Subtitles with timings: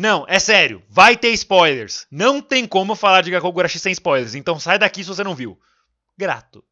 [0.00, 2.06] Não, é sério, vai ter spoilers.
[2.10, 5.60] Não tem como falar de Gakogurashi sem spoilers, então sai daqui se você não viu.
[6.16, 6.64] Grato.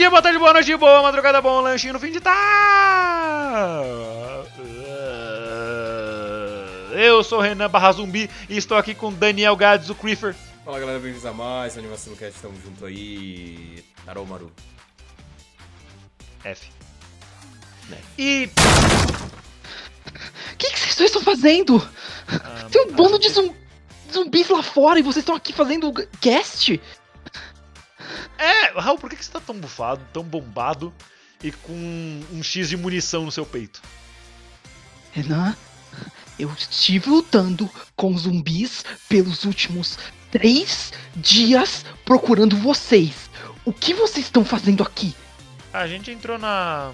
[0.00, 2.40] Dia, boa tarde, boa noite, boa madrugada, bom lanchinho no fim de tarde.
[6.94, 10.34] Eu sou o Renan Barra Zumbi e estou aqui com Daniel Gades, o Creeper.
[10.64, 13.84] Fala galera, bem-vindos a mais um Animação Cast, tamo junto aí.
[14.06, 14.50] Tarô Maru.
[16.44, 16.68] F.
[17.90, 17.98] Né.
[18.16, 18.48] E.
[20.54, 21.86] O que, que vocês dois estão fazendo?
[22.26, 23.54] ah, Tem um bando de zum-
[24.10, 26.80] zumbis lá fora e vocês estão aqui fazendo cast?
[28.38, 30.92] É, Raul, por que que você tá tão bufado, tão bombado
[31.42, 31.72] e com
[32.32, 33.80] um X de munição no seu peito?
[35.12, 35.56] Renan,
[36.38, 39.98] eu estive lutando com zumbis pelos últimos
[40.30, 43.30] três dias procurando vocês.
[43.64, 45.14] O que vocês estão fazendo aqui?
[45.72, 46.92] A gente entrou na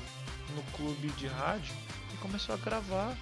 [0.54, 1.74] no clube de rádio
[2.12, 3.14] e começou a gravar.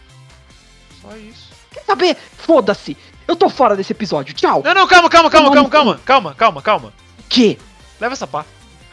[1.03, 1.51] Só isso.
[1.71, 2.17] Quer saber?
[2.17, 2.97] Foda-se!
[3.27, 4.35] Eu tô fora desse episódio.
[4.35, 4.63] Tchau!
[4.65, 6.93] Não, não, calma, calma, calma, calma, calma, calma, calma, calma.
[7.29, 7.59] Que?
[8.01, 8.45] Leva essa pá.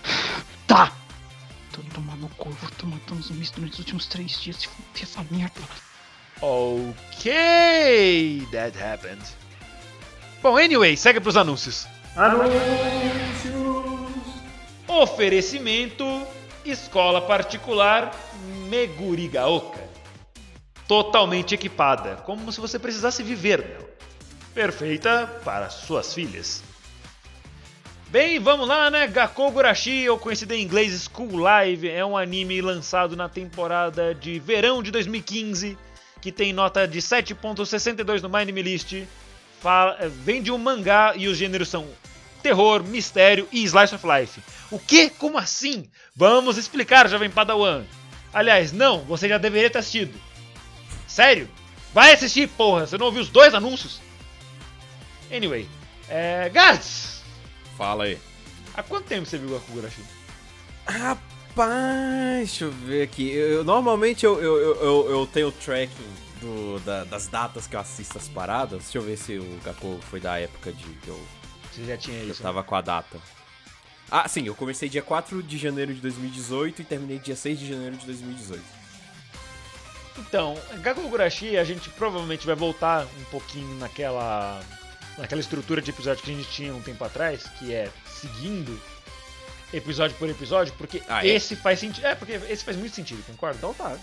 [0.67, 0.93] Tá!
[1.73, 4.57] Tô tomando no cu, vou tô matando zumbis durante os últimos três dias.
[4.57, 5.61] Se fuder essa merda.
[6.41, 9.21] Ok, that happened.
[10.41, 11.87] Bom, anyway, segue pros anúncios.
[14.87, 16.25] Oferecimento
[16.65, 18.11] Escola Particular
[18.69, 19.79] Megurigaoka.
[20.87, 23.89] Totalmente equipada, como se você precisasse viver nela.
[24.53, 26.63] Perfeita para suas filhas.
[28.11, 29.07] Bem, vamos lá, né?
[29.07, 34.83] Gakogurashi, ou conhecido em inglês School Live, é um anime lançado na temporada de verão
[34.83, 35.77] de 2015,
[36.19, 39.03] que tem nota de 7.62 no My Anime List.
[39.61, 41.87] Fala- eh, vem de um mangá e os gêneros são
[42.43, 44.41] terror, mistério e slice of life.
[44.69, 45.09] O que?
[45.11, 45.89] Como assim?
[46.13, 47.85] Vamos explicar, jovem Padawan.
[48.33, 50.19] Aliás, não, você já deveria ter assistido.
[51.07, 51.47] Sério?
[51.93, 52.85] Vai assistir, porra!
[52.87, 54.01] Você não ouviu os dois anúncios?
[55.31, 55.65] Anyway,
[56.09, 56.49] é.
[57.77, 58.17] Fala aí.
[58.73, 60.01] Há quanto tempo você viu Gakugurashi?
[60.85, 63.29] Rapaz, deixa eu ver aqui.
[63.31, 65.91] Eu, normalmente eu, eu, eu, eu- tenho o tracking
[66.39, 68.83] do- da- das datas que eu assisto as paradas.
[68.83, 71.19] Deixa eu ver se o Gakko foi da época de que eu,
[71.71, 72.41] Você já tinha que eu isso?
[72.43, 73.17] tava com a data.
[74.09, 77.67] Ah, sim, eu comecei dia 4 de janeiro de 2018 e terminei dia 6 de
[77.69, 78.61] janeiro de 2018.
[80.19, 84.61] Então, Gakugurashi, a gente provavelmente vai voltar um pouquinho naquela
[85.17, 88.79] naquela estrutura de episódio que a gente tinha um tempo atrás, que é seguindo
[89.73, 91.29] episódio por episódio, porque Ah, é?
[91.29, 92.05] esse faz sentido.
[92.05, 93.57] É, porque esse faz muito sentido, concorda?
[93.57, 93.97] Então tá.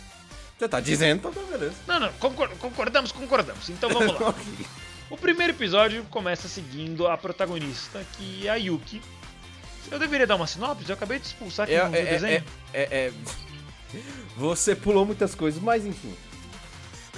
[0.58, 1.74] Você tá dizendo, então tá beleza.
[1.86, 3.68] Não, não, concor- concordamos, concordamos.
[3.68, 4.34] Então vamos lá.
[5.10, 9.00] O primeiro episódio começa seguindo a protagonista, que é a Yuki.
[9.91, 10.86] Eu deveria dar uma sinopse?
[10.86, 12.44] Eu acabei de expulsar quem É, não viu o é, desenho.
[12.74, 13.12] é, é, é-
[14.36, 16.14] Você pulou muitas coisas, mas enfim.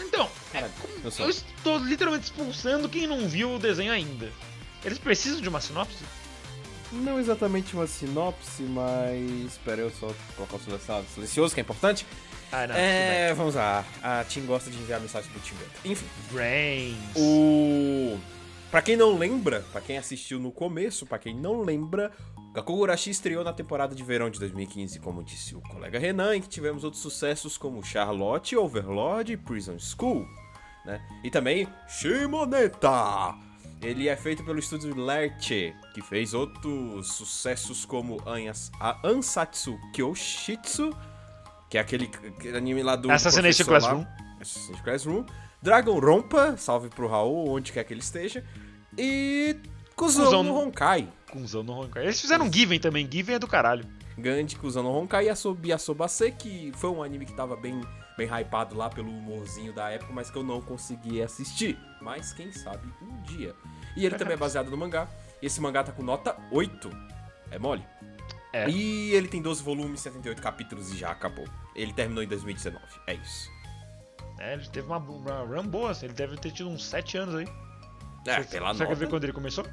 [0.02, 1.26] Então, é, Caralho, como- eu sou.
[1.26, 4.30] eu estou literalmente expulsando quem não viu o desenho ainda.
[4.84, 5.98] Eles precisam de uma sinopse?
[6.92, 9.52] Não exatamente uma sinopse, mas.
[9.52, 12.04] Espera eu só colocar o silencioso, que é importante.
[12.50, 12.74] Ah, não.
[12.74, 13.84] é, vamos lá.
[14.02, 15.54] A Tim gosta de enviar mensagem pro Tim.
[15.84, 16.06] Enfim.
[16.32, 16.96] Brains.
[17.14, 18.18] o.
[18.70, 22.12] Pra quem não lembra, pra quem assistiu no começo, pra quem não lembra,
[22.54, 26.48] Gakugurashi estreou na temporada de verão de 2015, como disse o colega Renan, em que
[26.48, 30.24] tivemos outros sucessos como Charlotte, Overlord e Prison School,
[30.86, 31.00] né?
[31.24, 33.34] E também Shimoneta!
[33.83, 40.94] Ele é feito pelo estúdio Lerche, que fez outros sucessos como Anyas- a Ansatsu Kyoshitsu,
[41.68, 42.04] que é aquele,
[42.39, 43.68] aquele anime lá do Assassination lá.
[43.80, 44.04] Classroom.
[44.41, 45.24] Assassination Classroom.
[45.62, 48.44] Dragon Rompa, salve pro Raul, onde quer que ele esteja.
[48.97, 49.57] E
[49.95, 51.09] Kuzão Kuzão no Honkai.
[51.31, 52.04] Cusão no Honkai.
[52.04, 53.09] Eles fizeram um Given também.
[53.10, 53.87] Given é do caralho.
[54.19, 57.81] Gandhi Kuzão no Honkai e Asobi Asobase, que foi um anime que tava bem,
[58.16, 61.78] bem hypado lá pelo humorzinho da época, mas que eu não consegui assistir.
[62.01, 63.54] Mas quem sabe um dia.
[63.97, 65.09] E ele também é baseado no mangá.
[65.41, 66.91] E esse mangá tá com nota 8.
[67.51, 67.84] É mole?
[68.53, 68.69] É.
[68.69, 71.47] E ele tem 12 volumes, 78 capítulos e já acabou.
[71.75, 72.84] Ele terminou em 2019.
[73.07, 73.51] É isso.
[74.39, 77.34] É, ele teve uma, uma run boa, assim, ele deve ter tido uns 7 anos
[77.34, 77.48] aí.
[78.26, 79.06] É, Você- pela Você quer ver nota.
[79.10, 79.66] quando ele começou?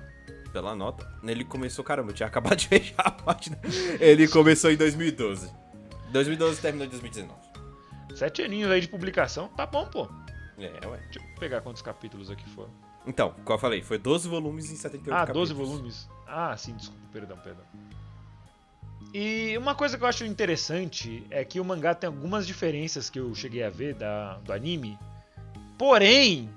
[0.53, 1.07] Pela nota.
[1.23, 3.57] Ele começou, caramba, eu tinha acabado de fechar a página.
[3.99, 5.51] Ele começou em 2012.
[6.11, 7.33] 2012 terminou em 2019.
[8.15, 10.07] Sete aninhos aí de publicação, tá bom, pô.
[10.57, 10.97] É, ué.
[11.11, 12.71] Deixa eu pegar quantos capítulos aqui foram.
[13.05, 15.49] Então, como eu falei, foi 12 volumes em 78 Ah, capítulos.
[15.49, 16.09] 12 volumes.
[16.25, 17.63] Ah, sim, desculpa, perdão, perdão.
[19.13, 23.19] E uma coisa que eu acho interessante é que o mangá tem algumas diferenças que
[23.19, 24.97] eu cheguei a ver da, do anime.
[25.77, 26.49] Porém,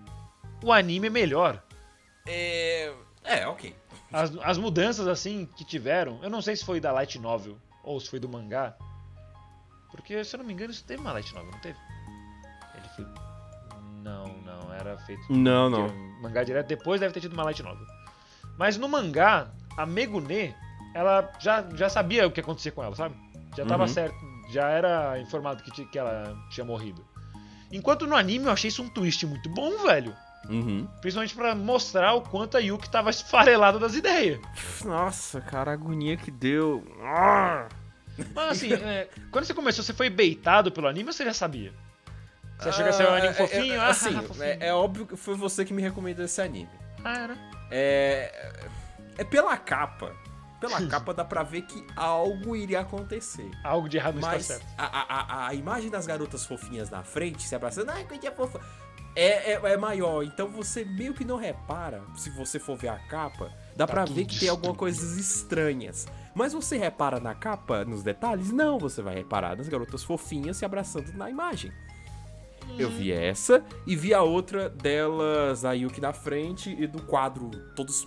[0.62, 1.62] o anime é melhor.
[2.26, 2.92] É.
[3.24, 3.74] É, ok.
[4.12, 8.00] As, as mudanças assim que tiveram, eu não sei se foi da Light Novel ou
[8.00, 8.74] se foi do mangá.
[9.90, 11.78] Porque, se eu não me engano, isso teve uma Light Novel, não teve?
[12.74, 13.06] Ele foi.
[14.02, 15.30] Não, não, era feito.
[15.30, 17.86] Não, Tira- Mangá direto, depois deve ter tido uma light novel.
[18.58, 20.54] Mas no mangá, a Megune,
[20.94, 23.14] ela já, já sabia o que acontecia com ela, sabe?
[23.56, 23.88] Já tava Uhum.
[23.88, 24.16] certo,
[24.50, 27.04] já era informado que, que ela tinha morrido.
[27.70, 30.14] Enquanto no anime eu achei isso um twist muito bom, velho.
[30.48, 30.88] Uhum.
[31.00, 34.40] Principalmente pra mostrar o quanto a Yuki tava esfarelada das ideias.
[34.84, 36.84] Nossa, cara, a agonia que deu.
[37.02, 37.68] Ah!
[38.34, 41.72] Mas assim, é, quando você começou, você foi beitado pelo anime ou você já sabia?
[42.58, 43.74] Você achou que ia ser um anime Ah, é- fofinho?
[43.74, 44.44] é- Ah, assim, fofinho.
[44.44, 46.68] é, é óbvio que foi você que me recomendou esse anime.
[47.04, 47.36] Ah, era.
[47.70, 48.60] É.
[49.18, 50.12] É pela capa.
[50.60, 53.50] Pela capa dá pra ver que algo iria acontecer.
[53.64, 54.66] Algo de errado não está Mas certo.
[54.76, 55.02] a, a,
[55.44, 58.60] a, a imagem das garotas fofinhas na frente, se abraçando, ai, coisinha fofa,
[59.14, 60.22] é, é, é maior.
[60.22, 64.04] Então você meio que não repara, se você for ver a capa, dá Tá pra
[64.04, 66.06] ver que tem algumas coisas estranhas.
[66.34, 68.52] Mas você repara na capa, nos detalhes?
[68.52, 71.72] Não, você vai reparar nas garotas fofinhas se abraçando na imagem.
[72.78, 77.50] Eu vi essa e vi a outra delas, a Yuki na frente e do quadro,
[77.74, 78.04] todos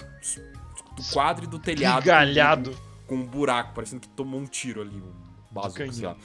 [0.96, 2.06] do quadro e do telhado.
[2.06, 2.76] Galhado.
[3.08, 5.14] Com um buraco, parecendo que tomou um tiro ali, um
[5.52, 6.16] bazuca, sei lá.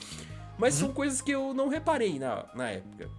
[0.56, 3.10] Mas são coisas que eu não reparei na, na época.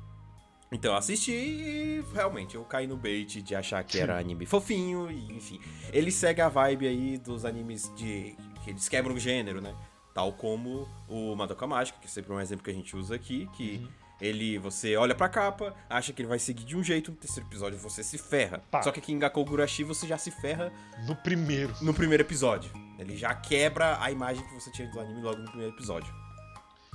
[0.71, 5.09] Então eu assisti e realmente eu caí no bait de achar que era anime fofinho,
[5.09, 5.59] e enfim.
[5.91, 8.35] Ele segue a vibe aí dos animes de.
[8.63, 9.75] que eles quebram o gênero, né?
[10.13, 13.49] Tal como o Madoka Mágica, que é sempre um exemplo que a gente usa aqui,
[13.53, 13.87] que
[14.21, 17.47] ele, você olha pra capa, acha que ele vai seguir de um jeito, no terceiro
[17.49, 18.61] episódio você se ferra.
[18.69, 18.81] Pá.
[18.83, 20.71] Só que aqui em Gakogurashi você já se ferra
[21.07, 21.73] No primeiro.
[21.81, 22.69] no primeiro episódio.
[22.99, 26.13] Ele já quebra a imagem que você tinha do anime logo no primeiro episódio.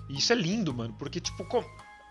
[0.08, 1.64] E isso é lindo, mano, porque, tipo, com-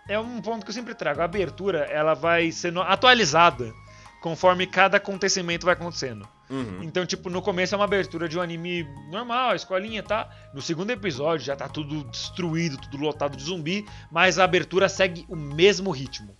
[0.08, 1.20] é um ponto que eu sempre trago.
[1.20, 3.72] A abertura, ela vai sendo atualizada
[4.20, 6.26] conforme cada acontecimento vai acontecendo.
[6.48, 6.82] Uhum.
[6.82, 10.30] Então, tipo, no começo é uma abertura de um anime normal, escolinha, tá?
[10.54, 15.26] No segundo episódio já tá tudo destruído, tudo lotado de zumbi, mas a abertura segue
[15.28, 16.34] o mesmo ritmo.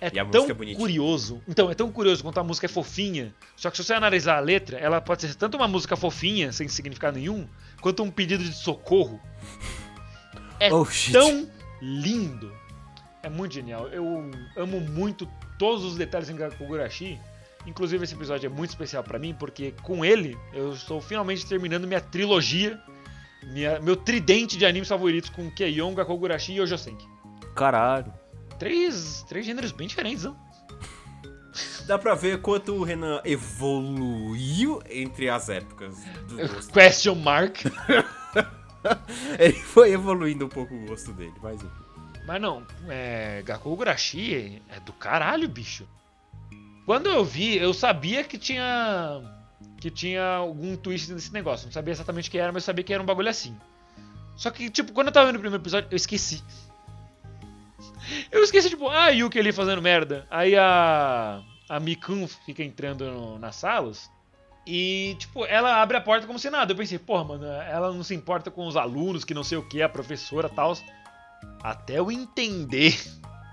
[0.00, 1.42] É a tão é curioso.
[1.46, 3.34] Então, é tão curioso quanto a música é fofinha.
[3.56, 6.68] Só que se você analisar a letra, ela pode ser tanto uma música fofinha, sem
[6.68, 7.46] significado nenhum,
[7.80, 9.20] quanto um pedido de socorro.
[10.58, 11.50] É Oh, tão
[11.82, 12.52] lindo.
[13.24, 13.88] É muito genial.
[13.88, 15.26] Eu amo muito
[15.58, 17.18] todos os detalhes em Gakugurashi.
[17.66, 21.86] Inclusive esse episódio é muito especial pra mim porque com ele eu estou finalmente terminando
[21.86, 22.78] minha trilogia,
[23.44, 27.08] minha- meu tridente de animes favoritos com Keion, Gakugurashi e Yojosenki.
[27.56, 28.12] Caralho.
[28.58, 30.36] Três, três gêneros bem diferentes, não?
[31.86, 35.96] Dá pra ver quanto o Renan evoluiu entre as épocas
[36.28, 36.72] do gosto.
[36.72, 37.60] Question mark.
[39.38, 41.83] Ele foi evoluindo um pouco o gosto dele, mas enfim.
[42.24, 45.86] Mas não, é, Gakugurashi é do caralho, bicho.
[46.86, 49.22] Quando eu vi, eu sabia que tinha
[49.80, 51.66] que tinha algum twist nesse negócio.
[51.66, 53.54] Não sabia exatamente o que era, mas sabia que era um bagulho assim.
[54.36, 56.42] Só que, tipo, quando eu tava vendo o primeiro episódio, eu esqueci.
[58.30, 60.26] Eu esqueci, tipo, ah, a Yuki ali fazendo merda.
[60.30, 61.42] Aí a.
[61.68, 64.10] A Mikun fica entrando no- nas salas.
[64.66, 66.72] E, tipo, ela abre a porta como se nada.
[66.72, 69.66] Eu pensei, porra, mano, ela não se importa com os alunos, que não sei o
[69.66, 70.74] que, a professora e tal.
[71.62, 72.98] Até eu entender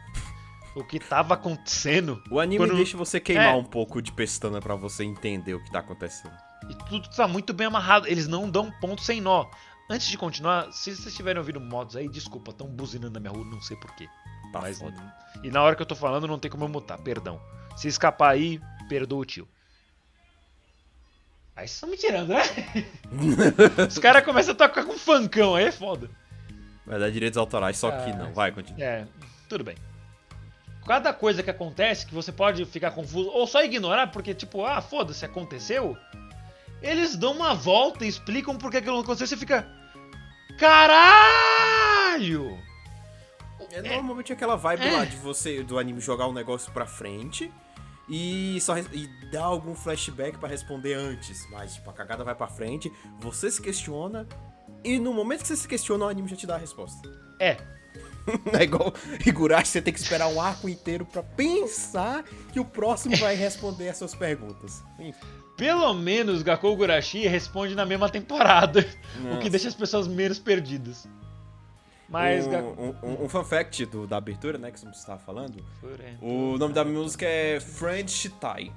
[0.76, 2.22] o que tava acontecendo.
[2.30, 3.56] O anime Quando- deixa você queimar É.
[3.56, 6.34] um pouco de pestana pra você entender o que tá acontecendo.
[6.70, 8.08] E tudo tá muito bem amarrado.
[8.08, 9.46] Eles não dão ponto sem nó.
[9.90, 13.44] Antes de continuar, se vocês tiverem ouvindo modos aí, desculpa, estão buzinando na minha rua,
[13.46, 14.08] não sei porquê.
[14.54, 15.16] Tá Mas, foda.
[15.44, 17.42] e na hora que eu tô falando, não tem como eu mutar, perdão.
[17.76, 19.48] Se escapar aí, perdoa o tio.
[21.56, 22.42] Aí vocês estão me tirando, né?
[23.88, 26.10] Os caras começam a tocar com funkão, aí é foda.
[26.86, 28.34] Vai dar direitos autorais, só que Ah, não.
[28.34, 28.84] Vai, continua.
[28.84, 29.08] É,
[29.48, 29.76] tudo bem.
[30.86, 34.82] Cada coisa que acontece que você pode ficar confuso ou só ignorar porque, tipo, ah,
[34.82, 35.96] foda-se, aconteceu.
[36.82, 39.68] Eles dão uma volta e explicam por que aquilo não aconteceu e você fica.
[40.58, 42.58] Caralho!
[43.72, 44.92] É normalmente aquela vibe É.
[44.92, 47.50] lá de você, do anime, jogar um negócio pra frente
[48.10, 51.48] e só e dar algum flashback pra responder antes.
[51.52, 54.28] Mas, tipo, a cagada vai pra frente, você se questiona
[54.84, 57.08] e no momento que você se questiona, o anime já te dá a resposta.
[57.40, 57.58] É,
[58.54, 58.94] É igual
[59.26, 62.24] Higurashi, você tem que esperar um arco inteiro pra pensar
[62.54, 64.84] que o próximo vai responder as suas perguntas.
[65.00, 65.20] Enfim.
[65.58, 68.86] pelo menos Gakou Gurashi responde na mesma temporada,
[69.20, 69.40] o Nossa.
[69.42, 71.08] que deixa as pessoas menos perdidas.
[72.08, 72.96] Mas um, Gakou...
[73.04, 75.64] um, um- fun fact do- da abertura, né, que você estava falando.
[76.22, 78.72] O nome da música é Friend Shitai.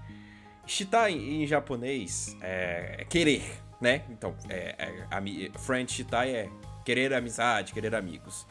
[0.66, 3.44] Shitai em japonês é querer,
[3.85, 4.05] né?
[4.11, 6.50] Então, é, é, ami- Friend Shitai é
[6.85, 8.47] querer amizade, querer amigos.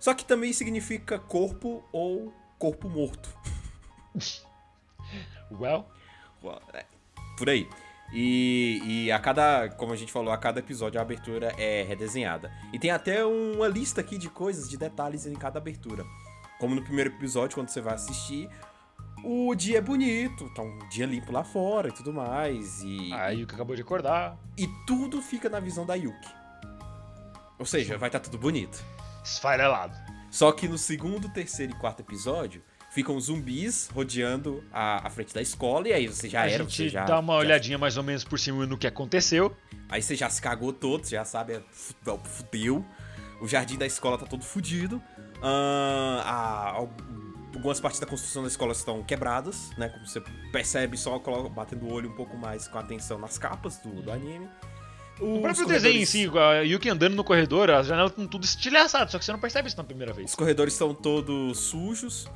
[0.00, 3.28] Só que também significa corpo ou corpo morto.
[5.50, 5.86] Well,
[6.74, 6.84] É,
[7.38, 7.68] Por aí.
[8.12, 12.52] E, e a cada, como a gente falou, a cada episódio a abertura é redesenhada.
[12.72, 16.04] E tem até uma lista aqui de coisas, de detalhes em cada abertura.
[16.58, 18.48] Como no primeiro episódio, quando você vai assistir,
[19.26, 22.82] o dia é bonito, tá um dia limpo lá fora e tudo mais.
[22.82, 26.28] E, a Yuki acabou de acordar, e tudo fica na visão da Yuki.
[27.58, 28.82] Ou seja, vai estar tudo bonito.
[29.24, 29.96] esfarelado.
[30.30, 35.40] Só que no segundo, terceiro e quarto episódio, ficam zumbis rodeando a, a frente da
[35.40, 35.88] escola.
[35.88, 37.04] E aí você já a era, gente você já.
[37.04, 39.56] dá uma já- olhadinha mais ou menos por cima no que aconteceu.
[39.88, 42.84] Aí você já se cagou todo, você já sabe, é, é, fudeu.
[43.40, 45.02] O jardim da escola tá todo fudido.
[45.42, 46.86] Ahn, a-
[47.54, 49.88] algumas partes da construção da escola estão quebradas, né?
[49.88, 50.20] Como você
[50.52, 54.48] percebe só batendo o olho um pouco mais com atenção nas capas do, do anime.
[55.18, 58.10] O Os próprio desenho em corredores- si, com a Yuki andando no corredor, as janelas
[58.12, 60.28] estão tudo estilhaçadas, só que você não percebe isso na primeira vez.
[60.30, 62.28] Os corredores estão todos sujos.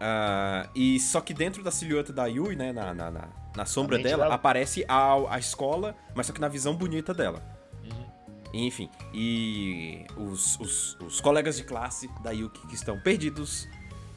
[0.00, 2.72] ah, e só que dentro da silhueta da Yui, né?
[2.72, 4.34] Na, na, na, na sombra dela, dela.
[4.36, 7.42] aparece a, a escola, mas só que na visão bonita dela.
[7.84, 8.06] Uhum.
[8.54, 13.68] Enfim, e os, os, os colegas de classe da Yuki que estão perdidos,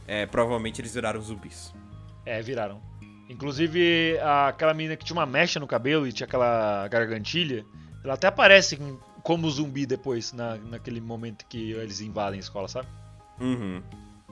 [0.07, 1.73] é, provavelmente eles viraram zumbis.
[2.25, 2.81] É, viraram.
[3.29, 4.17] Inclusive,
[4.47, 7.65] aquela menina que tinha uma mecha no cabelo e tinha aquela gargantilha,
[8.03, 12.67] ela até aparece com- como zumbi depois, na, naquele momento que eles invadem a escola,
[12.67, 12.87] sabe?
[13.39, 13.81] Uhum.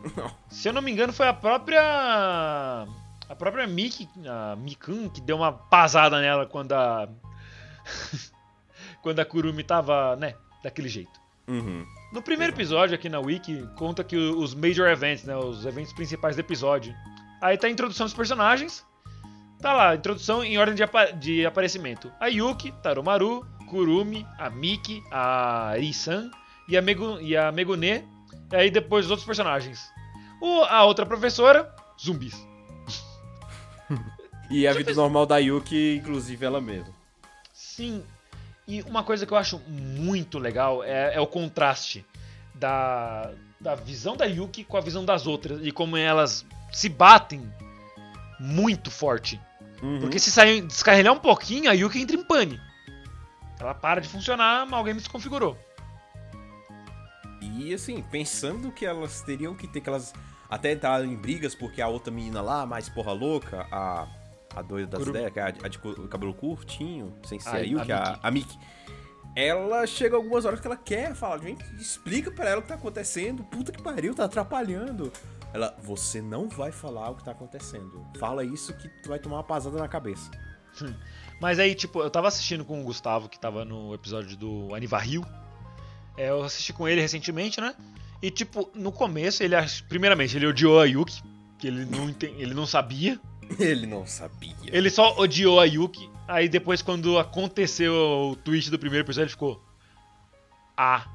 [0.49, 1.81] Se eu não me engano, foi a própria.
[3.29, 7.07] A própria Miki, a Mikun, que deu uma pasada nela quando a.
[9.01, 10.33] quando a Kurumi tava, né,
[10.63, 11.19] daquele jeito.
[11.47, 11.85] Uhum.
[12.11, 16.35] No primeiro episódio aqui na Wiki, conta que os major events, né, os eventos principais
[16.35, 16.93] do episódio.
[17.41, 18.83] Aí tá a introdução dos personagens.
[19.61, 22.11] Tá lá, introdução em ordem de, apa- de aparecimento.
[22.19, 26.31] A Yuki, Taromaru, Kurumi, a Miki, a Ri-san
[26.67, 28.03] e a, Megu, e a Megune.
[28.51, 29.79] E aí depois os outros personagens.
[30.41, 32.35] O, a outra professora, zumbis.
[34.51, 36.91] E a vida normal da Yuki, inclusive ela mesma.
[37.53, 38.03] Sim.
[38.69, 42.05] E uma coisa que eu acho muito legal é, é o contraste
[42.53, 47.51] da, da visão da Yuki com a visão das outras e como elas se batem
[48.39, 49.41] muito forte.
[49.81, 49.99] Uhum.
[49.99, 52.61] Porque se sair, descarrilhar um pouquinho, a Yuki entra em pane.
[53.59, 55.57] Ela para de funcionar, alguém desconfigurou.
[57.41, 60.13] E assim, pensando que elas teriam que ter que elas
[60.47, 64.07] até entraram em brigas porque a outra menina lá, mais porra louca, a,
[64.59, 65.17] a doida das Kurumi.
[65.17, 68.31] ideias, que é a, de- cabelo curtinho, sem ser A- a, Yuki, a a, a
[68.31, 68.57] Miki.
[69.35, 72.75] Ela chega algumas horas que ela quer falar, gente, explica pra ela o que tá
[72.75, 75.11] acontecendo, puta que pariu, tá atrapalhando.
[75.53, 78.05] Ela, você não vai falar o que tá acontecendo.
[78.19, 80.29] Fala isso que tu vai tomar uma pasada na cabeça.
[81.41, 85.23] Mas aí, tipo, eu tava assistindo com o Gustavo, que tava no episódio do Anivarril.
[86.17, 87.73] É, eu assisti com ele recentemente, né?
[88.21, 89.55] E, tipo, no começo, ele
[89.87, 91.23] primeiramente, ele odiou a Yuki,
[91.57, 93.19] que ele não, ele não sabia.
[93.60, 94.53] Ele não sabia.
[94.65, 96.10] Ele só odiou a Yuki.
[96.27, 97.94] Aí depois, quando aconteceu
[98.32, 99.63] o twist do primeiro episódio, ele ficou.
[100.77, 101.06] Ah.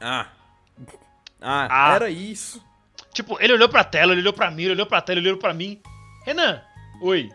[0.00, 0.28] Ah.
[1.46, 1.94] Ah, Ah.
[1.96, 2.64] era isso.
[3.12, 5.38] Tipo, ele olhou pra tela, ele olhou pra mim, ele olhou pra tela, ele olhou
[5.38, 5.78] pra mim.
[6.24, 6.62] Renan,
[7.02, 7.30] oi.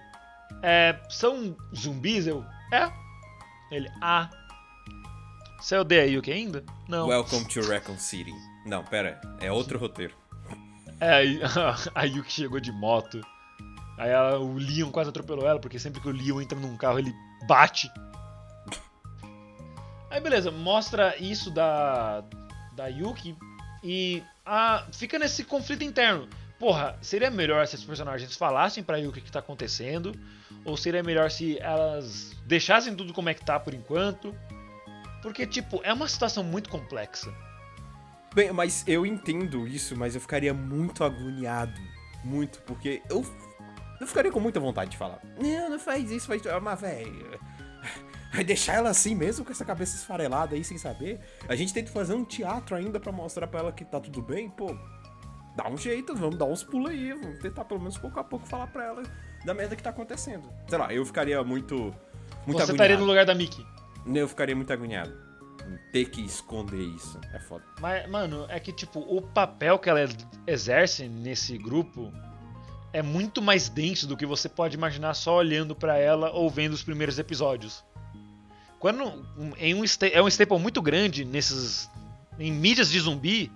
[0.63, 2.25] É, são zumbis?
[2.25, 2.43] Eu.
[2.73, 2.91] É?
[3.71, 3.87] Ele.
[4.01, 4.27] Ah.
[5.59, 6.63] Você odeia a Yuki ainda?
[6.87, 7.07] Não.
[7.07, 8.33] Welcome to Raccoon City.
[8.65, 10.15] Não, pera, é outro roteiro.
[10.99, 11.21] É,
[11.93, 13.21] a Yuki chegou de moto.
[13.99, 16.97] Aí ela- o Leon quase atropelou ela, porque sempre que o Leon entra num carro
[16.99, 17.13] ele
[17.47, 17.91] bate.
[20.09, 22.23] Aí beleza, mostra isso da,
[22.75, 23.35] da Yuki
[23.83, 26.27] e ah, fica nesse conflito interno.
[26.57, 30.13] Porra, seria melhor se os personagens falassem pra Yuki o que tá acontecendo?
[30.65, 34.35] Ou seria melhor se elas deixassem tudo como é que tá por enquanto?
[35.21, 37.31] Porque, tipo, é uma situação muito complexa.
[38.33, 41.79] Bem, mas eu entendo isso, mas eu ficaria muito agoniado.
[42.23, 43.23] Muito, porque eu.
[43.99, 45.19] Eu ficaria com muita vontade de falar.
[45.39, 46.45] Não, não faz isso, faz.
[46.47, 47.39] Ah, Mas, velho.
[48.31, 51.19] Vai deixar ela assim mesmo, com essa cabeça esfarelada aí, sem saber?
[51.47, 54.21] A gente tem que fazer um teatro ainda pra mostrar pra ela que tá tudo
[54.21, 54.49] bem?
[54.49, 54.75] Pô,
[55.55, 58.45] dá um jeito, vamos dar uns pulos aí, vamos tentar pelo menos pouco a pouco
[58.47, 59.03] falar pra ela
[59.43, 60.47] da merda que tá acontecendo.
[60.67, 61.75] Sei lá, eu ficaria muito.
[61.75, 61.93] Muito
[62.57, 62.71] Você agoniado.
[62.73, 63.65] estaria no lugar da Mickey.
[64.13, 65.11] Eu ficaria muito agoniado.
[65.91, 67.19] ter que esconder isso.
[67.33, 67.63] É foda.
[67.79, 70.05] Mas, mano, é que, tipo, o papel que ela
[70.45, 72.11] exerce nesse grupo
[72.91, 76.73] é muito mais denso do que você pode imaginar só olhando pra ela ou vendo
[76.73, 77.83] os primeiros episódios.
[78.79, 79.03] Quando
[79.37, 81.89] um- em um é um staple muito grande nesses
[82.39, 83.51] em mídias de zumbi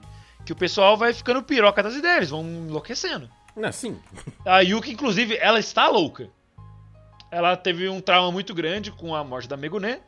[0.46, 3.30] que o pessoal vai ficando piroca das ideias, vão enlouquecendo.
[3.56, 3.98] Não, sim.
[4.46, 6.30] A Yuki, inclusive, ela está louca.
[7.32, 10.02] Ela teve um trauma muito grande com a morte da Meguné.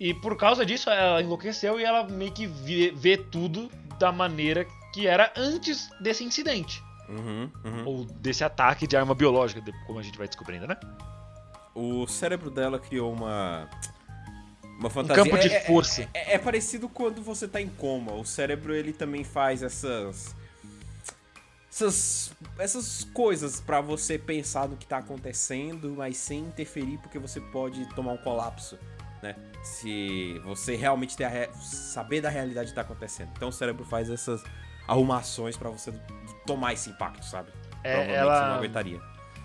[0.00, 4.64] E por causa disso, ela enlouqueceu e ela meio que vê, vê tudo da maneira
[4.94, 6.80] que era antes desse incidente.
[7.08, 7.86] Uhum, uhum.
[7.86, 10.76] Ou desse ataque de arma biológica, como a gente vai descobrindo, né?
[11.74, 13.68] O cérebro dela criou uma.
[14.78, 15.24] Uma Um fantasia.
[15.24, 16.08] campo de É- é- força.
[16.14, 18.12] É, é parecido quando você tá em coma.
[18.12, 20.34] O cérebro ele também faz essas.
[21.70, 27.40] Essas, essas coisas pra você pensar no que tá acontecendo, mas sem interferir, porque você
[27.40, 28.76] pode tomar um colapso,
[29.22, 29.36] né?
[29.62, 33.30] Se você realmente ter a re- saber da realidade que tá acontecendo.
[33.36, 34.42] Então o cérebro faz essas
[34.88, 35.92] arrumações pra você
[36.48, 37.50] tomar esse impacto, sabe?
[37.84, 39.00] É, Provavelmente ela- não aguentaria.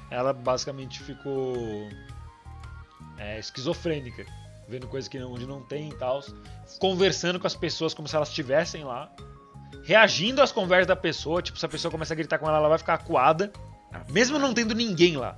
[0.09, 1.87] Ela basicamente ficou
[3.17, 4.25] é, esquizofrênica,
[4.67, 6.21] vendo coisas que não- onde não tem e tal,
[6.79, 9.11] conversando com as pessoas como se elas estivessem lá,
[9.83, 12.69] reagindo às conversas da pessoa, tipo, se a pessoa começa a gritar com ela, ela
[12.69, 13.51] vai ficar acuada,
[14.09, 15.37] mesmo não tendo ninguém lá.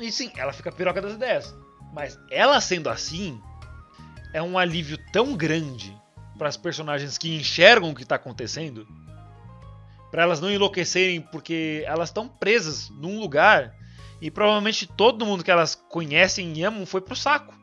[0.00, 1.54] E sim, ela fica piroca das ideias.
[1.92, 3.40] Mas ela sendo assim,
[4.32, 5.96] é um alívio tão grande
[6.36, 8.86] para as personagens que enxergam o que tá acontecendo,
[10.10, 13.74] para elas não enlouquecerem porque elas estão presas num lugar
[14.20, 17.54] e provavelmente todo mundo que elas conhecem e amam foi pro saco,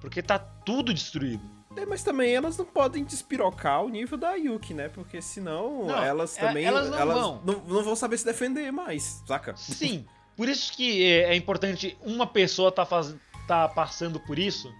[0.00, 1.42] porque tá tudo destruído.
[1.76, 4.88] É, mas também elas não podem despirocar o nível da Yuki, né?
[4.88, 6.64] Porque senão Não, elas é- também.
[6.64, 7.42] elas não vão.
[7.44, 9.54] Não, não vão saber se defender mais, saca?
[9.56, 13.14] Sim, por isso que é é importante uma pessoa tá, faz...
[13.46, 14.72] tá passando por isso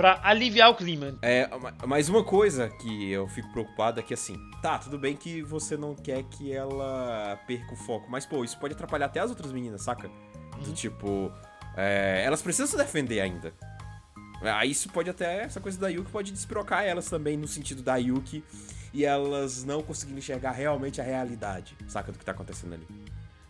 [0.00, 1.18] pra aliviar o clima.
[1.20, 5.14] É, ma- mas uma coisa que eu fico preocupado é que assim, tá, tudo bem
[5.14, 9.20] que você não quer que ela perca o foco, mas pô, isso pode atrapalhar até
[9.20, 10.08] as outras meninas, saca?
[10.08, 10.62] Uhum.
[10.62, 11.30] Do tipo,
[11.76, 13.52] é, elas precisam se defender ainda.
[14.42, 17.96] Aí isso pode até, essa coisa da Yuki pode despirocar elas também no sentido da
[17.96, 18.42] Yuki
[18.94, 22.88] e elas não conseguindo enxergar realmente a realidade, saca, do que tá acontecendo ali.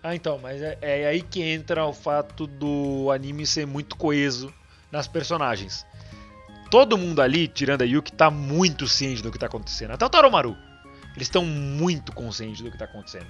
[0.02, 4.52] Ah, então, mas é, é aí que entra o fato do anime ser muito coeso
[4.90, 5.86] nas personagens.
[6.70, 9.90] Todo mundo ali, tirando a Yuki, tá muito ciente do que tá acontecendo.
[9.90, 10.56] Até o Taromaru.
[11.16, 13.26] Eles estão muito conscientes do que tá acontecendo.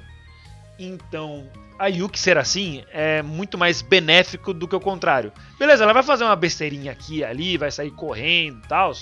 [0.78, 5.32] Então, a Yuki ser assim é muito mais benéfico do que o contrário.
[5.58, 8.92] Beleza, ela vai fazer uma besteirinha aqui e ali, vai sair correndo e tal.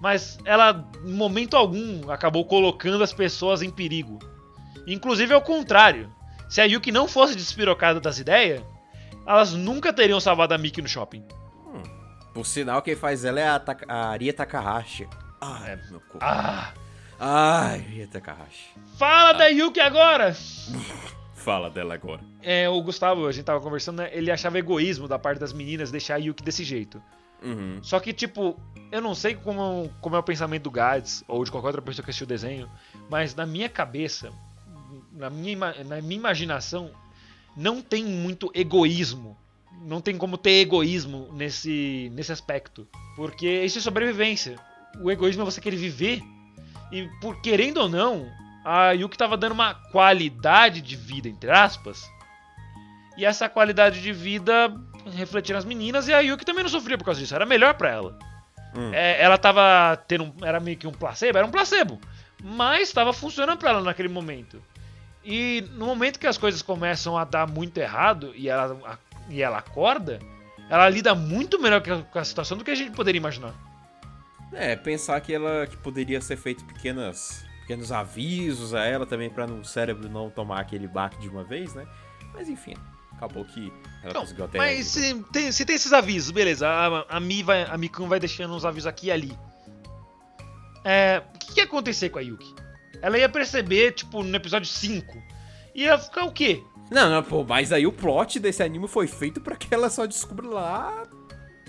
[0.00, 4.18] Mas ela, em momento algum, acabou colocando as pessoas em perigo.
[4.86, 6.10] Inclusive ao contrário.
[6.48, 8.62] Se a Yuki não fosse despirocada das ideias,
[9.26, 11.24] elas nunca teriam salvado a Miki no shopping.
[12.32, 15.08] Por sinal, quem faz ela é a, Taka- a Aria Takahashi.
[15.40, 16.18] Ai, meu corpo.
[16.20, 16.72] Ah!
[17.18, 18.70] Ai, Aria Takahashi.
[18.96, 20.34] Fala da Yuki agora!
[21.34, 22.20] Fala dela agora.
[22.40, 25.90] É, o Gustavo, a gente tava conversando, né, ele achava egoísmo da parte das meninas
[25.90, 27.02] deixar a Yuki desse jeito.
[27.42, 27.80] Uhum.
[27.82, 28.56] Só que, tipo,
[28.92, 32.04] eu não sei como, como é o pensamento do Gads ou de qualquer outra pessoa
[32.04, 32.70] que assistiu o desenho,
[33.10, 34.30] mas na minha cabeça,
[35.10, 36.92] na minha, na minha imaginação,
[37.56, 39.36] não tem muito egoísmo.
[39.80, 42.86] Não tem como ter egoísmo nesse, nesse aspecto.
[43.16, 44.58] Porque isso é sobrevivência.
[45.02, 46.22] O egoísmo é você querer viver.
[46.90, 48.30] E por querendo ou não,
[48.64, 52.02] a Yuki tava dando uma qualidade de vida, entre aspas.
[53.16, 54.72] E essa qualidade de vida
[55.14, 57.34] refletia nas meninas e a Yuki também não sofria por causa disso.
[57.34, 58.18] Era melhor pra ela.
[58.76, 58.90] Hum.
[58.92, 62.00] É, ela tava tendo um, era meio que um placebo, era um placebo,
[62.42, 64.62] mas estava funcionando pra ela naquele momento.
[65.24, 69.58] E no momento que as coisas começam a dar muito errado e ela, e ela
[69.58, 70.18] acorda,
[70.68, 73.54] ela lida muito melhor com a, situação do que a gente poderia imaginar.
[74.52, 79.46] É, pensar que ela que poderia ser feito pequenas, pequenos avisos a ela também pra
[79.46, 81.86] no cérebro não tomar aquele baque de uma vez, né?
[82.34, 82.74] Mas enfim,
[83.12, 84.58] acabou que ela Não, conseguiu até.
[84.58, 88.20] mas se tem, se tem esses avisos, beleza, a, a, Mi vai, a Mikun vai
[88.20, 89.38] deixando uns avisos aqui e ali.
[90.84, 92.54] É, o que ia acontecer com a Yuki?
[93.00, 95.22] Ela ia perceber, tipo, no episódio 5.
[95.74, 96.62] Ia ficar o quê?
[96.90, 100.04] Não, não, pô, mas aí o plot desse anime foi feito pra que ela só
[100.04, 101.04] descubra lá,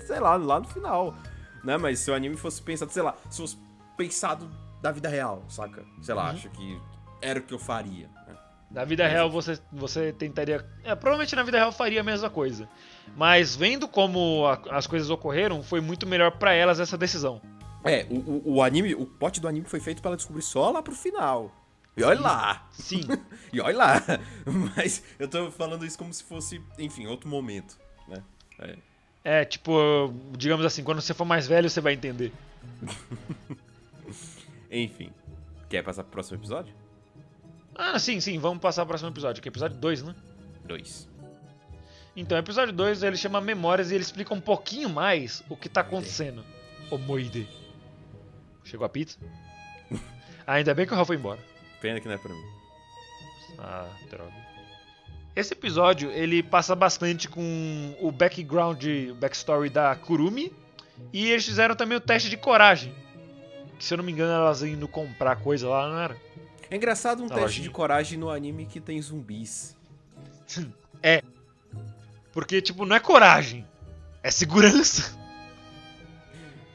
[0.06, 1.16] sei lá, lá no final,
[1.64, 1.78] né?
[1.78, 3.58] Mas se o anime fosse pensado, sei lá, se fosse
[3.96, 4.50] pensado
[4.82, 5.86] da vida real, saca?
[6.02, 6.30] Sei lá, Uhum.
[6.32, 6.78] acho que
[7.22, 8.10] era o que eu faria.
[8.28, 8.36] né?
[8.70, 10.66] Na vida real você, você tentaria.
[10.84, 12.68] É, provavelmente na vida real faria a mesma coisa.
[13.16, 17.40] Mas vendo como a- as coisas ocorreram, foi muito melhor pra elas essa decisão.
[17.86, 20.72] É, o, o, o anime, o plot do anime foi feito pra ela descobrir só
[20.72, 21.52] lá pro final.
[21.98, 22.68] E olha lá!
[22.72, 23.02] Sim.
[23.52, 24.02] E olha lá!
[24.76, 27.78] Mas eu tô falando isso como se fosse, enfim, outro momento,
[28.08, 28.24] né?
[28.58, 28.78] É.
[29.24, 32.34] é, tipo, digamos assim, quando você for mais velho, você vai entender.
[34.72, 35.12] Enfim.
[35.70, 36.74] Quer passar pro próximo episódio?
[37.76, 40.16] Ah, sim, sim, vamos passar pro próximo episódio, que é episódio 2, né?
[40.66, 41.10] Dois.
[42.16, 45.82] Então, episódio 2 ele chama Memórias e ele explica um pouquinho mais o que tá
[45.82, 46.44] acontecendo.
[46.92, 47.48] O Moide.
[48.64, 49.18] Chegou a pizza?
[50.46, 51.40] Ainda bem que o Raul foi embora.
[51.84, 52.46] Pena que não é pra mim.
[53.60, 54.32] Ah, droga.
[55.36, 60.54] Esse episódio ele passa bastante com o background, o backstory da Kurumi.
[61.12, 62.96] E eles fizeram também o teste de coragem.
[63.78, 66.16] Que se eu não me engano, elas indo comprar coisa lá, não era?
[66.72, 67.64] É engraçado um Tá, teste lojinha.
[67.68, 69.76] de coragem no anime que tem zumbis.
[72.32, 73.68] Porque, tipo, não é coragem,
[74.24, 75.18] é segurança.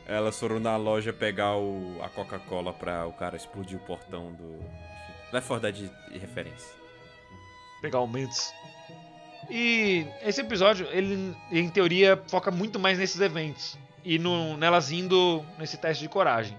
[0.06, 4.58] Elas foram na loja pegar o, a Coca-Cola pra o cara explodir o portão do.
[5.32, 6.68] Left 4 Dead de referência.
[7.80, 8.52] Pegar aumentos.
[9.50, 13.78] E esse episódio, ele em teoria foca muito mais nesses eventos.
[14.04, 16.56] E no, nelas indo nesse teste de coragem.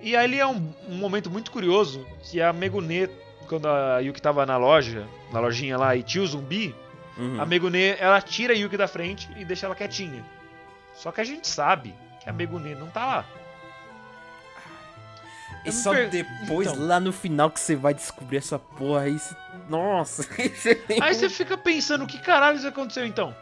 [0.00, 3.08] E ali é um, um momento muito curioso que a Megune,
[3.48, 6.74] quando a Yuki tava na loja, na lojinha lá, e tinha o zumbi,
[7.16, 7.40] Uhum.
[7.40, 10.24] a Megune, ela tira a Yuki da frente e deixa ela quietinha.
[10.94, 13.24] Só que a gente sabe que a Megune não tá lá.
[15.64, 16.86] E só per- depois, Então.
[16.86, 19.18] lá no final, que você vai descobrir essa porra aí.
[19.18, 19.36] Você...
[19.68, 20.26] Nossa!
[20.38, 23.34] aí você tem Aí você fica pensando, o que caralho aconteceu então?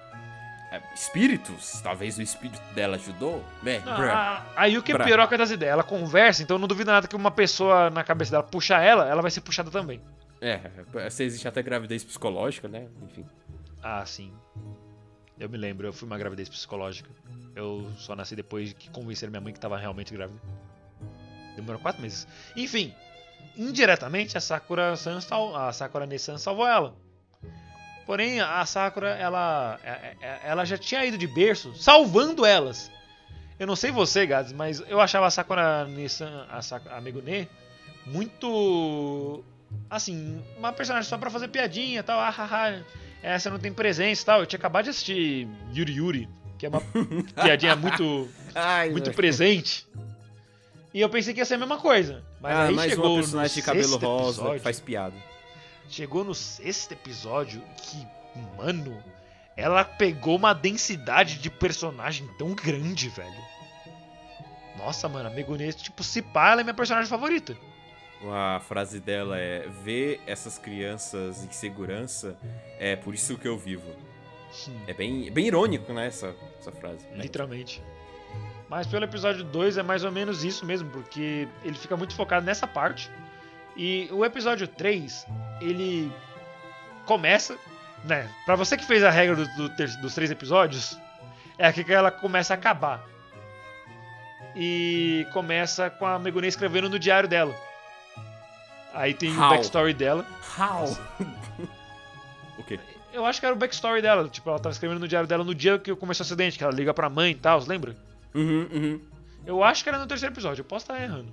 [0.70, 1.80] É, Espíritos?
[1.82, 3.44] Talvez o espírito dela ajudou?
[3.66, 4.10] É, Ah, bruh.
[4.10, 5.72] A, a Yuki é piroca das ideias.
[5.72, 9.20] Ela conversa, então não duvido nada que uma pessoa na cabeça dela puxar ela, ela
[9.20, 10.00] vai ser puxada também.
[10.40, 10.60] É,
[11.10, 12.86] se existe até gravidez psicológica, né?
[13.02, 13.26] Enfim.
[13.82, 14.32] Ah, sim.
[15.38, 17.10] Eu me lembro, eu fui uma gravidez psicológica.
[17.54, 20.40] Eu só nasci depois de que convenceram minha mãe que tava realmente grávida.
[21.56, 22.26] Demorou quatro meses.
[22.56, 22.94] Enfim,
[23.56, 25.18] indiretamente a Sakura San
[25.54, 26.94] a Sakura Nessan salvou ela.
[28.06, 32.90] Porém, a Sakura, ela, é- é- ela já tinha ido de berço, salvando elas.
[33.58, 37.48] Eu não sei você, Gads, mas eu achava a Sakura Nessan, a, Sak- a Megune,
[38.06, 39.44] muito.
[39.88, 42.18] Assim, uma personagem só pra fazer piadinha e tal.
[42.18, 42.82] Ah, haha,
[43.22, 44.40] essa não tem presença e tal.
[44.40, 46.80] Eu tinha acabado de assistir Yuri Yuri, que é uma
[47.42, 49.86] piadinha muito, Ai, muito presente.
[50.94, 52.22] E eu pensei que ia ser a mesma coisa.
[52.40, 54.80] Mas ah, aí mais chegou uma no personagem de cabelo sexto rosa episódio, que faz
[54.80, 55.16] piada.
[55.88, 58.06] Chegou no sexto episódio que,
[58.56, 59.02] mano,
[59.56, 63.52] ela pegou uma densidade de personagem tão grande, velho.
[64.76, 67.56] Nossa, mano, a Megune, tipo, se pá, ela é minha personagem favorita.
[68.30, 72.36] A frase dela é: ver essas crianças em segurança
[72.78, 73.90] é por isso que eu vivo.
[74.86, 77.06] É bem, bem irônico, né, essa, essa frase.
[77.06, 77.24] né?
[78.72, 82.46] Mas pelo episódio 2 é mais ou menos isso mesmo, porque ele fica muito focado
[82.46, 83.10] nessa parte.
[83.76, 85.26] E o episódio 3,
[85.60, 86.10] ele
[87.04, 87.54] começa,
[88.02, 88.30] né?
[88.46, 90.98] Pra você que fez a regra do- do ter- dos três episódios,
[91.58, 93.04] é aqui que ela começa a acabar.
[94.56, 97.54] E começa com a Megune escrevendo no diário dela.
[98.94, 99.48] Aí tem How?
[99.48, 100.24] o backstory dela.
[100.58, 100.96] How?
[102.56, 102.80] o quê?
[103.12, 104.30] Eu acho que era o backstory dela.
[104.30, 106.72] Tipo, ela tava escrevendo no diário dela no dia que começou o acidente, que ela
[106.72, 107.94] liga pra mãe e tal, lembra?
[108.34, 109.00] Uhum, uhum.
[109.46, 111.32] Eu acho que era no terceiro episódio, eu posso estar errando.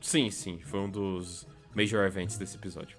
[0.00, 2.96] Sim, sim, foi um dos major events desse episódio.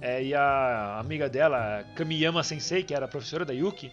[0.00, 3.90] É, e a amiga dela, Kamiyama Sensei, que era a professora da Yuki,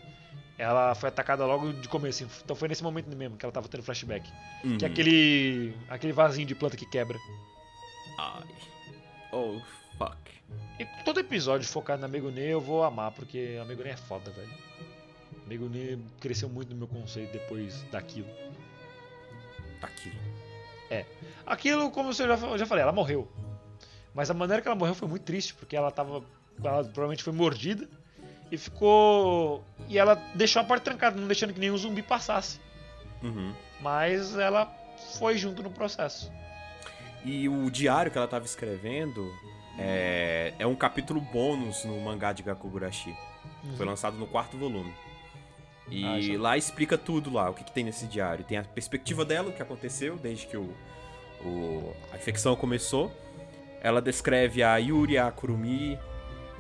[0.58, 2.26] ela foi atacada logo de começo.
[2.26, 2.42] assim.
[2.44, 4.30] Então foi nesse momento mesmo que ela tava tendo flashback.
[4.62, 4.78] Que é Uhum.
[4.94, 5.74] aquele.
[5.90, 7.18] aquele vasinho de planta que quebra.
[8.20, 8.44] Ai.
[9.32, 9.60] Oh,
[9.98, 10.18] fuck.
[10.80, 14.50] E todo episódio focado na Megune eu vou amar, porque a Megune é foda, velho.
[15.48, 18.30] Megune cresceu muito no meu conceito depois daquilo.
[19.82, 20.16] Aquilo.
[21.46, 23.28] Aquilo, como eu já, eu já falei, ela morreu.
[24.14, 26.24] Mas a maneira que ela morreu foi muito triste, porque ela tava.
[26.64, 27.90] Ela provavelmente foi mordida
[28.52, 29.64] e ficou.
[29.90, 32.60] E ela deixou a porta trancada, não deixando que nenhum zumbi passasse.
[33.22, 33.54] Uhum.
[33.82, 34.66] Mas ela
[35.18, 36.32] foi junto no processo.
[37.26, 39.32] E o diário que ela tava escrevendo
[39.80, 43.16] é, é um capítulo bônus no mangá de Gakugurashi.
[43.76, 44.94] Foi lançado no quarto volume.
[45.90, 48.44] E Ah, é- lá explica tudo lá, o que, que tem nesse diário.
[48.46, 50.74] Tem a perspectiva dela, o que aconteceu desde que o,
[51.42, 53.12] o- a infecção começou.
[53.82, 56.00] Ela descreve a Yuri, a Kurumi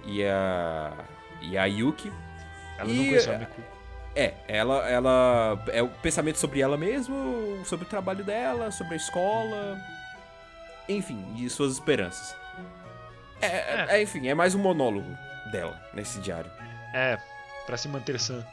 [0.05, 0.93] e a,
[1.41, 2.11] e a Yuki.
[2.77, 3.61] Ela E- não conheceu a Miku.
[4.15, 7.15] É, ela, ela é o pensamento sobre ela mesma,
[7.65, 9.81] sobre o trabalho dela, sobre a escola,
[10.87, 12.35] enfim, e suas esperanças.
[13.41, 15.09] É, é- é, enfim, é mais um monólogo
[15.51, 16.51] dela nesse diário,
[16.93, 17.17] É,
[17.65, 18.45] pra se manter sã.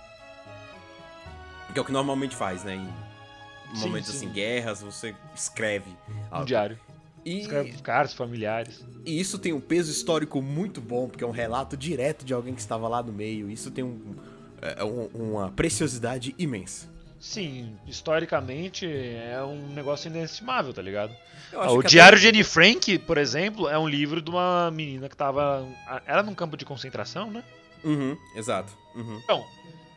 [1.72, 2.74] Que é o que normalmente faz, né?
[2.76, 4.16] Em Sim, momentos sim.
[4.16, 5.90] assim, guerras, você escreve.
[6.08, 6.46] Um algo.
[6.46, 6.78] diário.
[7.24, 8.82] E, Escreve cartas familiares.
[9.04, 12.54] e isso tem um peso histórico muito bom, porque é um relato direto de alguém
[12.54, 13.50] que estava lá no meio.
[13.50, 14.14] Isso tem um,
[14.62, 16.88] é, um- uma preciosidade imensa.
[17.20, 21.14] Sim, historicamente é um negócio inestimável, tá ligado?
[21.52, 25.16] O Diário até- de Anne Frank, por exemplo, é um livro de uma menina que
[25.16, 25.66] tava.
[26.06, 27.44] Era num campo de concentração, né?
[27.84, 28.72] Uhum, exato.
[28.94, 29.20] Uhum.
[29.22, 29.44] Então,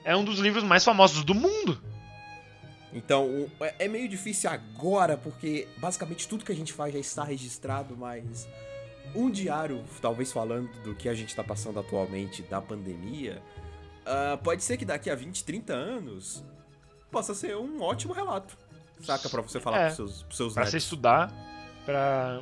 [0.04, 1.80] é um dos livros mais famosos do mundo.
[2.94, 7.24] Então, é- é meio difícil agora, porque basicamente tudo que a gente faz já está
[7.24, 8.48] registrado, mas
[9.16, 13.42] um diário, talvez falando do que a gente está passando atualmente da pandemia,
[14.06, 16.44] ah, pode ser que daqui a 20, 30 anos
[17.12, 18.56] possa ser um ótimo relato.
[19.02, 19.28] Saca?
[19.28, 19.86] Pra você falar É.
[19.86, 21.34] pros seus, pros seus Pra você estudar,
[21.86, 22.42] pra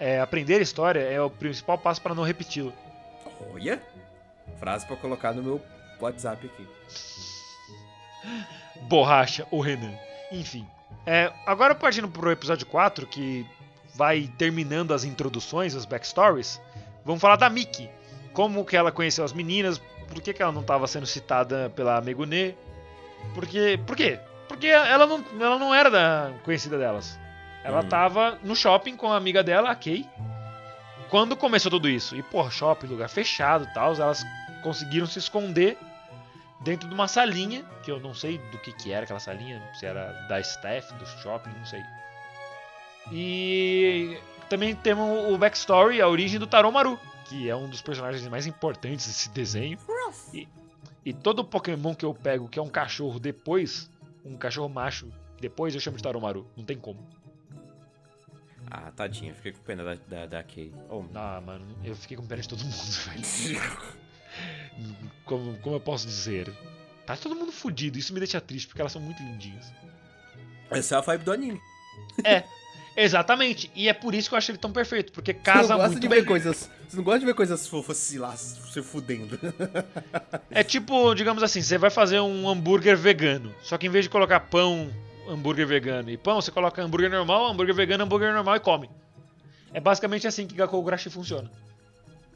[0.00, 2.72] é, aprender história é o principal passo pra não repeti-lo.
[3.52, 3.80] Olha!
[4.58, 5.60] Frase pra colocar no meu
[6.04, 6.66] WhatsApp aqui.
[8.82, 9.94] Borracha ou Renan.
[10.30, 10.66] Enfim.
[11.04, 13.46] É, agora partindo pro episódio 4, que
[13.94, 16.60] vai terminando as introduções, as backstories,
[17.04, 17.88] vamos falar da Miki.
[18.32, 19.78] Como que ela conheceu as meninas,
[20.08, 22.54] por que, que ela não estava sendo citada pela Megune,
[23.34, 24.18] porque, por quê?
[24.48, 27.18] Porque ela não, ela não era da, conhecida delas.
[27.64, 27.88] Ela Hum.
[27.88, 30.06] tava no shopping com a amiga dela, a Kay,
[31.08, 32.14] quando começou tudo isso.
[32.14, 34.24] E, porra, shopping, lugar fechado e tal, elas
[34.62, 35.76] conseguiram se esconder
[36.66, 39.86] dentro de uma salinha, que eu não sei do que, que era aquela salinha, se
[39.86, 41.80] era da staff, do shopping, não sei.
[43.12, 48.48] E também temos o backstory, a origem do Taromaru, que é um dos personagens mais
[48.48, 49.78] importantes desse desenho.
[50.34, 50.48] E,
[51.04, 53.88] e todo Pokémon que eu pego que é um cachorro depois,
[54.24, 55.08] um cachorro macho,
[55.40, 56.98] depois eu chamo de Taromaru, não tem como.
[58.68, 60.74] Ah, tadinha, fiquei com pena da, da, da Kay.
[60.90, 62.74] Oh, Ah, mano, eu fiquei com pena de todo mundo,
[63.06, 63.96] velho.
[65.24, 66.52] Como, como eu posso dizer?
[67.06, 69.72] Tá todo mundo fudido, isso me deixa triste, porque elas são muito lindinhas.
[70.70, 71.60] Essa é a vibe do anime.
[72.96, 76.08] Exatamente, e é por isso que eu acho ele tão perfeito, porque casa muito de
[76.08, 76.20] bem.
[76.20, 76.70] ver coisas.
[76.88, 79.38] Você não gosta de ver coisas fofas se lá se fudendo.
[80.50, 84.10] É tipo, digamos assim, você vai fazer um hambúrguer vegano, só que em vez de
[84.10, 84.90] colocar pão,
[85.28, 88.88] hambúrguer vegano e pão, você coloca hambúrguer normal, hambúrguer vegano, hambúrguer normal e come.
[89.74, 91.50] É basicamente assim que Gakogurashi funciona.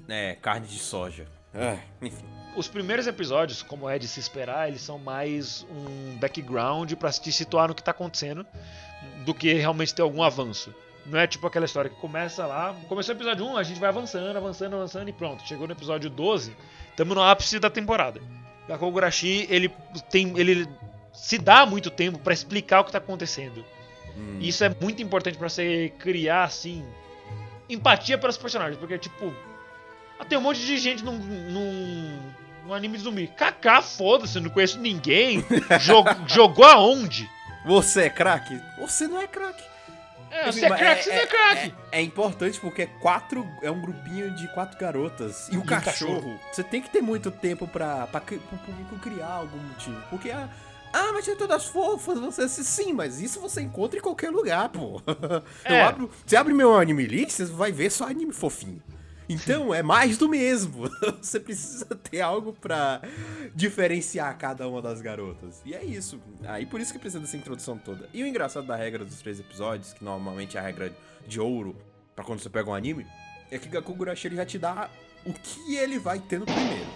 [0.06, 1.26] É, carne de soja.
[1.54, 2.24] Ah, enfim.
[2.56, 7.30] Os primeiros episódios, como é de se esperar, eles são mais um background pra te
[7.30, 8.44] situar no que tá acontecendo
[9.24, 10.74] do que realmente ter algum avanço.
[11.06, 13.88] Não é tipo aquela história que começa lá, começou o episódio 1, a gente vai
[13.88, 15.46] avançando, avançando, avançando e pronto.
[15.46, 16.56] Chegou no episódio 12,
[16.90, 18.20] estamos no ápice da temporada.
[18.68, 19.72] Gakogurashi, ele
[20.10, 20.68] tem ele
[21.12, 23.64] se dá muito tempo pra explicar o que tá acontecendo.
[24.16, 24.38] Hum.
[24.40, 26.84] Isso é muito importante pra você criar, assim,
[27.68, 28.78] empatia pelos personagens.
[28.78, 29.32] Porque, tipo,
[30.20, 32.18] ah, tem um monte de gente num, num,
[32.66, 33.26] num anime de zumbi.
[33.28, 35.44] Kaká, foda-se, eu não conheço ninguém.
[35.80, 37.28] Jo- jogou aonde?
[37.66, 38.60] Você é craque?
[38.78, 39.62] Você não é craque.
[40.30, 41.74] É, Enfim, você é mas craque, você não é craque.
[41.92, 43.46] É, é importante porque é quatro.
[43.62, 45.48] É um grupinho de quatro garotas.
[45.50, 46.14] E o um cachorro.
[46.20, 46.40] cachorro.
[46.52, 50.00] Você tem que ter muito tempo pra, pra, cri- pro público criar algum motivo.
[50.08, 50.48] Porque ah,
[50.92, 55.02] ah, mas tem todas fofas, você sim, mas isso você encontra em qualquer lugar, pô.
[55.68, 55.82] Eu É.
[55.82, 58.80] abro, você abre meu anime list, você vai ver só anime fofinho.
[59.30, 60.90] Então é mais do mesmo.
[61.22, 63.00] Você precisa ter algo pra
[63.54, 65.62] diferenciar cada uma das garotas.
[65.64, 66.20] E é isso.
[66.44, 68.08] Aí por isso que precisa dessa introdução toda.
[68.12, 70.92] E o engraçado da regra dos três episódios, que normalmente é a regra
[71.26, 71.76] de ouro
[72.14, 73.06] pra quando você pega um anime,
[73.50, 74.90] é que Gakugurashi ele já te dá
[75.24, 76.86] o que ele vai ter no primeiro.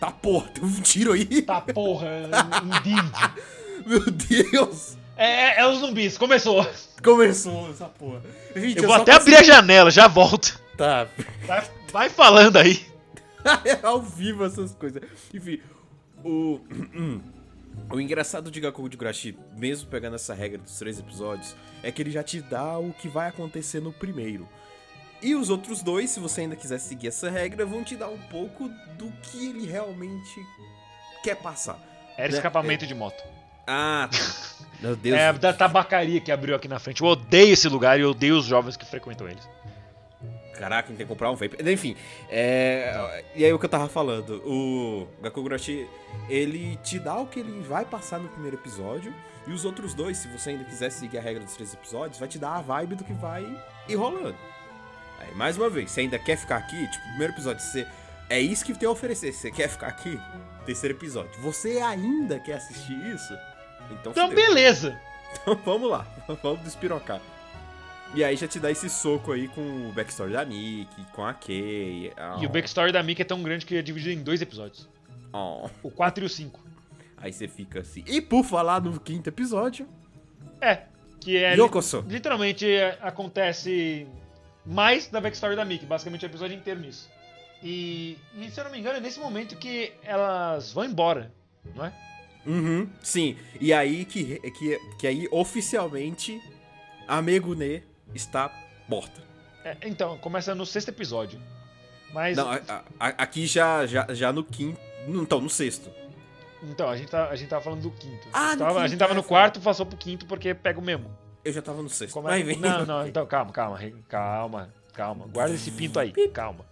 [0.00, 1.42] Tá porra, tem um tiro aí.
[1.42, 2.08] Tá porra,
[2.64, 3.12] indeed.
[3.86, 4.96] Meu Deus.
[5.16, 6.66] É, é os zumbis, começou.
[7.02, 8.22] Começou essa porra.
[8.56, 10.58] Gente, Eu vou até abrir a janela, já volto.
[10.80, 11.06] Tá.
[11.46, 12.82] Vai, vai falando aí.
[13.66, 15.02] é ao vivo essas coisas.
[15.34, 15.60] Enfim,
[16.24, 16.58] o.
[17.88, 22.02] O engraçado de Gaku de Gurashi, mesmo pegando essa regra dos três episódios, é que
[22.02, 24.48] ele já te dá o que vai acontecer no primeiro.
[25.22, 28.18] E os outros dois, se você ainda quiser seguir essa regra, vão te dar um
[28.18, 30.40] pouco do que ele realmente
[31.22, 31.78] quer passar.
[32.16, 33.22] Era É, escapamento de moto.
[33.66, 34.18] Ah, tá.
[34.80, 35.16] Meu Deus.
[35.16, 37.02] É da tabacaria que abriu aqui na frente.
[37.02, 39.48] Eu odeio esse lugar e odeio os jovens que frequentam eles.
[40.60, 41.56] Caraca, tem que comprar um vape.
[41.72, 41.96] Enfim,
[42.28, 43.24] é...
[43.34, 45.88] e aí o que eu tava falando, o Gakugurashi,
[46.28, 49.14] ele te dá o que ele vai passar no primeiro episódio,
[49.46, 52.28] e os outros dois, se você ainda quiser seguir a regra dos três episódios, vai
[52.28, 53.42] te dar a vibe do que vai
[53.88, 54.36] ir rolando.
[55.18, 57.86] Aí, mais uma vez, você ainda quer ficar aqui, tipo, primeiro episódio, você...
[58.28, 60.20] É isso que tem a oferecer, você quer ficar aqui,
[60.66, 63.32] terceiro episódio, você ainda quer assistir isso?
[63.90, 65.00] Então, Então, beleza.
[65.42, 66.04] Então vamos lá,
[66.42, 67.20] vamos despirocar.
[68.14, 71.32] E aí já te dá esse soco aí com o backstory da Mickey, com a
[71.32, 72.12] Kay.
[72.40, 74.88] E o backstory da Mickey é tão grande que é dividido em dois episódios.
[75.32, 75.68] Oh.
[75.82, 76.60] O 4 e o 5.
[77.16, 78.02] Aí você fica assim.
[78.06, 79.86] E por falar no quinto episódio,
[80.60, 80.82] É,
[81.20, 81.54] que é...
[81.54, 82.04] Yokoso.
[82.08, 84.06] Literalmente é, acontece
[84.66, 87.08] mais da backstory da Mickey, basicamente o episódio inteiro nisso.
[87.62, 91.32] E, e se eu não me engano, é nesse momento que elas vão embora,
[91.76, 91.92] não é?
[92.46, 93.36] Uhum, sim.
[93.60, 96.40] E aí que, que, que aí oficialmente
[97.06, 97.82] a Megune
[98.14, 98.50] está
[98.88, 99.20] morta.
[99.64, 101.40] É, então, começa no sexto episódio.
[102.12, 102.36] Mas.
[102.36, 104.80] Não, a- a- a- aqui já, já, já no quinto.
[105.06, 105.90] Então, no sexto.
[106.62, 108.28] Então, a gente, tá, a gente tava falando do quinto.
[108.32, 110.78] Ah, a, gente tava, a quinto, gente tava no quarto, passou pro quinto porque pega
[110.78, 111.10] o mesmo.
[111.44, 112.12] Eu já tava no sexto.
[112.14, 112.42] Como é-.
[112.56, 115.26] Não, não, então calma, calma, calma, calma.
[115.28, 116.66] Guarda esse pinto aí, calma.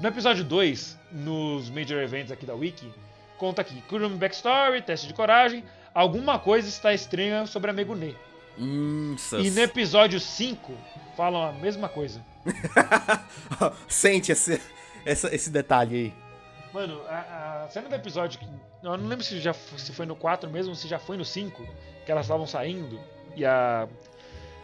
[0.00, 2.92] No episódio 2, nos Major Events aqui da Wiki,
[3.38, 8.16] conta aqui: Kurumi Backstory, teste de coragem, alguma coisa está estranha sobre a Megune.
[8.58, 9.16] Hum.
[9.42, 10.72] E no episódio 5,
[11.16, 12.24] falam a mesma coisa.
[13.88, 14.60] Sente esse,
[15.04, 16.14] essa- esse detalhe aí.
[16.72, 18.40] Mano, a, a cena do episódio,
[18.82, 21.64] eu não lembro se, já, se foi no 4 mesmo, se já foi no 5,
[22.04, 23.00] que elas estavam saindo,
[23.36, 23.88] e a...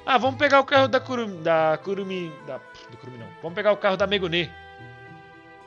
[0.05, 2.59] Ah, vamos pegar o carro da Kurumi, da Kurumi, da,
[2.91, 4.51] do Kurumi não, vamos pegar o carro da Megune.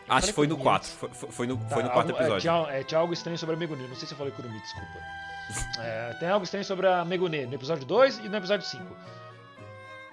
[0.10, 0.90] Acho que foi no Kurumi 4.
[0.90, 1.00] antes.
[1.00, 2.42] Foi, foi- foi no, Tá, foi no quarto algo- é, episódio.
[2.42, 5.00] tinha, é, tinha algo estranho sobre a Megune, não sei se eu falei Kurumi, desculpa.
[5.80, 8.84] É, tem algo estranho sobre a Megune no episódio 2 e no episódio 5.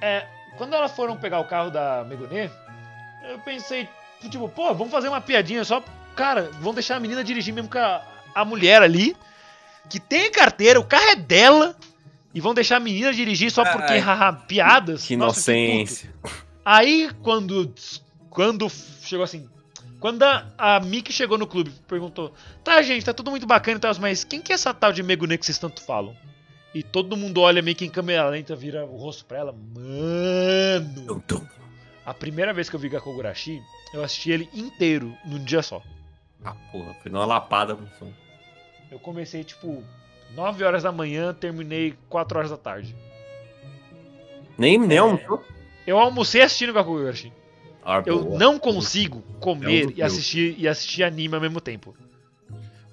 [0.01, 2.51] É, quando elas foram pegar o carro da Megune,
[3.29, 3.88] eu pensei,
[4.29, 5.83] tipo, pô, vamos fazer uma piadinha só.
[6.16, 8.03] Cara, vão deixar a menina dirigir mesmo com a,
[8.35, 9.16] a mulher ali,
[9.88, 11.77] que tem carteira, o carro é dela,
[12.35, 15.05] e vão deixar a menina dirigir só porque, haha, piadas.
[15.07, 16.12] Que Nossa, inocência.
[16.64, 17.73] Aí, quando,
[18.29, 18.69] quando
[19.03, 19.49] chegou assim,
[20.01, 22.33] quando a, a Mickey chegou no clube, perguntou:
[22.65, 25.03] Tá, gente, tá tudo muito bacana e tal, mas quem que é essa tal de
[25.03, 26.17] Megune que vocês tanto falam?
[26.75, 29.53] E todo mundo olha meio que em câmera lenta, vira o rosto pra ela.
[29.75, 31.23] Mano!
[32.07, 33.61] A primeira vez que eu vi Gakogurashi,
[33.93, 35.83] eu assisti ele inteiro num dia só.
[36.45, 37.75] Ah, porra, foi numa lapada.
[37.77, 38.09] professor.
[38.91, 39.85] Eu comecei tipo
[40.35, 42.95] 9 horas da manhã, terminei 4 horas da tarde.
[44.57, 45.01] Nem, nem É.
[45.01, 45.45] almoçou?
[45.87, 47.33] Eu almocei assistindo Gakogurashi.
[47.85, 51.95] Ah, Eu não consigo comer do e assistir, e assistir anime ao mesmo tempo.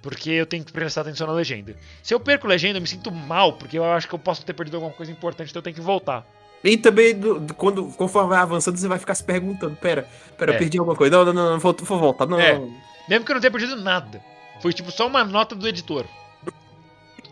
[0.01, 1.75] Porque eu tenho que prestar atenção na legenda.
[2.01, 4.53] Se eu perco legenda, eu me sinto mal, porque eu acho que eu posso ter
[4.53, 6.25] perdido alguma coisa importante, então eu tenho que voltar.
[6.63, 10.53] E também, do- do- quando, conforme vai avançando, você vai ficar se perguntando: pera, pera,
[10.53, 10.55] É.
[10.55, 11.15] eu perdi alguma coisa.
[11.17, 12.25] Não, não, não, não vou, vou voltar.
[12.25, 12.53] Não, É.
[12.57, 12.73] não.
[13.09, 14.21] Mesmo que eu não tenha perdido nada.
[14.61, 16.05] Foi tipo só uma nota do editor.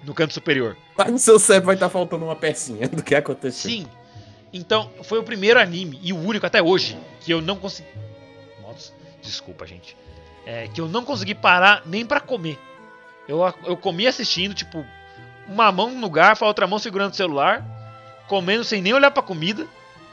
[0.04, 0.78] No canto superior.
[0.96, 3.72] Mas no seu cérebro vai estar faltando uma pecinha do que aconteceu.
[3.72, 3.88] Sim.
[4.56, 7.90] Então, foi o primeiro anime, e o único até hoje, que eu não consegui.
[8.62, 9.98] Nossa, desculpa, gente.
[10.46, 12.58] É, que eu não consegui parar nem pra comer.
[13.28, 14.86] Eu, eu comi assistindo, tipo,
[15.46, 17.66] uma mão no garfo, a outra mão segurando o celular,
[18.30, 19.68] comendo sem nem olhar pra comida.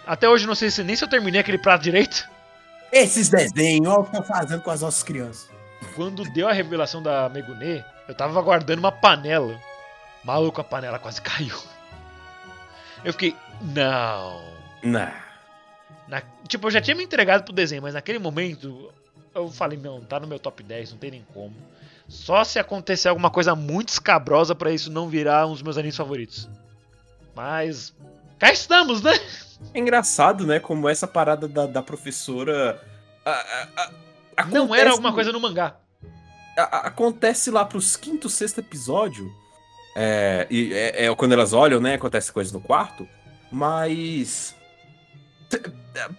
[0.05, 2.29] Até hoje não sei se nem se eu terminei aquele prato direito.
[2.91, 5.49] Esses desenhos, olha o que estão fazendo com as nossas crianças.
[5.95, 9.57] Quando deu a revelação da Megune, eu tava guardando uma panela.
[10.25, 11.57] Maluco, a panela quase caiu.
[13.05, 14.43] Eu fiquei, não.
[14.83, 15.13] Não.
[16.09, 18.93] Na- tipo, eu já tinha me entregado pro desenho, mas naquele momento
[19.35, 21.55] eu falei, não, tá no meu top 10, não tem nem como.
[22.09, 25.97] Só se acontecer alguma coisa muito escabrosa pra isso não virar um dos meus animes
[25.97, 26.49] favoritos.
[27.35, 27.95] Mas.
[28.39, 29.13] Cá estamos, né?
[29.73, 30.59] É engraçado, né?
[30.59, 32.83] Como essa parada da, da professora.
[33.25, 33.91] a- a-
[34.37, 35.77] a- Não era alguma coisa no mangá.
[36.57, 39.33] acontece lá pros quinto, sexto episódio.
[39.95, 41.95] É, e é, é quando elas olham, né?
[41.95, 43.09] Acontece coisas no quarto.
[43.51, 44.55] Mas.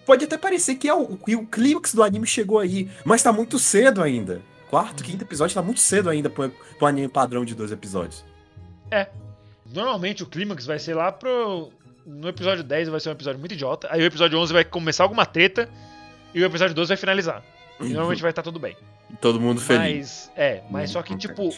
[0.06, 2.90] Pode até parecer que, é o, que o clímax do anime chegou aí.
[3.04, 4.42] Mas tá muito cedo ainda.
[4.70, 8.24] Quarto, quinto episódio tá muito cedo ainda pro, pro anime padrão de dois episódios.
[9.74, 11.72] Normalmente o clímax vai ser lá pro.
[12.06, 13.88] No episódio 10 vai ser um episódio muito idiota.
[13.90, 15.68] Aí o episódio 11 vai começar alguma treta.
[16.34, 17.44] E o episódio 12 vai finalizar.
[17.80, 18.76] E normalmente vai estar tudo bem.
[19.22, 20.30] Todo mundo feliz.
[20.30, 21.28] Mas, é, mas só que, contente.
[21.28, 21.56] tipo,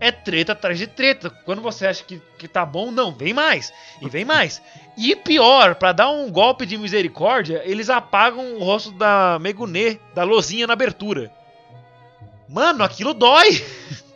[0.00, 1.30] é treta atrás de treta.
[1.30, 3.72] Quando você acha que, que tá bom, não, vem mais.
[4.02, 4.62] E vem mais.
[4.96, 10.24] E pior, pra dar um golpe de misericórdia, eles apagam o rosto da Megune, da
[10.24, 11.30] lozinha na abertura.
[12.48, 13.48] Mano, aquilo dói!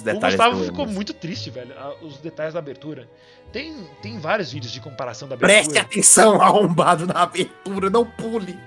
[0.00, 0.94] O Gustavo ficou emos.
[0.94, 1.78] muito triste, velho.
[1.78, 3.06] a- Os detalhes da abertura.
[3.52, 5.62] Tem, tem vários vídeos de comparação da abertura.
[5.62, 8.58] Preste atenção, arrombado, na abertura, não pule.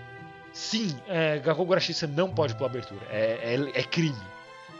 [0.53, 3.01] Sim, é, você não pode pôr abertura.
[3.09, 4.15] É, é, é crime.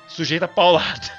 [0.08, 1.12] Sujeita paulada.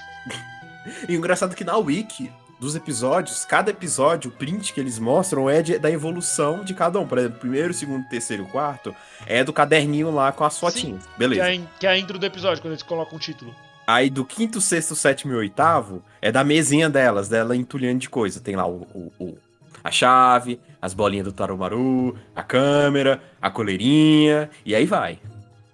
[1.09, 4.99] E o engraçado é que na wiki dos episódios, cada episódio, o print que eles
[4.99, 7.07] mostram é de- da evolução de cada um.
[7.07, 8.95] Por exemplo, primeiro, segundo, terceiro e quarto
[9.27, 11.05] é do caderninho lá com as fotinhas.
[11.07, 11.43] Que Beleza.
[11.43, 13.55] é, a in- que é a intro do episódio, quando eles colocam o título.
[13.87, 18.41] Aí do quinto, sexto, sétimo e oitavo é da mesinha delas, dela entulhando de coisa.
[18.41, 19.39] Tem lá o, o- o-
[19.85, 25.19] a chave, as bolinhas do Tarumaru, a câmera, a coleirinha, e aí vai.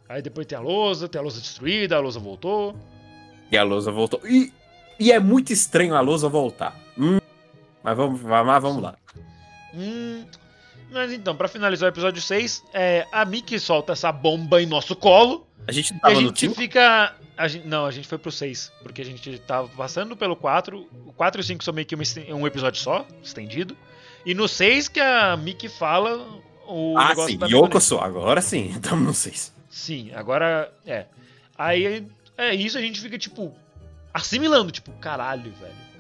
[0.09, 2.77] Aí depois tem a lousa, tem a lousa destruída, a lousa voltou.
[3.53, 4.21] E a lousa voltou.
[4.27, 4.51] E,
[4.99, 6.75] e é muito estranho a lousa voltar.
[6.99, 7.19] Hum,
[7.83, 8.97] mas vamos, mas vamos lá.
[9.75, 10.25] Hum.
[10.91, 14.97] Mas então, pra finalizar o episódio 6, é, a Mickey solta essa bomba em nosso
[14.97, 15.47] colo.
[15.67, 17.15] A gente não E a tava gente fica.
[17.37, 20.87] a gente, não, a gente foi pro 6, porque a gente tava passando pelo 4.
[21.07, 21.97] O 4 e o 5 são meio que
[22.33, 23.77] um episódio só, estendido.
[24.25, 26.27] E no 6 que a Mickey fala
[26.67, 28.01] o ah, negócio sim, Yoko sou.
[28.01, 29.53] Agora sim, estamos no 6.
[29.69, 31.07] Sim, agora é.
[31.57, 33.55] Aí é isso, a gente fica tipo
[34.13, 35.93] assimilando, tipo, caralho, velho.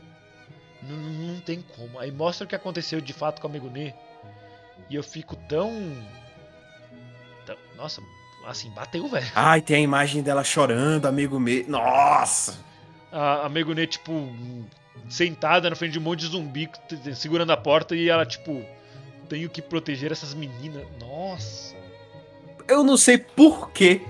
[0.82, 1.98] Não, não tem como.
[1.98, 3.94] Aí mostra o que aconteceu de fato com a Megunet.
[4.90, 5.70] E eu fico tão.
[7.46, 8.02] tão- Nossa,
[8.46, 9.26] assim, bateu, velho.
[9.34, 11.64] Ai, tem a imagem dela chorando, amigo meu.
[11.68, 12.58] Nossa!
[13.10, 14.12] A, a Megunet, tipo,
[15.08, 16.68] sentada na frente de um monte de zumbi
[17.14, 18.64] segurando a porta e ela, tipo,
[19.28, 20.84] tenho que proteger essas meninas.
[21.00, 21.74] Nossa.
[22.68, 24.00] Eu não sei porquê,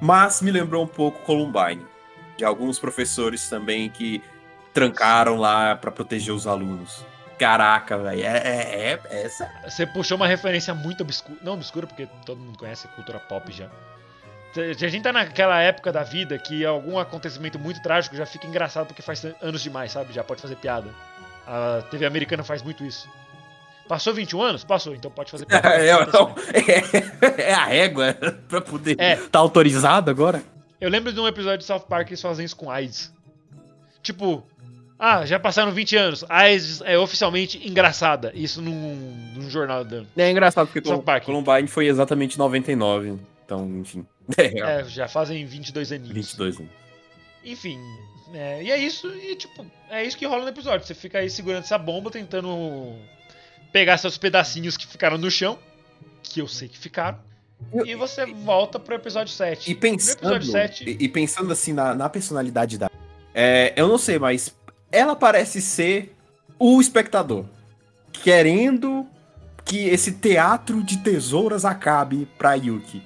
[0.00, 1.86] mas me lembrou um pouco Columbine.
[2.36, 4.22] De alguns professores também que
[4.72, 7.04] trancaram lá pra proteger os alunos.
[7.38, 8.22] Caraca, velho.
[8.22, 9.50] É, é, é essa.
[9.64, 11.38] Você puxou uma referência muito obscura.
[11.42, 13.68] Não obscura, porque todo mundo conhece cultura pop já.
[14.56, 18.88] A gente tá naquela época da vida que algum acontecimento muito trágico já fica engraçado
[18.88, 20.12] porque faz anos demais, sabe?
[20.12, 20.90] Já pode fazer piada.
[21.46, 23.08] A TV americana faz muito isso.
[23.90, 24.62] Passou 21 anos?
[24.62, 25.68] Passou, então pode fazer piada.
[25.74, 28.14] É, é, é a régua
[28.46, 29.16] pra poder É.
[29.16, 30.44] tá autorizado agora.
[30.80, 33.12] Eu lembro de um episódio de South Park que eles fazem isso com AIDS.
[34.00, 34.46] Tipo,
[34.96, 36.24] ah, já passaram 20 anos.
[36.28, 38.30] AIDS é oficialmente engraçada.
[38.32, 38.94] Isso num,
[39.34, 40.04] num jornal da.
[40.16, 41.24] É engraçado porque South Park.
[41.24, 43.18] Columbine foi exatamente 99.
[43.44, 44.06] Então, enfim.
[44.38, 46.12] É, É, já fazem 22 aninhos.
[46.12, 46.70] 22 anos.
[47.44, 47.80] Enfim,
[48.32, 50.86] é, e é isso, e tipo, é isso que rola no episódio.
[50.86, 52.94] Você fica aí segurando essa bomba, tentando
[53.72, 55.58] pegar seus pedacinhos que ficaram no chão,
[56.22, 57.18] que eu sei que ficaram,
[57.84, 59.70] e você volta pro episódio 7.
[59.70, 62.90] E pensando, episódio 7, e, e pensando assim na, na personalidade da.
[63.34, 64.54] É, eu não sei, mas
[64.90, 66.14] ela parece ser
[66.58, 67.44] o espectador.
[68.12, 69.06] Querendo
[69.64, 73.02] que esse teatro de tesouras acabe pra Yuki.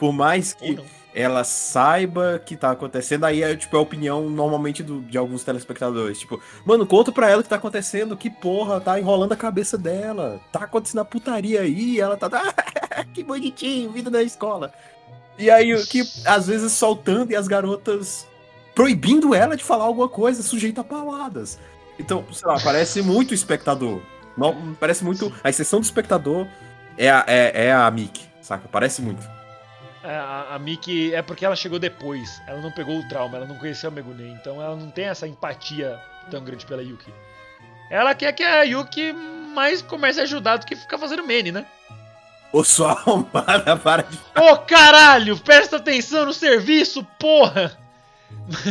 [0.00, 0.78] Por mais que
[1.14, 6.18] ela saiba que tá acontecendo, aí é tipo a opinião normalmente do- de alguns telespectadores.
[6.20, 9.76] Tipo, mano, conta pra ela o que tá acontecendo, que porra, tá enrolando a cabeça
[9.76, 10.40] dela.
[10.50, 12.30] Tá acontecendo a putaria aí, ela tá.
[13.12, 14.72] que bonitinho, vida da escola.
[15.38, 18.26] E aí, que às vezes soltando e as garotas
[18.74, 21.58] proibindo ela de falar alguma coisa sujeita a paladas.
[21.98, 24.00] Então, sei lá, parece muito espectador.
[24.34, 25.30] Não, parece muito.
[25.44, 26.46] A exceção do espectador
[26.96, 28.66] é a, é, é a Mickey, saca?
[28.72, 29.39] Parece muito.
[30.02, 33.46] É, a, a Miki é porque ela chegou depois, ela não pegou o trauma, ela
[33.46, 37.12] não conheceu a Megune, então ela não tem essa empatia tão grande pela Yuki.
[37.90, 41.66] Ela quer que a Yuki mais comece a ajudar do que ficar fazendo mene, né?
[42.52, 44.18] Ô, sua arrombada, para de.
[44.36, 47.76] Ô caralho, presta atenção no serviço, porra!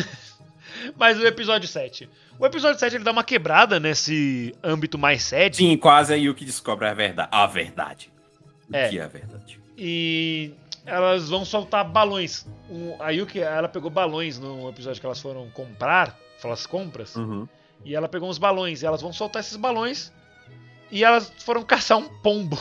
[0.98, 2.10] Mas o episódio 7.
[2.40, 5.56] O episódio 7 ele dá uma quebrada nesse âmbito mais sad.
[5.56, 7.30] Sim, quase a Yuki descobre a verdade.
[7.32, 8.12] A verdade.
[8.72, 8.88] O É.
[8.90, 9.60] que é a verdade?
[9.78, 10.54] E
[10.86, 12.46] elas vão soltar balões.
[12.70, 17.48] Um- a Yuki, ela pegou balões no episódio que elas foram comprar, as compras, Uhum.
[17.84, 18.82] e ela pegou uns balões.
[18.82, 20.12] E elas vão soltar esses balões
[20.92, 22.58] e elas foram caçar um pombo.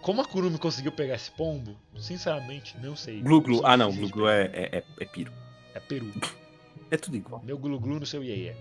[0.00, 1.76] Como a Kurumi conseguiu pegar esse pombo?
[1.96, 3.20] Sinceramente, não sei.
[3.20, 3.56] Glu Glu.
[3.58, 5.32] Sou Ah, não, difícil Glu de Glu é, é, é, é piro.
[5.74, 6.12] É peru.
[6.90, 7.40] É tudo igual.
[7.44, 8.54] Meu Glu Glu no seu Iê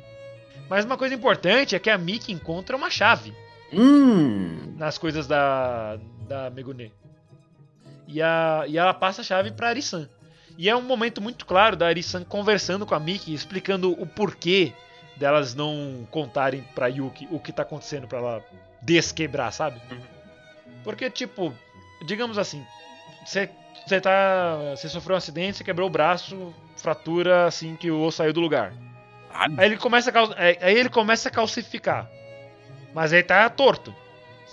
[0.70, 3.34] Mas uma coisa importante é que a Miki encontra uma chave
[3.74, 4.76] Hum.
[4.78, 6.92] nas coisas da, da Megune.
[8.12, 10.07] E, a, e ela passa a chave pra Arisan.
[10.57, 14.74] E é um momento muito claro da Arisan conversando com a Miki, explicando o porquê
[15.16, 18.45] delas não contarem pra Yuki o que tá acontecendo pra ela
[18.82, 19.82] desquebrar, sabe?
[20.84, 21.53] Porque, tipo,
[22.05, 22.66] digamos assim,
[23.26, 23.49] você
[24.01, 24.57] tá.
[24.76, 28.41] Você sofreu um acidente, você quebrou o braço, fratura assim que o osso saiu do
[28.41, 28.74] lugar.
[29.34, 32.09] Ah, Aí ele começa a, aí aí ele começa a calcificar.
[32.93, 33.95] Mas aí tá torto.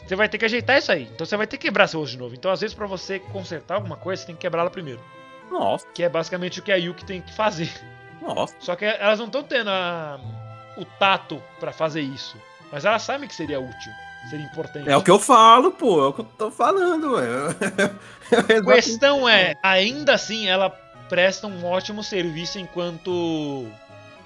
[0.07, 1.03] Você vai ter que ajeitar isso aí.
[1.13, 2.35] Então você vai ter que quebrar seu osso de novo.
[2.35, 5.01] Então, às vezes, pra você consertar alguma coisa, você tem que quebrá-la primeiro.
[5.51, 7.71] Nossa, Que é basicamente o que a Yuki tem que fazer.
[8.21, 8.55] nossa.
[8.61, 10.21] Só que elas não estão tendo a-
[10.77, 12.37] o tato pra fazer isso.
[12.71, 13.93] Mas elas sabem que seria útil.
[14.29, 14.89] Seria importante.
[14.91, 16.05] É o que eu falo, pô.
[16.05, 17.99] É o que eu tô falando, velho.
[18.69, 20.69] A questão é, ainda assim, ela
[21.09, 23.67] presta um ótimo serviço enquanto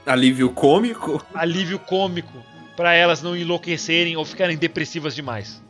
[0.05, 1.25] Alívio cômico.
[1.33, 2.33] alívio cômico
[2.77, 5.62] pra elas não enlouquecerem ou ficarem depressivas demais.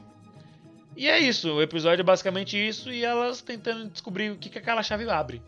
[0.96, 4.58] E é isso, o episódio é basicamente isso e elas tentando descobrir o que, que
[4.58, 5.42] aquela chave abre.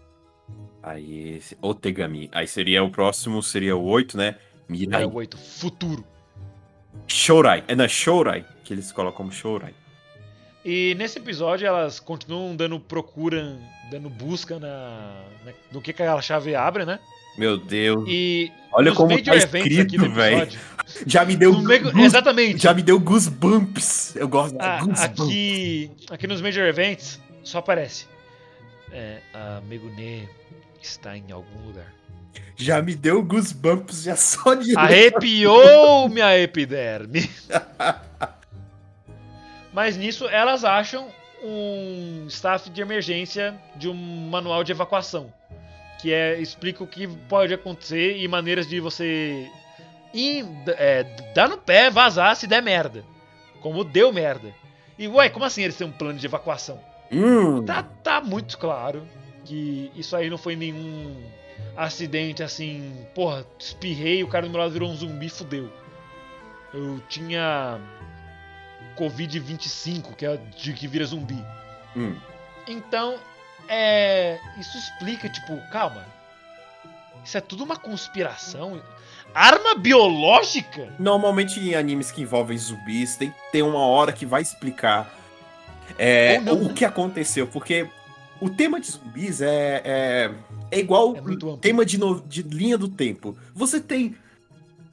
[0.82, 1.56] Aí, esse.
[1.62, 2.28] Otegami.
[2.32, 4.36] Aí seria o próximo, seria o 8, né?
[4.68, 5.02] Mirai.
[5.02, 6.04] É o 8, futuro.
[7.06, 7.64] Shourai.
[7.68, 9.74] É na Shourai, que eles colocam como Shourai.
[10.64, 13.58] E nesse episódio elas continuam dando procura,
[13.90, 16.98] dando busca na, na- no que, que aquela chave abre, né?
[17.36, 18.04] Meu Deus.
[18.08, 20.60] E Olha como tá escrito, episódio-
[21.06, 22.62] Já me deu goose- Exatamente.
[22.62, 24.14] Já me deu goosebumps.
[24.16, 25.22] Eu gosto Ah, de goosebumps.
[25.22, 28.06] aqui, aqui nos Major Events só aparece.
[28.92, 30.28] É, a Megune
[30.80, 31.92] está em algum lugar.
[32.56, 37.28] já me deu goosebumps já só de Arrepiou minha epiderme.
[39.72, 41.08] Mas nisso elas acham
[41.42, 43.94] um staff de emergência de um
[44.30, 45.32] manual de evacuação.
[46.04, 49.50] Que é, explica o que pode acontecer e maneiras de você
[50.12, 50.44] ir,
[50.76, 51.02] é,
[51.34, 53.02] dar no pé, vazar se der merda.
[53.62, 54.54] Como deu merda.
[54.98, 56.78] E ué, como assim eles têm um plano de evacuação?
[57.10, 59.08] Hum, Tá, tá muito claro
[59.46, 61.16] que isso aí não foi nenhum
[61.74, 65.72] acidente assim, porra, espirrei, o cara do meu lado virou um zumbi, fudeu.
[66.74, 67.80] Eu tinha
[68.98, 71.42] Covid-25, que é de que vira zumbi.
[71.96, 72.14] hum.
[72.66, 73.14] Então,
[73.68, 74.38] é.
[74.58, 76.04] Isso explica, tipo, calma.
[77.24, 78.80] Isso é tudo uma conspiração?
[79.34, 80.92] Arma biológica?
[80.98, 85.12] Normalmente em animes que envolvem zumbis, tem que ter uma hora que vai explicar
[85.98, 86.72] é, o né?
[86.74, 87.46] que aconteceu.
[87.46, 87.88] Porque
[88.40, 90.30] o tema de zumbis é, é,
[90.70, 93.36] é igual É tema de, no- de linha do tempo.
[93.54, 94.14] Você tem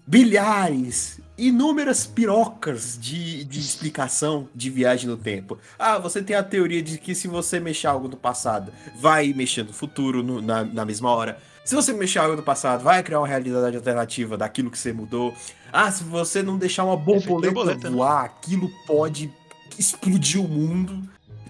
[0.07, 5.58] bilhares, inúmeras pirocas de, de explicação de viagem no tempo.
[5.80, 9.64] Ah, você tem a teoria de que se você mexer algo no passado, vai mexer
[9.64, 11.39] no futuro no- na, na mesma hora.
[11.66, 15.34] Se você mexer algo no passado, vai criar uma realidade alternativa daquilo que você mudou.
[15.74, 17.96] Ah, se você não deixar uma borboleta, borboleta, né?
[17.96, 19.32] voar, aquilo pode
[19.80, 21.02] explodir o mundo.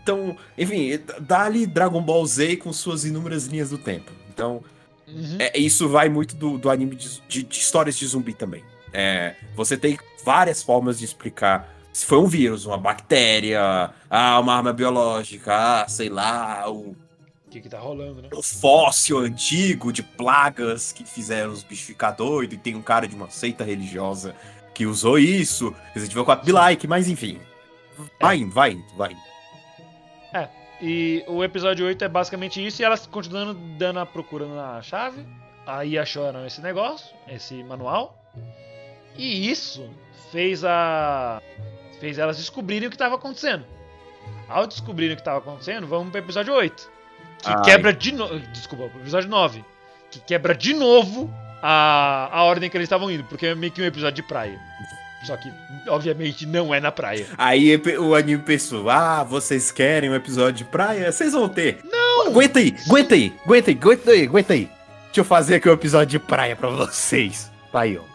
[0.02, 4.12] Então, enfim, dá-lhe Dragon Ball Z com suas inúmeras linhas do tempo.
[4.34, 4.64] Então,
[5.08, 5.36] Uhum.
[5.40, 8.64] é, isso vai muito do, do anime de, de- de histórias de zumbi também.
[8.94, 14.56] É, você tem várias formas de explicar se foi um vírus, uma bactéria, ah, uma
[14.56, 16.96] arma biológica, ah, sei lá, o,
[17.46, 18.30] O que que tá rolando, né?
[18.34, 23.08] o fóssil antigo de plagas que fizeram os bichos ficar doidos, e tem um cara
[23.08, 24.34] de uma seita religiosa
[24.74, 27.42] que usou isso, Resident Evil 4 be like, mas enfim.
[28.22, 29.32] Vai indo, vai indo, vai indo.
[30.82, 35.24] E o episódio 8 é basicamente isso, e elas continuando dando a procura na chave.
[35.68, 38.18] Aí acharam esse negócio, esse manual.
[39.18, 39.90] E isso
[40.32, 41.42] fez a.
[42.00, 43.66] fez elas descobrirem o que estava acontecendo.
[44.48, 46.90] Ao descobrirem o que estava acontecendo, vamos pro episódio 8.
[47.42, 47.62] Que Ai.
[47.64, 48.40] quebra de novo.
[48.40, 49.64] Desculpa, episódio 9.
[50.10, 53.82] Que quebra de novo a, a ordem que eles estavam indo, porque é meio que
[53.82, 54.60] um episódio de praia.
[55.26, 55.52] Só que,
[55.88, 57.28] obviamente, não é na praia.
[57.38, 61.12] Aí o anime pensou: ah, vocês querem um episódio de praia?
[61.12, 61.80] Vocês vão ter.
[61.84, 62.28] Não!
[62.28, 64.70] Aguenta aí, aguenta aí, aguenta aí, aguenta aí, aguenta aí.
[65.06, 67.52] Deixa eu fazer aqui um episódio de praia pra vocês.
[67.72, 68.11] Tá aí, ó.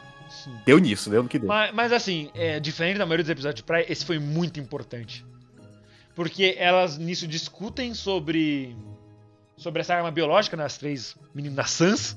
[0.65, 1.49] Deu nisso, deu no que deu.
[1.49, 5.25] Mas, mas assim, é, diferente da maioria dos episódios de praia, esse foi muito importante.
[6.15, 8.75] Porque elas nisso discutem sobre.
[9.57, 10.65] sobre essa arma biológica, né?
[10.65, 12.17] As três meninas Sans.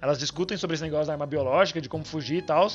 [0.00, 2.68] Elas discutem sobre esse negócio da arma biológica, de como fugir e tal.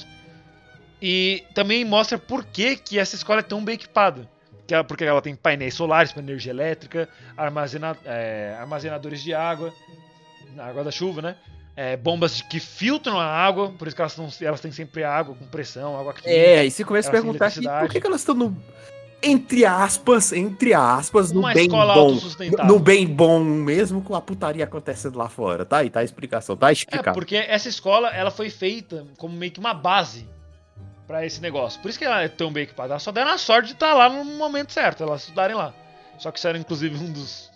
[1.01, 4.29] E também mostra por que, que essa escola é tão bem equipada.
[4.67, 9.73] Que ela- porque ela tem painéis solares para energia elétrica, armazena, é, armazenadores de água,
[10.57, 11.35] água da chuva, né?
[11.75, 15.03] É, bombas de- que filtram a água, por isso que elas, tão- elas têm sempre
[15.03, 16.29] água com pressão, água quente.
[16.29, 17.85] É, e você começa a perguntar eletricidade.
[17.87, 18.55] por que, que elas estão no.
[19.25, 22.17] Entre aspas, entre aspas, no Uma bem escola bom.
[22.67, 25.63] No bem bom mesmo, com a putaria acontecendo lá fora.
[25.65, 27.15] Tá aí, tá a explicação, tá É, explicado.
[27.17, 30.27] porque essa escola ela foi feita como meio que uma base
[31.07, 31.81] pra esse negócio.
[31.81, 32.91] Por isso que ela é tão bem equipada.
[32.93, 35.73] Ela só deram a sorte de estar lá no momento certo, elas estudarem lá.
[36.19, 37.49] Só que isso era inclusive um dos,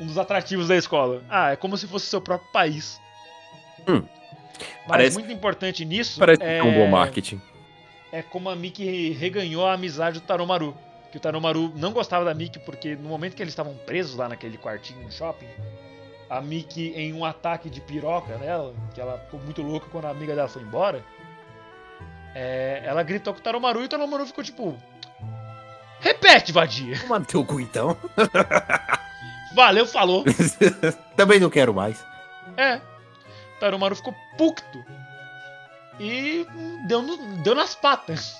[0.00, 1.22] um dos atrativos da escola.
[1.30, 3.00] Ah, é como se fosse seu próprio país.
[3.88, 4.02] Hum.
[4.60, 7.40] Mas Parece- muito importante nisso Parece é, um bom marketing.
[8.12, 10.76] é como a Miki reganhou a amizade do Taromaru.
[11.10, 14.28] Que o Taromaru não gostava da Miki porque no momento que eles estavam presos lá
[14.28, 15.46] naquele quartinho no shopping,
[16.28, 20.10] a Miki, em um ataque de piroca nela, que ela ficou muito louca quando a
[20.10, 21.02] amiga dela foi embora,
[22.34, 24.76] é, ela gritou com o Taromaru e o Taromaru ficou tipo.
[26.00, 26.98] Repete, vadia.
[27.00, 27.96] Toma teu cu então.
[29.54, 30.24] Valeu, falou.
[31.16, 32.04] Também não quero mais.
[32.56, 32.80] É.
[33.60, 34.84] Taromaru ficou pucto.
[36.00, 36.46] E
[36.86, 38.36] deu, no- deu nas patas.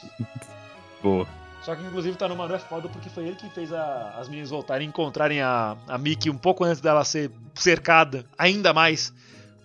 [1.03, 1.27] Boa.
[1.63, 4.51] Só que inclusive o Taromaru é foda porque foi ele que fez a- as meninas
[4.51, 9.13] voltarem e encontrarem a, a Miki um pouco antes dela ser cercada, ainda mais,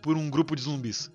[0.02, 1.12] por um grupo de zumbis.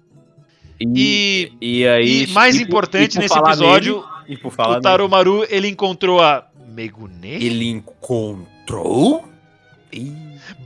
[0.80, 2.22] E, E aí.
[2.22, 5.66] e mais e por- importante e por nesse episódio, nele- e o nele, Taromaru ele
[5.68, 7.44] encontrou a Megune.
[7.44, 9.28] ele encontrou.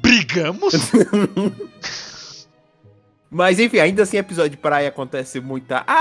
[0.03, 0.75] Brigamos?
[3.33, 5.85] Mas enfim, ainda assim, episódio de praia acontece muita.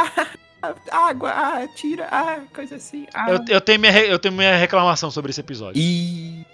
[0.64, 0.76] Ah,
[1.10, 3.08] água, ah, tira, ah, coisa assim.
[3.16, 3.32] Ah.
[3.32, 5.82] eu, eu tenho minha, eu tenho minha reclamação sobre esse episódio.
[5.82, 6.46] E.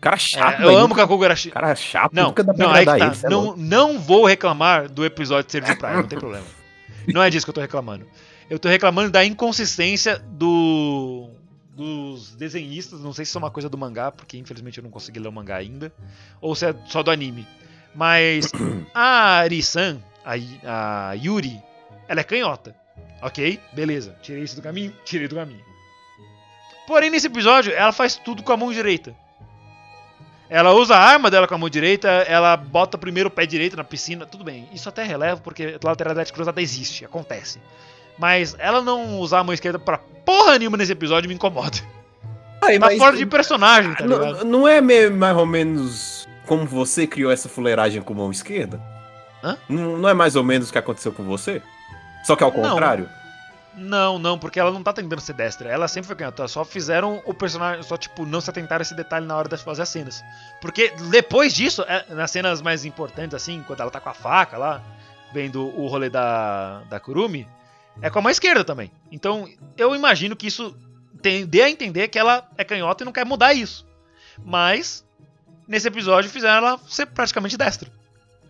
[0.00, 0.78] Cara É, chato, eu velho.
[0.78, 1.50] amo Kakugurashi.
[1.50, 3.14] Cara chato, Não, nunca dá pra não, aí agradar tá.
[3.14, 3.26] ele.
[3.26, 3.60] é não, louco.
[3.60, 6.46] não vou reclamar do episódio de ser de praia, não tem problema.
[7.06, 8.06] Não é disso que eu tô reclamando.
[8.48, 11.28] Eu tô reclamando da inconsistência do
[11.76, 14.90] dos desenhistas, não sei se isso é uma coisa do mangá, porque infelizmente eu não
[14.90, 15.92] consegui ler o mangá ainda,
[16.40, 17.46] ou se é só do anime.
[17.94, 18.50] Mas
[18.94, 21.60] a Ari-san, a, a Yuri,
[22.08, 22.74] ela é canhota.
[23.22, 24.16] Ok, beleza.
[24.22, 25.64] Tirei isso do caminho, tirei do caminho.
[26.86, 29.14] Porém, nesse episódio, ela faz tudo com a mão direita.
[30.50, 33.76] Ela usa a arma dela com a mão direita, ela bota primeiro o pé direito
[33.76, 34.68] na piscina, tudo bem.
[34.72, 37.58] Isso até relevo, porque lateralidade cruzada existe, acontece.
[38.18, 41.78] Mas ela não usar a mão esquerda pra porra nenhuma nesse episódio me incomoda.
[42.60, 44.44] Aí, Tá mas- fora de personagem, tá não, ligado?
[44.44, 48.78] não é meio, mais ou menos como você criou essa fuleiragem com mão esquerda?
[49.42, 49.56] Hã?
[49.68, 51.62] Não, não é mais ou menos o que aconteceu com você?
[52.24, 53.08] Só que ao contrário?
[53.74, 55.68] Não, não, porque ela não tá tentando ser destra.
[55.68, 56.46] Ela sempre foi canhota.
[56.46, 57.82] Só fizeram o personagem.
[57.82, 60.22] Só, tipo, não se atentaram a esse detalhe na hora de fazer as cenas.
[60.60, 64.58] Porque depois disso, é, nas cenas mais importantes, assim, quando ela tá com a faca
[64.58, 64.82] lá,
[65.32, 67.48] vendo o rolê da, da Kurumi,
[68.00, 68.92] é com a mão esquerda também.
[69.10, 70.76] Então, eu imagino que isso
[71.22, 73.86] tem, dê a entender que ela é canhota e não quer mudar isso.
[74.44, 75.04] Mas,
[75.66, 77.90] nesse episódio, fizeram ela ser praticamente destra.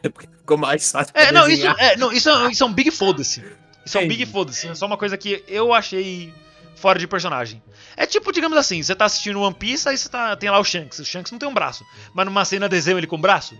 [0.03, 3.45] Ficou mais fácil É, não, isso é, não, isso é, isso é um big foda-se.
[3.85, 4.69] Isso é um big foda-se.
[4.69, 6.33] É só uma coisa que eu achei
[6.77, 7.63] fora de personagem.
[7.97, 10.65] É tipo, digamos assim, você tá assistindo One Piece, aí você tá, tem lá o
[10.65, 10.99] Shanks.
[10.99, 11.85] O Shanks não tem um braço.
[12.15, 13.57] Mas numa cena desenho ele com braço?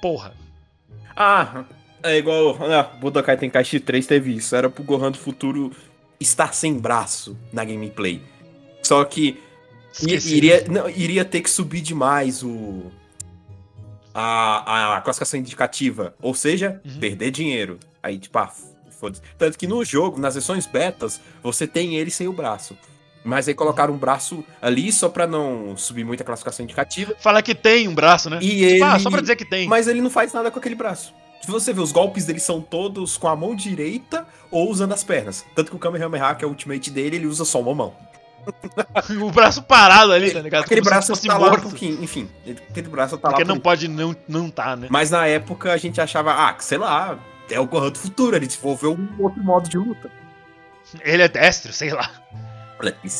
[0.00, 0.34] Porra.
[1.16, 1.64] Ah,
[2.02, 2.58] é igual.
[2.62, 4.54] Ah, Budokai Tenkaichi 3 teve isso.
[4.54, 5.72] Era pro Gohan do futuro
[6.20, 8.22] estar sem braço na gameplay.
[8.82, 9.40] Só que
[9.92, 10.36] Esqueci.
[10.36, 12.92] iria, não, iria ter que subir demais o.
[14.14, 16.14] A, a classificação indicativa.
[16.22, 16.98] Ou seja, Uhum.
[17.00, 17.78] perder dinheiro.
[18.02, 18.50] Aí, tipo, ah,
[19.00, 19.20] foda-se.
[19.36, 22.76] Tanto que no jogo, nas versões betas, você tem ele sem o braço.
[23.24, 27.14] Mas aí colocaram um braço ali só pra não subir muito a classificação indicativa.
[27.20, 28.38] Fala que tem um braço, né?
[28.42, 29.66] E Tipo, ah, ele- só pra dizer que tem.
[29.66, 31.14] Mas ele não faz nada com aquele braço.
[31.40, 35.02] Se você ver, os golpes dele são todos com a mão direita ou usando as
[35.02, 35.44] pernas.
[35.54, 37.94] Tanto que o Kamehameha, que é o ultimate dele, ele usa só uma mão.
[39.22, 40.64] O braço parado ali, tá ligado?
[40.64, 41.62] Aquele Como braço tá lá um morto.
[41.62, 42.02] pouquinho.
[42.02, 43.48] Enfim, ele- aquele braço tá Porque lá.
[43.48, 44.88] não por- pode não, não tá, né?
[44.90, 47.18] Mas na época a gente achava, ah, sei lá,
[47.50, 48.36] é o Gohan do futuro.
[48.36, 50.10] Ele desenvolveu um outro modo de luta.
[51.02, 52.10] Ele é destro, sei lá.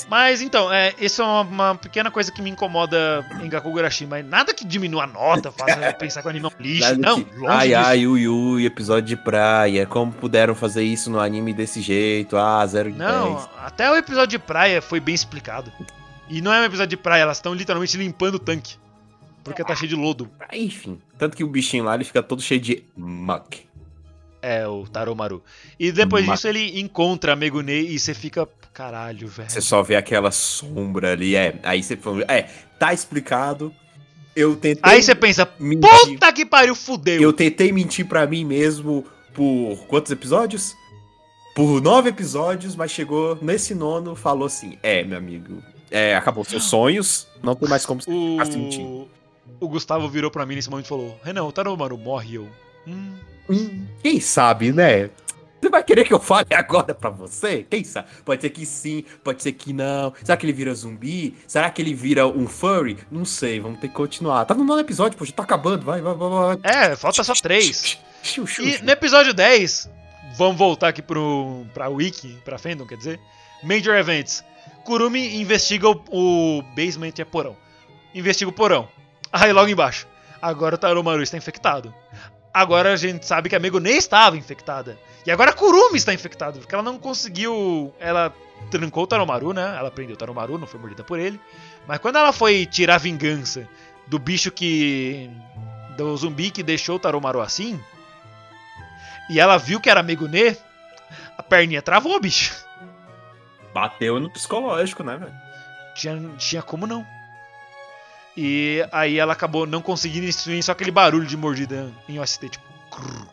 [0.09, 4.25] Mas então, é, isso é uma, uma pequena coisa que me incomoda em Gakugurashi, mas
[4.27, 6.81] nada que diminua a nota, faça pensar que o anime é um lixo.
[6.83, 7.81] Nada Não, que- longe Ai, disso.
[7.81, 9.87] ai, ui, ui, episódio de praia.
[9.87, 12.37] Como puderam fazer isso no anime desse jeito?
[12.37, 13.49] Ah, zero de Não, 10.
[13.65, 15.73] até o episódio de praia foi bem explicado.
[16.29, 18.77] E não é um episódio de praia, elas estão literalmente limpando o tanque.
[19.43, 20.31] Porque tá cheio de lodo.
[20.55, 23.59] Enfim, tanto que o bichinho lá ele fica todo cheio de muck.
[24.47, 25.43] É, o Taromaru.
[25.81, 28.47] E depois disso ele encontra a Megune e você fica.
[28.75, 29.49] Caralho, velho.
[29.49, 31.59] Você só vê aquela sombra ali, é.
[31.63, 32.43] Aí você fala, é,
[32.79, 33.75] tá explicado.
[34.37, 35.89] Eu tentei Aí você pensa, mentir.
[35.89, 37.23] puta que pariu, fudeu.
[37.23, 40.77] Eu tentei mentir pra mim mesmo por quantos episódios?
[41.55, 46.65] Por nove episódios, mas chegou nesse nono, falou assim: É, meu amigo, é, acabou seus
[46.65, 48.03] sonhos, não tem mais como O...
[48.03, 48.89] ficar sentindo.
[48.89, 49.09] o
[49.63, 52.47] assim, Gustavo virou pra mim nesse momento e falou: Renan, o Taromaru morre eu.
[52.87, 53.15] Hum.
[53.49, 55.11] Hum, quem sabe, né?
[55.65, 57.67] Você vai querer que eu fale agora pra você?
[57.69, 58.09] Quem sabe?
[58.25, 60.13] Pode ser que sim, pode ser que não.
[60.23, 61.35] Será que ele vira zumbi?
[61.47, 62.99] Será que ele vira um furry?
[63.11, 64.45] Não sei, vamos ter que continuar.
[64.45, 65.85] Tá no nono episódio, já tá acabando.
[65.85, 66.59] Vai, vai, vai, vai.
[66.63, 67.99] É, falta só três.
[68.61, 69.91] E no episódio 10,
[70.37, 73.21] vamos voltar aqui pro, pra Wiki, pra Fandom, quer dizer?
[73.63, 74.45] Major Events.
[74.85, 77.57] Kurumi investiga o, o basement é porão.
[78.15, 78.87] Investiga o porão.
[79.33, 80.07] Aí logo embaixo.
[80.41, 81.95] Agora o Taromaru está infectado.
[82.55, 84.97] Agora a gente sabe que a Megune estava infectada.
[85.27, 87.93] E agora a Kurumi está infectada, porque ela não conseguiu.
[87.99, 88.33] Ela
[88.71, 89.75] trancou o Taromaru, né?
[89.77, 91.41] Ela prendeu o Taromaru, não foi mordida por ele.
[91.85, 93.69] Mas quando ela foi tirar vingança
[94.07, 95.29] do bicho que.
[95.97, 97.83] do zumbi que deixou o Taromaru assim.
[99.29, 100.57] E ela viu que era Megune,
[101.37, 102.55] a perninha travou, bicho.
[103.73, 105.35] Bateu no psicológico, né, velho?
[105.97, 107.05] Tinha, tinha como não.
[108.37, 112.65] E aí ela acabou não conseguindo instruir só aquele barulho de mordida em OST, tipo.
[112.91, 113.29] crrr.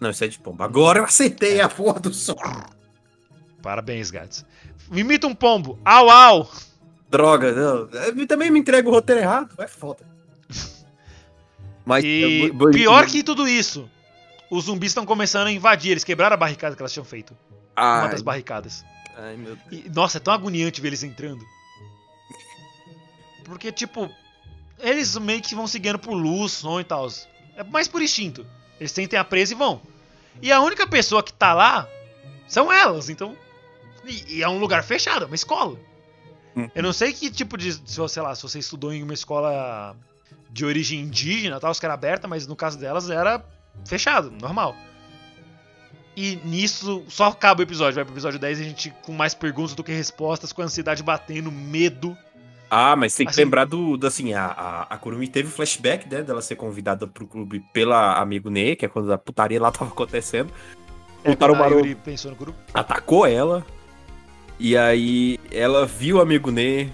[0.00, 0.64] Não, isso é de pomba.
[0.64, 2.34] Agora eu acertei a porra do som.
[3.62, 4.46] Parabéns, gatos.
[4.90, 5.78] Me imita um pombo.
[5.84, 6.50] Au, au!
[7.10, 7.88] Droga, não.
[7.90, 9.54] Eu também me entrega o roteiro errado.
[9.58, 10.02] É foda.
[11.84, 13.90] Mas E é, pior que tudo isso,
[14.50, 15.90] os zumbis estão começando a invadir.
[15.90, 17.36] Eles quebraram a barricada que elas tinham feito.
[17.76, 18.82] Uma Ai, das barricadas.
[19.18, 19.84] ai, meu Deus.
[19.84, 21.44] E, nossa, é tão agoniante ver eles entrando.
[23.50, 24.08] Porque, tipo,
[24.78, 27.08] eles meio que vão seguindo por luz, som e tal.
[27.56, 28.46] É mais por instinto.
[28.78, 29.82] Eles sentem a presa e vão.
[30.40, 31.86] E a única pessoa que tá lá
[32.46, 33.36] são elas, então.
[34.06, 35.76] E, e é um lugar fechado, é uma escola.
[36.56, 36.70] Hum.
[36.74, 37.72] Eu não sei que tipo de.
[37.72, 39.96] Se, você- sei lá, se você estudou em uma escola
[40.48, 43.44] de origem indígena, tal, que era aberta, mas no caso delas era
[43.84, 44.76] fechado, normal.
[46.16, 47.94] E nisso só acaba o episódio.
[47.96, 50.64] Vai pro episódio 10 e a gente com mais perguntas do que respostas, com a
[50.64, 52.16] ansiedade batendo, medo.
[52.70, 56.08] Ah, mas tem que Assim- lembrar do, do, assim, a, a, a Kurumi teve flashback,
[56.08, 59.70] né, dela ser convidada pro clube pela amigo Ne, que é quando a putaria lá
[59.72, 60.52] tava acontecendo.
[61.24, 62.58] O A Tarumaru pensou no grupo.
[62.72, 63.66] atacou ela,
[64.58, 66.90] e aí ela viu o amigo Ne,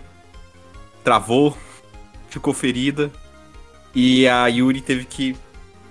[1.04, 1.56] travou,
[2.30, 3.10] ficou ferida,
[3.94, 5.36] e a Yuri teve que,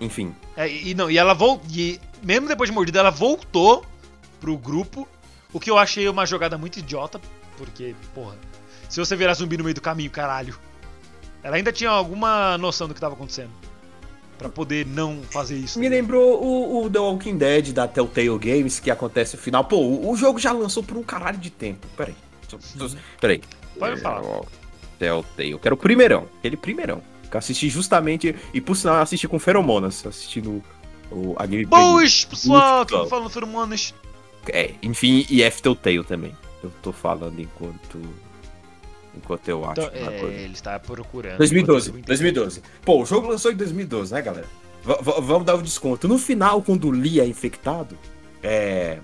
[0.01, 1.65] enfim, É, e não, e ela voltou.
[1.71, 3.85] E mesmo depois de mordida, ela voltou
[4.39, 5.07] pro grupo.
[5.53, 7.19] O que eu achei uma jogada muito idiota.
[7.57, 8.35] Porque, porra,
[8.95, 10.55] se você virar zumbi no meio do caminho, caralho.
[11.43, 13.49] Ela ainda tinha alguma noção do que tava acontecendo.
[14.37, 15.77] Pra poder não fazer isso.
[15.77, 19.65] Me lembrou o, o The Walking Dead da Telltale Games, que acontece no final.
[19.65, 21.85] Pô, o, o jogo já lançou por um caralho de tempo.
[21.97, 22.15] Peraí.
[22.49, 22.89] Tô- tô-
[23.19, 23.41] Peraí.
[23.77, 24.21] Pode falar.
[24.25, 24.41] É,
[24.97, 25.51] Telltale.
[25.51, 26.27] Eu quero o primeirão.
[26.39, 27.01] Aquele primeirão.
[27.29, 28.33] Que eu assisti justamente.
[28.53, 30.05] E por sinal, eu assisti com feromonas.
[30.05, 30.63] Assistindo
[31.11, 31.67] o, a gameplay.
[31.83, 32.85] Boas, pessoal!
[32.85, 33.07] Bom.
[33.07, 33.93] falando feromonas.
[34.47, 36.35] É, enfim, e F Telltale também.
[36.63, 37.99] Eu tô falando enquanto.
[39.17, 39.81] Enquanto eu acho.
[39.81, 40.35] Então, uma é, coisa.
[40.35, 41.37] ele está procurando.
[41.37, 42.61] 2012, enquanto eu 2012.
[42.83, 44.47] Pô, o jogo lançou em 2012, né, galera?
[44.83, 46.07] V- vamos dar o desconto.
[46.07, 47.97] No final, quando o Lee é infectado,
[48.43, 48.99] é.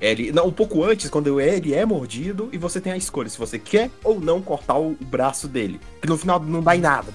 [0.00, 3.38] Ele, não, um pouco antes, quando ele é mordido, e você tem a escolha se
[3.38, 5.80] você quer ou não cortar o braço dele.
[6.02, 7.12] Que no final não dá em nada.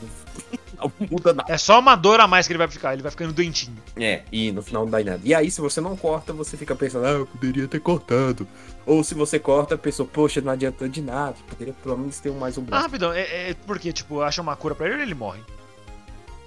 [0.82, 1.52] Não muda nada.
[1.52, 3.76] É só uma dor a mais que ele vai ficar, ele vai ficando doentinho.
[3.98, 5.22] É, e no final não dá em nada.
[5.24, 8.48] E aí, se você não corta, você fica pensando, ah, eu poderia ter cortado.
[8.86, 11.36] Ou se você corta, a pessoa, poxa, não adiantou de nada.
[11.50, 12.84] Poderia pelo menos ter mais um Ah, braço.
[12.84, 15.42] rapidão, é, é porque, tipo, acha uma cura pra ele ou ele morre?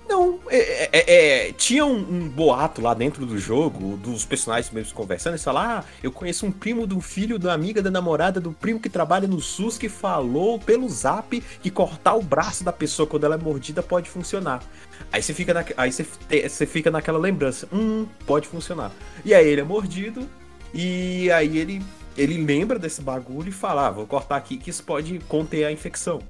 [0.08, 4.94] Não, é, é- é- tinha um, um boato lá dentro do jogo, dos personagens mesmo
[4.94, 8.52] conversando, eles falaram, ah, eu conheço um primo do filho da amiga da namorada do
[8.52, 13.06] primo que trabalha no SUS que falou pelo zap que cortar o braço da pessoa
[13.06, 14.62] quando ela é mordida pode funcionar.
[15.10, 16.06] Aí você fica, na, aí você,
[16.48, 18.92] você fica naquela lembrança, hum, pode funcionar.
[19.24, 20.28] E aí ele é mordido,
[20.74, 21.82] e aí ele,
[22.16, 25.72] ele lembra desse bagulho e fala, ah, vou cortar aqui que isso pode conter a
[25.72, 26.20] infecção.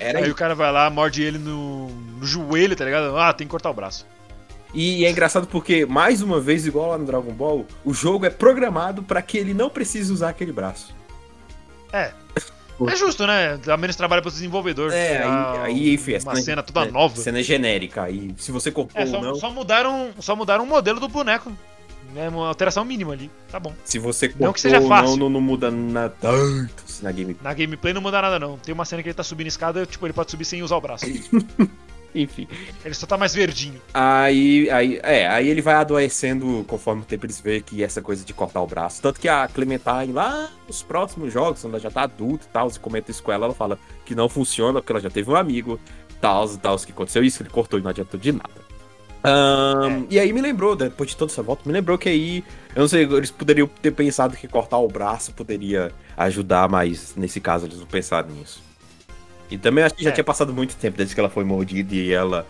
[0.00, 0.32] Era Aí isso.
[0.32, 3.16] o cara vai lá, morde ele no, no joelho, tá ligado?
[3.16, 4.06] Ah, tem que cortar o braço.
[4.72, 8.30] E é engraçado porque, mais uma vez, igual lá no Dragon Ball, o jogo é
[8.30, 10.94] programado pra que ele não precise usar aquele braço.
[11.92, 12.12] É.
[12.88, 13.58] É justo, né?
[13.58, 14.90] Dá menos trabalho pro desenvolvedor.
[14.92, 17.14] É, aí, aí enfim, a Uma cena toda é, nova.
[17.16, 18.08] Cena genérica.
[18.08, 21.08] E se você cortou É, ou só, não, só mudaram, só mudaram o modelo do
[21.08, 21.52] boneco.
[22.16, 23.30] É uma alteração mínima ali.
[23.50, 23.72] Tá bom.
[23.84, 25.16] se você cortou não que seja fácil.
[25.16, 26.14] não, não, muda nada
[27.02, 27.36] na game.
[27.42, 28.58] Na gameplay não muda nada, não.
[28.58, 30.80] Tem uma cena que ele tá subindo escada, tipo, ele pode subir sem usar o
[30.80, 31.06] braço.
[32.14, 32.48] Enfim.
[32.84, 33.80] Ele só tá mais verdinho.
[33.94, 38.24] Aí, aí, é, aí ele vai adoecendo conforme o tempo eles vê que essa coisa
[38.24, 39.00] de cortar o braço.
[39.00, 42.68] Tanto que a Clementine, lá nos próximos jogos, quando ela já tá adulta e tal,
[42.68, 45.36] e comenta isso com ela, ela fala que não funciona porque ela já teve um
[45.36, 45.78] amigo,
[46.20, 48.59] tal, tal, que aconteceu isso, ele cortou e não adiantou de nada.
[49.22, 52.44] Ahn, E aí me lembrou, depois de toda essa volta, me lembrou que aí,
[52.74, 57.40] eu não sei, eles poderiam ter pensado que cortar o braço poderia ajudar, mas nesse
[57.40, 58.62] caso eles não pensaram nisso.
[59.50, 60.12] E também acho que já É.
[60.12, 62.46] tinha passado muito tempo desde que ela foi mordida e ela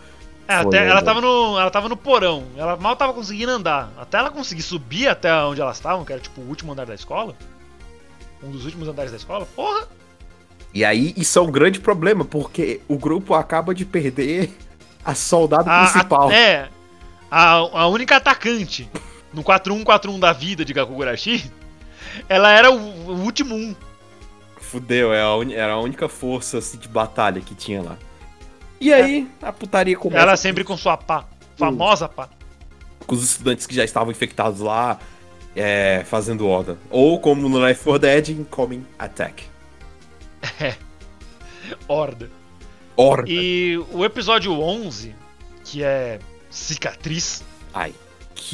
[0.47, 2.43] É, até, ela, tava no, ela tava no porão.
[2.55, 3.91] Ela mal tava conseguindo andar.
[3.97, 6.93] Até ela conseguir subir até onde elas estavam, que era tipo o último andar da
[6.93, 7.35] escola.
[8.43, 9.47] Um dos últimos andares da escola.
[9.55, 9.87] Porra!
[10.73, 14.51] E aí, isso é um grande problema, porque o grupo acaba de perder
[15.03, 16.29] a soldado A, principal.
[16.29, 16.69] a, é,
[17.29, 18.89] a, a única atacante
[19.33, 21.51] no 4-1-4-1 da vida de Gakugurashi,
[22.27, 23.75] ela era o, o último um.
[24.59, 27.97] Fudeu, é a uni- era a única força assim, de batalha que tinha lá.
[28.79, 31.25] E aí, a putaria começa Ela sempre com sua pá.
[31.55, 32.27] Famosa pá.
[33.05, 34.97] com os estudantes que já estavam infectados lá,
[35.55, 36.77] é, fazendo ordem.
[36.89, 39.43] Ou como no Left 4 Dead, Incoming Attack.
[41.87, 42.29] Horda.
[42.95, 43.29] Horda.
[43.29, 45.15] E o episódio 11,
[45.63, 46.19] que é
[46.49, 47.43] Cicatriz.
[47.73, 47.93] Ai,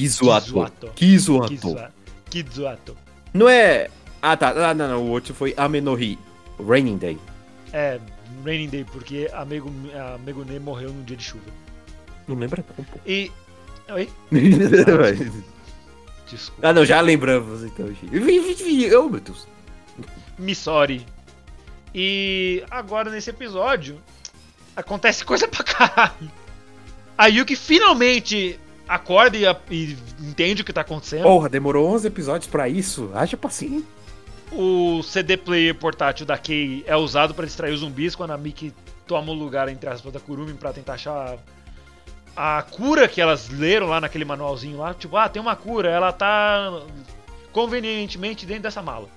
[0.07, 0.71] zoador.
[0.95, 1.91] Kiza-
[2.29, 2.97] Kizuato.
[3.33, 3.89] Não é...
[4.21, 4.49] Ah, tá.
[4.69, 5.03] Ah, não, não.
[5.03, 6.17] O outro foi Amenohi.
[6.65, 7.17] Raining Day.
[7.71, 7.99] É,
[8.43, 11.43] Raining Day, porque a, Megu, a Megune morreu num dia de chuva.
[12.27, 12.99] Não lembra não, pô.
[13.05, 13.31] E.
[13.89, 14.09] Oi?
[16.29, 16.67] Desculpa.
[16.67, 16.83] ah, não.
[16.85, 17.87] Já lembramos, então.
[17.87, 18.95] gente.
[18.95, 19.47] Oh, meu Deus.
[20.37, 21.05] Missori.
[21.95, 23.97] E agora nesse episódio
[24.77, 26.31] acontece coisa pra caralho.
[27.17, 31.23] A Yuki finalmente acorda e, e entende o que tá acontecendo.
[31.23, 33.11] Porra, demorou 11 episódios pra isso.
[33.13, 33.97] Haja paciência.
[34.51, 38.73] O CD player portátil da Kei é usado pra distrair os zumbis quando a Miki
[39.05, 41.37] toma o lugar entre aspas da Kurumi pra tentar achar
[42.35, 44.93] a cura que elas leram lá naquele manualzinho lá.
[44.93, 46.81] Tipo, ah, tem uma cura, ela tá
[47.51, 49.09] convenientemente dentro dessa mala.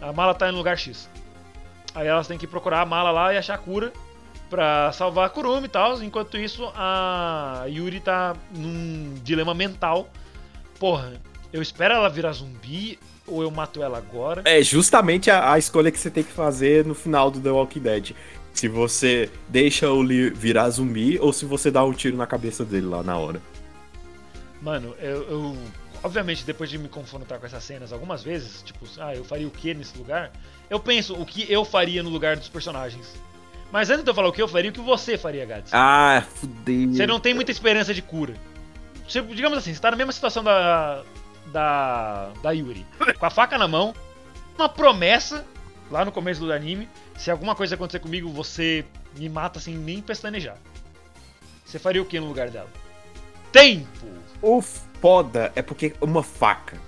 [0.00, 1.08] A mala tá em lugar X.
[1.94, 3.92] Aí elas têm que procurar a mala lá e achar a cura
[4.54, 6.00] pra salvar a Kurumi e tal.
[6.00, 10.08] Enquanto isso, a Yuri tá num dilema mental.
[10.78, 11.14] Porra,
[11.52, 12.96] eu espero ela virar zumbi
[13.26, 14.42] ou eu mato ela agora?
[14.44, 17.80] É justamente a, a escolha que você tem que fazer no final do The Walking
[17.80, 18.12] Dead.
[18.52, 22.64] Se você deixa o Lee virar zumbi ou se você dá um tiro na cabeça
[22.64, 23.42] dele lá na hora.
[24.62, 25.56] Mano, eu, eu-
[26.00, 29.50] Obviamente, depois de me confrontar com essas cenas algumas vezes, tipo, ah, eu faria o
[29.50, 30.30] que nesse lugar?
[30.68, 33.14] Eu penso o que eu faria no lugar dos personagens.
[33.74, 35.72] Mas antes de eu falar o que eu faria, o que você faria, Gads?
[35.74, 36.92] Ah, fudeu.
[36.92, 38.32] Você não tem muita esperança de cura.
[39.08, 41.02] Você, digamos assim, você tá na mesma situação da.
[41.46, 42.30] da.
[42.40, 42.86] da Yuri.
[43.18, 43.92] Com a faca na mão,
[44.56, 45.44] uma promessa
[45.90, 46.88] lá no começo do anime.
[47.18, 48.84] Se alguma coisa acontecer comigo, você
[49.18, 50.56] me mata sem nem pestanejar.
[51.64, 52.70] Você faria o que no lugar dela?
[53.50, 54.06] Tempo!
[54.40, 56.78] O foda é porque uma faca.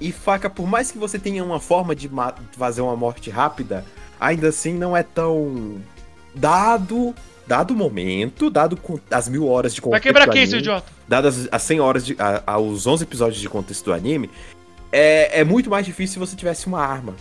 [0.00, 2.10] E faca, por mais que você tenha uma forma de
[2.52, 3.84] fazer uma morte rápida,
[4.18, 5.78] ainda assim não é tão.
[6.36, 7.14] Dado.
[7.46, 10.86] Dado o momento, dado com as mil horas de Vai contexto quebrar quem, seu idiota?
[11.06, 14.28] dadas as 100 horas, de, a- aos 11 episódios de contexto do anime,
[14.90, 17.14] é, é muito mais difícil se você tivesse uma arma.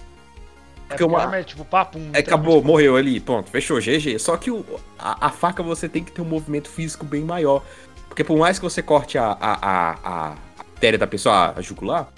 [0.85, 1.99] É Porque uma- arma é tipo papo.
[1.99, 4.17] um É, acabou, morreu ali, pronto, fechou, GG.
[4.17, 4.65] Só que o-
[4.97, 7.61] a, a faca você tem que ter um movimento físico bem maior.
[8.07, 12.11] Porque por mais que você corte a, a, a, a artéria da pessoa, a jugular,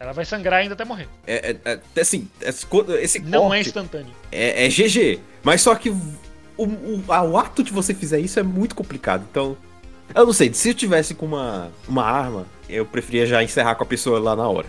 [0.00, 1.08] Ela vai sangrar ainda até morrer.
[1.26, 4.12] é, é- é- assim, esse, co- esse Não é instantâneo.
[4.30, 5.20] é, é GG.
[5.42, 5.96] Mas só que o,
[6.56, 9.24] o, o ato de você fizer isso é muito complicado.
[9.30, 9.56] Então,
[10.14, 13.82] eu não sei, se eu tivesse com uma, uma arma, eu preferia já encerrar com
[13.84, 14.66] a pessoa lá na hora.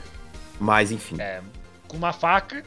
[0.60, 1.16] Mas enfim.
[1.20, 1.42] É,
[1.88, 2.64] com uma faca,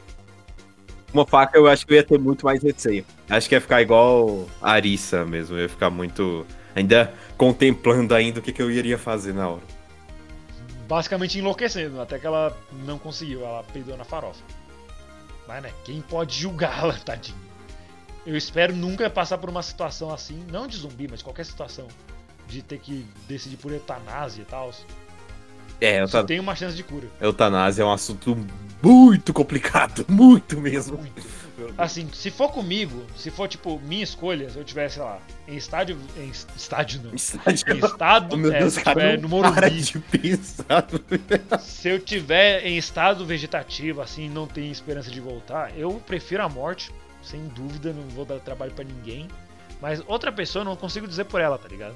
[1.13, 3.05] Uma faca eu acho que eu ia ter muito mais receio.
[3.29, 5.55] Acho que ia ficar igual a Arissa mesmo.
[5.55, 6.45] Eu ia ficar muito.
[6.75, 9.61] Ainda contemplando ainda o que, que eu iria fazer na hora.
[10.87, 14.43] Basicamente enlouquecendo, até que ela não conseguiu, ela peidou na farofa.
[15.47, 17.37] Mas né, quem pode julgá-la, tadinho?
[18.25, 21.87] Eu espero nunca passar por uma situação assim, não de zumbi, mas qualquer situação,
[22.47, 24.71] de ter que decidir por eutanásia e tal.
[25.79, 27.07] É, Só euta- tem uma chance de cura.
[27.21, 28.37] eutanásia é um assunto
[28.83, 30.05] muito complicado.
[30.09, 30.97] Muito mesmo.
[30.97, 31.23] Muito.
[31.77, 35.55] Assim, se for comigo, se for tipo minha escolha, se eu tivesse, sei lá, em
[35.55, 35.97] estádio.
[36.15, 37.11] Em es- estádio não.
[37.11, 38.33] Em estado.
[38.33, 39.81] Oh, meu é, Deus, se cara, tiver no para Morumbi.
[39.81, 40.87] de pensar.
[41.59, 46.49] Se eu tiver em estado vegetativo, assim, não tenho esperança de voltar, eu prefiro a
[46.49, 46.91] morte,
[47.23, 49.27] sem dúvida, não vou dar trabalho pra ninguém.
[49.81, 51.95] Mas outra pessoa eu não consigo dizer por ela, tá ligado?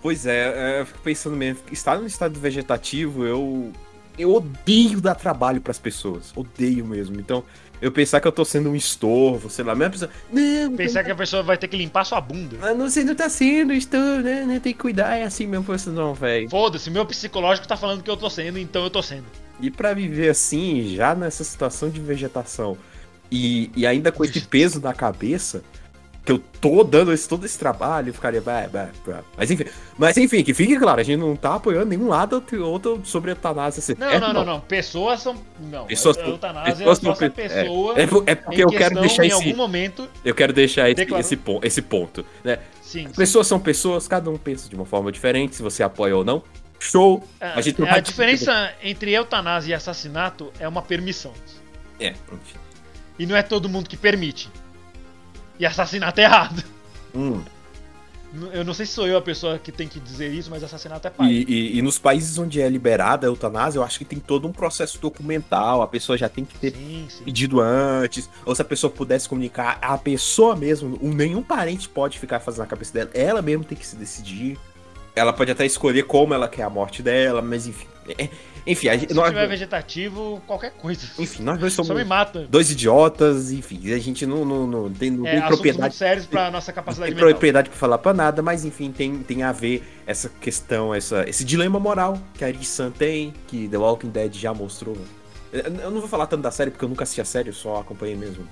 [0.00, 3.72] Pois é, é, eu fico pensando mesmo, estar no estado vegetativo, eu.
[4.18, 6.32] Eu odeio dar trabalho pras pessoas.
[6.36, 7.18] Odeio mesmo.
[7.18, 7.42] Então,
[7.82, 10.10] eu pensar que eu tô sendo um estorvo, sei lá, a mesma pessoa.
[10.32, 12.56] Não, Pensar que a pessoa vai ter que limpar sua bunda.
[12.60, 14.44] Mas não, você não tá sendo, estou, né?
[14.46, 16.48] né, Tem que cuidar, é assim mesmo, você não, velho.
[16.48, 19.24] Foda-se, meu psicológico tá falando que eu tô sendo, então eu tô sendo.
[19.60, 22.78] E pra viver assim, já nessa situação de vegetação,
[23.28, 25.64] e, e ainda com esse peso na cabeça,
[26.24, 28.40] que eu tô dando esse, todo esse trabalho, ficaria.
[28.40, 29.22] Bah, bah, bah.
[29.36, 29.64] Mas enfim,
[29.98, 33.30] mas enfim, que fique claro, a gente não tá apoiando nenhum lado ou outro sobre
[33.30, 34.60] a eutanásia ser Não, certo, não, não, não.
[34.60, 35.34] Pessoas são.
[35.58, 37.94] Não, Pessoas- eutanásia pessoas é só se a não- pessoa.
[37.98, 38.02] É,
[38.32, 39.34] é porque eu quero deixar em esse.
[39.36, 40.08] algum momento.
[40.24, 41.20] Eu quero deixar esse, Declarou.
[41.20, 42.58] esse, pon- esse ponto, né?
[42.80, 43.06] Sim.
[43.08, 43.14] sim.
[43.14, 46.42] Pessoas são pessoas, cada um pensa de uma forma diferente, se você apoia ou não.
[46.78, 47.26] Show!
[47.40, 51.32] É, a gente não é, vai a diferença entre eutanásia e assassinato é uma permissão.
[51.98, 52.58] É, enfim.
[53.18, 54.48] E não é todo mundo que permite.
[55.58, 56.64] E assassinato é errado.
[57.14, 57.42] Hum.
[58.54, 61.06] Eu não sei se sou eu a pessoa que tem que dizer isso, mas assassinato
[61.06, 61.30] é pai.
[61.30, 64.48] E, e- e nos países onde é liberada a eutanásia, eu acho que tem todo
[64.48, 67.24] um processo documental, a pessoa já tem que ter Sim, sim.
[67.24, 72.18] pedido antes, ou se a pessoa pudesse comunicar, a pessoa mesmo, um- nenhum parente pode
[72.18, 74.58] ficar fazendo a cabeça dela, ela mesmo tem que se decidir.
[75.14, 77.86] Ela pode até escolher como ela quer a morte dela, mas enfim.
[78.18, 78.28] é-
[78.64, 81.04] enfim, a gente, Se nós, tiver vegetativo, qualquer coisa.
[81.18, 82.46] enfim, nós dois Só somos me mata.
[82.48, 86.48] dois idiotas, enfim, a gente não, não, não tem, não É, tem propriedade sérios pra
[86.50, 87.30] nossa capacidade tem mental.
[87.30, 91.44] propriedade pra falar pra nada, mas enfim, tem, tem a ver essa questão, essa, esse
[91.44, 94.96] dilema moral que a Eri-san tem, que The Walking Dead já mostrou.
[95.52, 97.54] Eu eu não vou falar tanto da série porque eu nunca assisti a série, eu
[97.54, 98.46] só acompanhei mesmo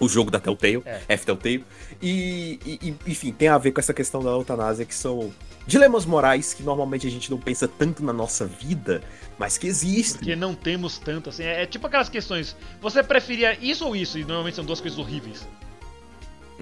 [0.00, 1.00] o jogo da Telltale, É.
[1.08, 1.64] F Telltale.
[2.00, 5.32] E, e- enfim, tem a ver com essa questão da eutanásia, que são
[5.66, 9.02] dilemas morais que normalmente a gente não pensa tanto na nossa vida,
[9.38, 10.18] mas que existem.
[10.20, 11.42] Porque não temos tanto assim.
[11.44, 12.56] É, é tipo aquelas questões.
[12.80, 14.18] Você preferia isso ou isso?
[14.18, 15.46] E normalmente são duas coisas horríveis.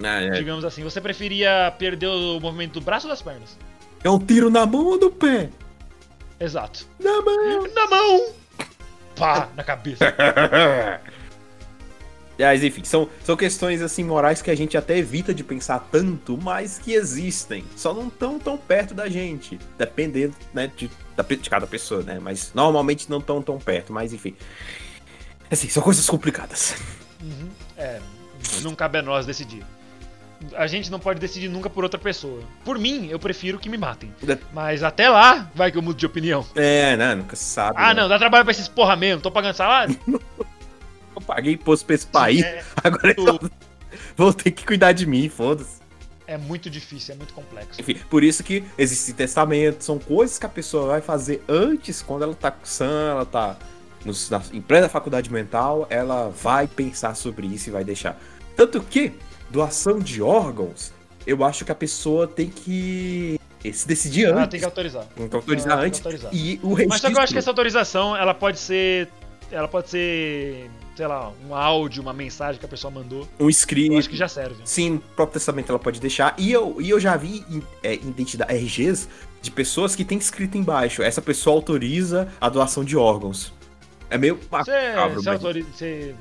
[0.03, 0.29] É, é.
[0.31, 0.83] Digamos assim.
[0.83, 3.57] Você preferia perder o movimento do braço ou das pernas?
[4.03, 5.49] É um tiro na mão ou no pé?
[6.39, 6.85] Exato.
[6.99, 7.67] Na mão!
[7.73, 8.27] Na mão!
[9.15, 10.05] Pá, na cabeça.
[12.37, 16.37] Mas enfim, são, são questões assim morais que a gente até evita de pensar tanto,
[16.41, 17.63] mas que existem.
[17.75, 19.59] Só não tão tão perto da gente.
[19.77, 22.19] Dependendo, né, de, de cada pessoa, né?
[22.21, 24.35] Mas normalmente não tão tão perto, mas enfim.
[25.49, 26.75] Assim, são coisas complicadas.
[27.21, 27.49] Uhum.
[27.77, 27.99] É,
[28.61, 29.63] não cabe a nós decidir.
[30.55, 32.41] A gente não pode decidir nunca por outra pessoa.
[32.63, 34.13] Por mim, eu prefiro que me matem.
[34.27, 34.37] É.
[34.53, 36.45] Mas até lá, vai que eu mudo de opinião.
[36.55, 37.15] É, né?
[37.15, 37.77] Nunca se sabe.
[37.79, 38.01] Ah, né?
[38.01, 39.97] não, dá trabalho pra esses porra mesmo, tô pagando salário?
[41.27, 42.41] Paguei imposto pra esse país.
[42.43, 43.51] É, Agora tu-
[44.15, 45.77] vou ter que cuidar de mim, foda-se.
[46.25, 47.79] É muito difícil, é muito complexo.
[47.79, 52.23] Enfim, por isso que existem testamentos, são coisas que a pessoa vai fazer antes, quando
[52.23, 53.55] ela tá sã, ela tá
[54.03, 58.19] nos- na, em plena faculdade mental, ela vai pensar sobre isso e vai deixar.
[58.57, 59.13] Tanto que,
[59.49, 60.91] doação de órgãos,
[61.25, 63.39] eu acho que a pessoa tem que
[63.73, 64.51] se decidir Ela antes.
[64.51, 65.05] tem que autorizar.
[65.15, 65.99] Tem que autorizar Ela tem que antes.
[66.05, 66.33] autorizar.
[66.33, 66.99] E o Mas registro...
[66.99, 69.09] só que eu acho que essa autorização, ela pode ser.
[69.51, 70.69] Ela pode ser.
[70.97, 73.27] Sei lá, um áudio, uma mensagem que a pessoa mandou.
[73.39, 73.93] Um script.
[73.93, 74.55] Eu acho que já serve.
[74.65, 76.33] Sim, no próprio testamento ela pode deixar.
[76.39, 77.45] E eu, e eu já vi
[77.83, 79.07] é, identidade RGs
[79.39, 81.03] de pessoas que tem escrito embaixo.
[81.03, 83.53] Essa pessoa autoriza a doação de órgãos.
[84.09, 86.15] É meio Você, macabro, você, mas- autori- você-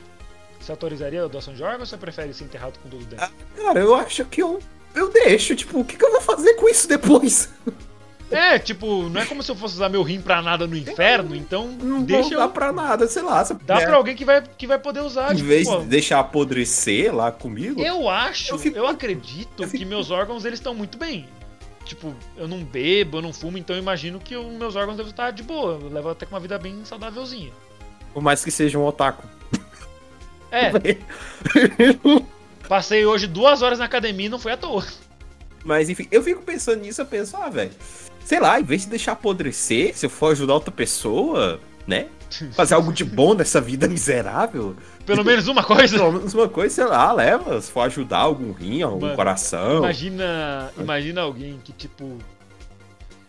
[0.61, 3.31] você autorizaria a doação de órgãos ou você prefere ser enterrado com tudo dentro?
[3.57, 4.59] Cara, eu acho que eu,
[4.95, 5.57] eu deixo.
[5.57, 7.49] Tipo, o que, que eu vou fazer com isso depois?
[8.31, 11.35] É, tipo, não é como se eu fosse usar meu rim pra nada no inferno,
[11.37, 12.49] então Não deixa eu.
[12.51, 13.45] pra nada, sei lá.
[13.45, 15.33] se eu Dá puder, pra alguém que vai, que vai poder usar.
[15.33, 17.81] Em tipo, vez pô, de deixar apodrecer lá comigo.
[17.81, 21.29] Eu acho, eu, Eu fico- acredito eu fico- que meus órgãos eles estão muito bem.
[21.85, 25.11] Tipo, eu não bebo, eu não fumo, então eu imagino que os meus órgãos devem
[25.11, 25.79] estar de boa.
[25.81, 27.53] Eu levo até com uma vida bem saudávelzinha.
[28.13, 29.25] Por mais que seja um otaku.
[30.51, 30.73] É,
[32.69, 34.85] passei hoje duas horas na academia e não foi à toa.
[35.67, 37.73] Mas enfim, eu fico pensando nisso, eu penso, ah, velho.
[38.25, 42.07] Sei lá, em vez de deixar apodrecer, se eu for ajudar outra pessoa, né?
[42.55, 44.77] Fazer algo de bom nessa vida miserável.
[45.05, 45.97] Pelo menos uma coisa.
[45.97, 47.61] Pelo menos uma coisa, sei lá, leva.
[47.61, 49.79] Se for ajudar algum rim, algum Mano, coração.
[49.79, 52.19] Imagina, imagina alguém que, tipo,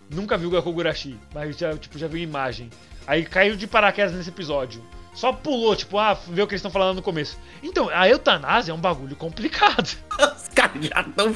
[0.09, 2.69] nunca viu Gakugurashi, mas já, tipo, já viu imagem.
[3.05, 4.81] Aí caiu de paraquedas nesse episódio.
[5.17, 7.39] Só pulou, tipo, ah, vê o que eles estão falando no começo.
[7.63, 9.87] Então, a eutanásia é um bagulho complicado.
[10.37, 11.33] Os caras já estão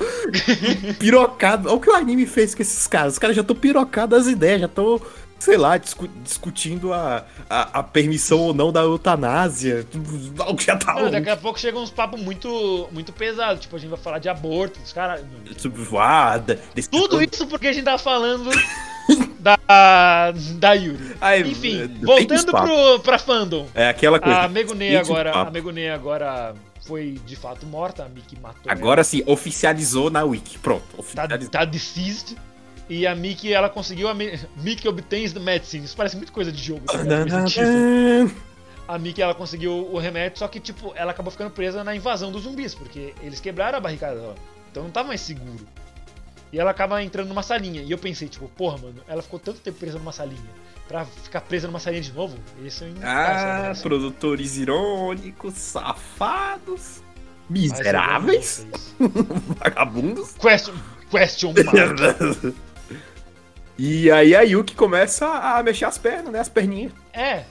[1.00, 1.66] pirocados.
[1.66, 3.14] Olha o que o anime fez com esses caras.
[3.14, 5.02] Os caras já estão pirocados as ideias, já estão,
[5.40, 9.86] sei lá, discu- discutindo a, a, a permissão ou não da eutanásia.
[10.38, 13.62] Algo já tá Não, daqui a pouco chegam uns papos muito, muito pesados.
[13.62, 15.26] Tipo, a gente vai falar de aborto, os caras.
[16.00, 18.50] Ah, da- desse- Tudo isso porque a gente tá falando
[19.40, 21.16] da, da Yuri.
[21.20, 23.68] Ai, Enfim, voltando pro, pra fandom.
[23.74, 24.42] É aquela coisa.
[24.42, 26.54] A Megune Tem de agora, a Megune agora
[26.86, 28.74] foi de fato morta, a Miki matou ela.
[28.74, 30.58] Agora sim, oficializou na Wiki.
[30.60, 31.52] Pronto, tá, oficializou.
[31.52, 32.38] tá deceased.
[32.90, 35.86] E a Miki, ela conseguiu a Miki obtains the medicine.
[35.86, 36.82] Isso parece muito coisa de jogo.
[36.86, 36.98] tá.
[38.88, 42.32] A Miki, ela conseguiu o remédio, só que, tipo, ela acabou ficando presa na invasão
[42.32, 44.36] dos zumbis, porque eles quebraram a barricada dela.
[44.70, 45.66] Então não tava mais seguro.
[46.52, 47.82] E ela acaba entrando numa salinha.
[47.82, 50.40] E eu pensei, tipo, porra, mano, ela ficou tanto tempo presa numa salinha.
[50.88, 52.38] Pra ficar presa numa salinha de novo?
[52.64, 57.02] Isso é Ah, produtores irônicos, safados,
[57.50, 58.68] miseráveis,
[59.58, 60.34] vagabundos.
[60.34, 60.74] Question,
[61.10, 62.56] question mark.
[63.80, 66.40] e aí a Yuki começa a mexer as pernas, né?
[66.40, 66.92] As perninhas.
[67.14, 67.46] É.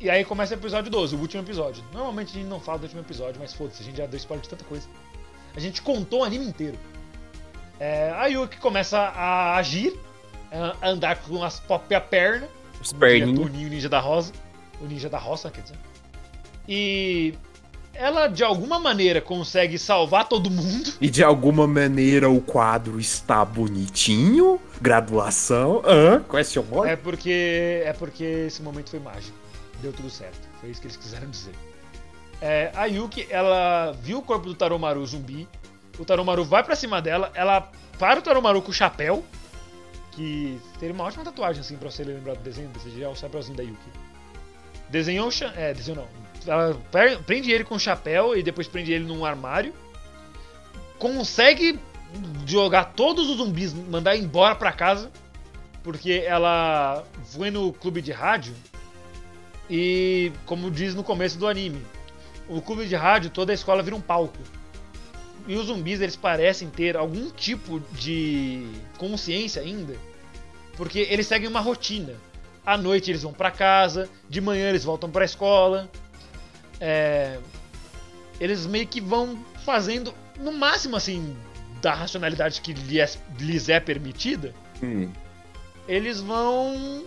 [0.00, 1.84] E aí começa o episódio 12, o último episódio.
[1.92, 4.42] Normalmente a gente não fala do último episódio, mas foda-se, a gente já deu spoiler
[4.42, 4.86] de tanta coisa.
[5.56, 6.78] A gente contou o anime inteiro.
[7.80, 9.98] É, a Yuki começa a agir,
[10.50, 12.48] a andar com as próprias pernas.
[12.98, 13.38] Perninhas.
[13.38, 14.32] Toninho, o ninja da rosa.
[14.80, 15.76] O ninja da roça, quer dizer.
[16.68, 17.34] E
[17.94, 20.92] ela, de alguma maneira, consegue salvar todo mundo.
[21.00, 24.60] E de alguma maneira o quadro está bonitinho.
[24.80, 25.82] Graduação.
[25.84, 26.22] Hã?
[26.22, 26.88] Question mark?
[26.88, 29.36] É porque, é porque esse momento foi mágico.
[29.82, 30.48] Deu tudo certo.
[30.60, 31.54] Foi isso que eles quiseram dizer.
[32.40, 35.48] É, a Yuki, ela viu o corpo do Taromaru zumbi.
[35.98, 37.30] O Taromaru vai pra cima dela.
[37.34, 39.24] Ela para o Taromaru com o chapéu.
[40.12, 42.68] Que teria uma ótima tatuagem, assim, pra você lembrar do desenho.
[42.68, 43.90] Desse é o chapéuzinho da Yuki.
[44.88, 46.52] Desenhou É, desenhou não.
[46.52, 46.76] Ela
[47.26, 49.72] prende ele com o chapéu e depois prende ele num armário.
[50.98, 51.78] Consegue
[52.46, 55.10] jogar todos os zumbis, mandar embora pra casa
[55.88, 58.54] porque ela foi no clube de rádio
[59.70, 61.82] e, como diz no começo do anime,
[62.48, 64.38] o clube de rádio, toda a escola vira um palco.
[65.48, 68.68] E os zumbis, eles parecem ter algum tipo de
[68.98, 69.96] consciência ainda,
[70.76, 72.12] porque eles seguem uma rotina.
[72.64, 75.88] À noite eles vão pra casa, de manhã eles voltam pra escola.
[76.80, 77.38] É,
[78.38, 81.34] Eles meio que vão fazendo, no máximo assim,
[81.82, 85.08] da racionalidade que lhes lhes é permitida, Hum,
[85.88, 87.04] eles vão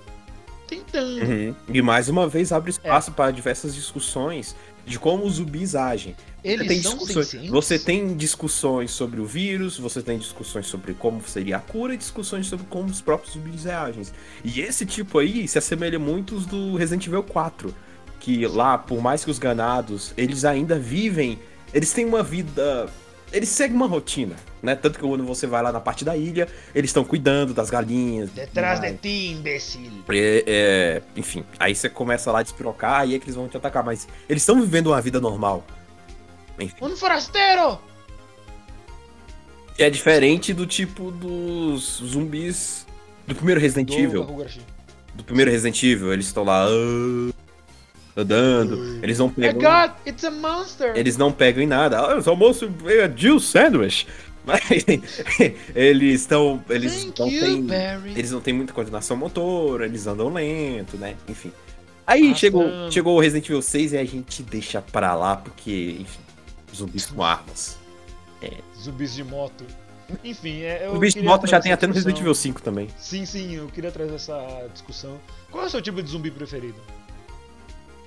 [0.68, 1.24] tentando.
[1.24, 1.56] uhum.
[1.70, 4.56] E mais uma vez abre espaço para diversas discussões
[4.86, 6.16] de como os zumbis agem.
[6.44, 7.50] Eles tem discussões.
[7.50, 11.98] Você tem discussões sobre o vírus, você tem discussões sobre como seria a cura e
[11.98, 14.04] discussões sobre como os próprios zumbis reagem.
[14.44, 17.74] E esse tipo aí se assemelha muito aos do Resident Evil 4.
[18.20, 21.40] Que lá, por mais que os ganados, eles ainda vivem.
[21.74, 22.88] Eles têm uma vida.
[23.32, 24.76] Eles seguem uma rotina, né?
[24.76, 28.30] Tanto que quando você vai lá na parte da ilha, eles estão cuidando das galinhas.
[28.32, 30.04] Detrás de ti, imbecil.
[30.10, 33.56] É, é, enfim, aí você começa lá a despirocar, aí é que eles vão te
[33.56, 35.66] atacar, mas eles estão vivendo uma vida normal.
[36.60, 36.76] Enfim.
[36.82, 37.80] Um forasteiro!
[39.78, 42.86] É diferente do tipo dos zumbis
[43.26, 44.28] do primeiro Resident Evil.
[45.16, 47.34] Do primeiro Resident Evil, eles estão lá ah,
[48.16, 49.62] andando, eles não Oh pegam.
[49.62, 50.94] God, it's a monster!
[50.96, 52.00] Eles não pegam em nada.
[52.00, 54.08] Ah, esse almoço veio a Jill Sandwich.
[54.44, 54.62] Mas
[55.76, 56.64] eles estão.
[56.68, 57.28] Eles Thank não
[57.68, 57.68] têm.
[58.16, 61.16] Eles não têm muita coordenação motora, eles andam lento, né?
[61.30, 61.52] Enfim.
[62.08, 66.20] Aí chegou, chegou o Resident Evil 6 e a gente deixa pra lá, porque, enfim,
[66.76, 67.78] zumbis com armas.
[68.82, 69.64] Zumbis de moto.
[70.24, 72.20] Enfim, é, O bicho de moto já tem até no Resident.
[72.20, 72.90] Evil 5 também.
[72.98, 75.20] Sim, sim, eu queria trazer essa discussão.
[75.52, 76.76] Qual é o seu tipo de zumbi preferido?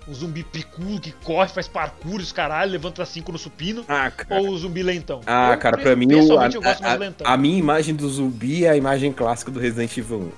[0.06, 3.84] Um zumbi picudo que corre, faz parkour, os caralho, levanta cinco no supino?
[3.88, 4.40] Ah, cara.
[4.40, 5.20] Ou o zumbi lentão?
[5.26, 7.26] Ah, Eu, cara, pra mim, o, a, eu gosto a- lentão.
[7.26, 10.30] a minha imagem do zumbi é a imagem clássica do Resident Evil 1.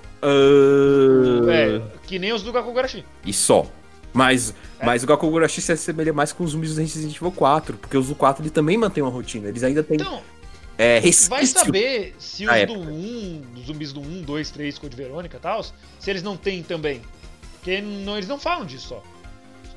[1.49, 3.05] Ah, É, que nem os do Gakugarashi.
[3.25, 3.67] E só.
[4.13, 4.87] Mas, É.
[4.87, 8.07] mas o Gakugurashi se assemelha mais com os zumbis do Resident Evil 4, porque os
[8.09, 9.49] do 4 ele também mantém uma rotina.
[9.49, 10.23] Eles ainda têm Então,
[10.79, 12.79] é, vai saber se os época.
[12.79, 15.75] do 1, os zumbis do 1, 2, 3, Code Verônica e tal, se
[16.11, 17.03] eles não têm também.
[17.59, 19.03] Porque não, eles não falam disso só.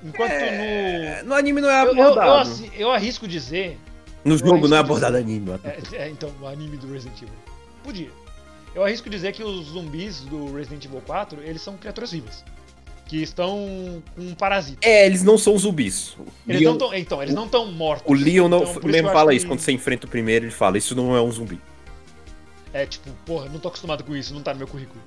[0.03, 1.89] Enquanto É, no anime não é no.
[1.91, 2.91] Eu, eu, eu, abordado.
[2.93, 3.77] arrisco dizer
[4.23, 5.51] no jogo não é dizer- abordado anime.
[5.51, 5.59] ó.
[5.67, 7.33] É, é, então, o anime do Resident Evil.
[7.83, 8.09] Podia.
[8.75, 12.43] Eu arrisco dizer que os zumbis do Resident Evil 4, eles são criaturas vivas.
[13.07, 14.87] Que estão com um parasita.
[14.87, 16.13] É, eles não são zumbis.
[16.19, 18.05] O Eles Leon, não tão, então, eles não estão mortos.
[18.07, 19.45] o Leon não, Então, mesmo fala isso.
[19.45, 21.59] que- Quando você enfrenta o primeiro, ele fala: Isso não é um zumbi.
[22.71, 25.01] É tipo, porra, não tô acostumado com isso, não tá no meu currículo.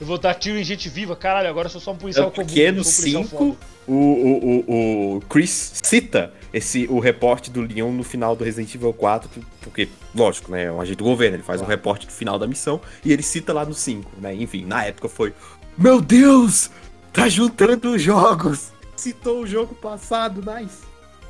[0.00, 2.46] Eu vou dar tiro em gente viva, caralho, agora eu sou só um policial comum.
[2.46, 3.56] Porque no sou um policial 5, foda.
[3.86, 8.74] o, o, o, o Chris cita esse, o reporte do Leon no final do Resident
[8.74, 12.06] Evil 4, que- porque, lógico, né, é um agente do governo, ele faz um reporte
[12.06, 15.32] do final da missão, e ele cita lá no 5, né, enfim, na época foi,
[15.78, 16.70] meu Deus,
[17.12, 20.82] tá juntando os jogos, citou o jogo passado, nice.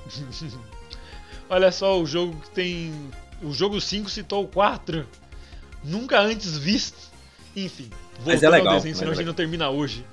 [1.48, 2.92] Olha só, o jogo que tem.
[3.42, 5.06] O jogo 5 citou o 4.
[5.82, 6.96] Nunca antes visto.
[7.54, 7.90] Enfim,
[8.24, 10.04] Mas é legal, ao desenho, senão é a gente não termina hoje.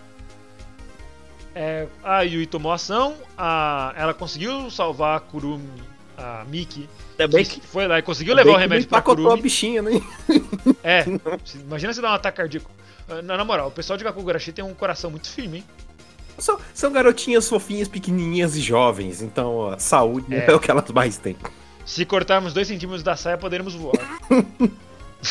[1.53, 5.69] É, a Yui tomou ação, a, ela conseguiu salvar a Kurumi,
[6.17, 6.87] a Miki.
[7.17, 9.43] Também que foi lá e conseguiu levar o remédio pra pacotou a Kurumi.
[9.43, 9.91] bichinha, né?
[10.83, 11.05] É,
[11.59, 12.71] imagina se dá um ataque cardíaco.
[13.09, 15.63] Ah, Na, na moral, o pessoal de Gakugarashi tem um coração muito firme, hein?
[16.37, 20.45] São, são garotinhas fofinhas, pequenininhas e jovens, então ó, saúde é.
[20.49, 20.53] É.
[20.55, 21.35] o que elas mais têm.
[21.85, 23.93] Se cortarmos 2 centímetros da saia, poderemos voar.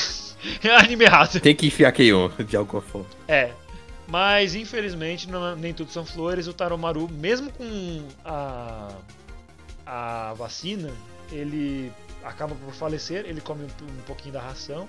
[0.62, 1.40] é anime errado.
[1.40, 3.06] Tem que enfiar Keion de alguma forma.
[3.28, 3.50] É.
[4.06, 6.46] Mas infelizmente não- nem tudo são flores.
[6.48, 8.88] O Taromaru, mesmo com a,
[9.86, 10.90] a vacina,
[11.30, 11.92] ele
[12.24, 13.24] acaba por falecer.
[13.26, 14.86] Ele come um, um pouquinho da ração.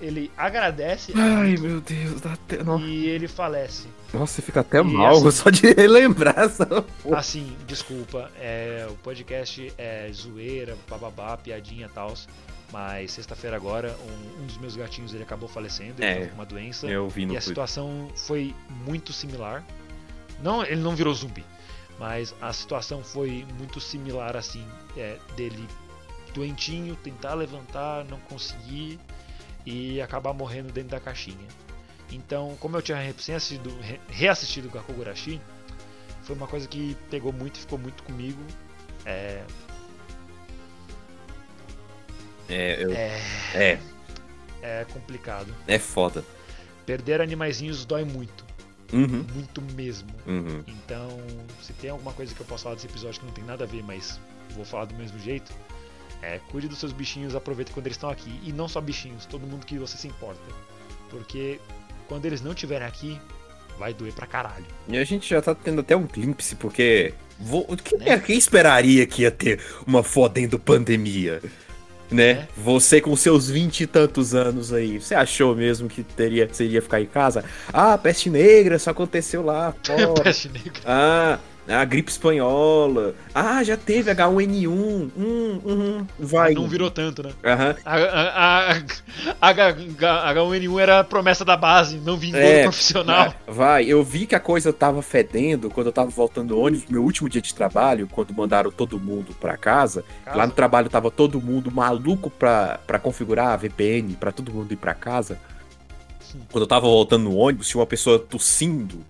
[0.00, 2.62] Ele agradece Ai, meu Deus, dá até...
[2.64, 3.86] Nossa, e ele falece.
[4.10, 7.18] você fica até E mal assim- só de relembrar essa porra.
[7.18, 12.14] Assim, desculpa, é, o podcast é zoeira, bababá, piadinha e tal.
[12.72, 16.86] Mas sexta-feira agora, um, um dos meus gatinhos ele acabou falecendo, ele É, uma doença.
[16.86, 18.54] Eu vi no E a situação foi
[18.84, 19.64] muito similar.
[20.42, 21.44] Não, ele não virou zumbi,
[21.98, 24.64] mas a situação foi muito similar assim,
[24.96, 25.66] é, dele
[26.32, 28.98] doentinho, tentar levantar, não conseguir
[29.66, 31.46] e acabar morrendo dentro da caixinha.
[32.10, 32.98] Então, como eu tinha
[34.08, 35.40] reassistido o Gakugurashi,
[36.22, 38.40] foi uma coisa que pegou muito e ficou muito comigo.
[39.04, 39.44] É,
[42.50, 43.20] É, eu- é,
[43.54, 43.78] é,
[44.62, 45.54] é complicado.
[45.66, 46.24] é foda.
[46.84, 48.44] Perder animaizinhos dói muito,
[48.92, 50.08] Uhum, muito mesmo.
[50.26, 50.62] uhum.
[50.66, 51.20] Então,
[51.62, 53.66] se tem alguma coisa que eu posso falar desse episódio que não tem nada a
[53.66, 54.18] ver, mas
[54.56, 55.52] vou falar do mesmo jeito,
[56.22, 58.40] é cuide dos seus bichinhos, aproveite quando eles estão aqui.
[58.42, 60.40] E não só bichinhos, todo mundo que você se importa.
[61.08, 61.60] Porque
[62.08, 63.18] quando eles não estiverem aqui,
[63.78, 64.66] vai doer pra caralho.
[64.88, 67.14] E a gente já tá tendo até um glimpse, porque.
[67.38, 68.18] Vou, quem, Né?
[68.18, 71.40] quem esperaria que ia ter uma fodendo pandemia?
[72.10, 72.30] Né?
[72.30, 72.48] É.
[72.56, 77.00] Você com seus vinte e tantos anos aí, você achou mesmo que teria, iria ficar
[77.00, 77.44] em casa?
[77.72, 79.74] Ah, peste negra, só aconteceu lá.
[80.22, 80.72] Peste negra.
[80.84, 81.38] Ah,
[81.74, 83.14] a gripe espanhola.
[83.34, 84.68] Ah, já teve H1N1.
[84.68, 86.54] Hum, hum, vai.
[86.54, 87.32] Não virou tanto, né?
[87.44, 87.76] Aham.
[87.84, 88.82] A, a, a,
[89.40, 93.34] a H, H1N1 era a promessa da base, não vingou É, profissional.
[93.46, 97.02] Vai, eu vi que a coisa tava fedendo quando eu tava voltando do ônibus, meu
[97.02, 100.04] último dia de trabalho, quando mandaram todo mundo pra casa.
[100.26, 104.72] Lá no trabalho tava todo mundo maluco pra, pra configurar a VPN, pra todo mundo
[104.72, 105.38] ir pra casa.
[106.50, 109.04] Quando eu tava voltando no ônibus, tinha uma pessoa tossindo,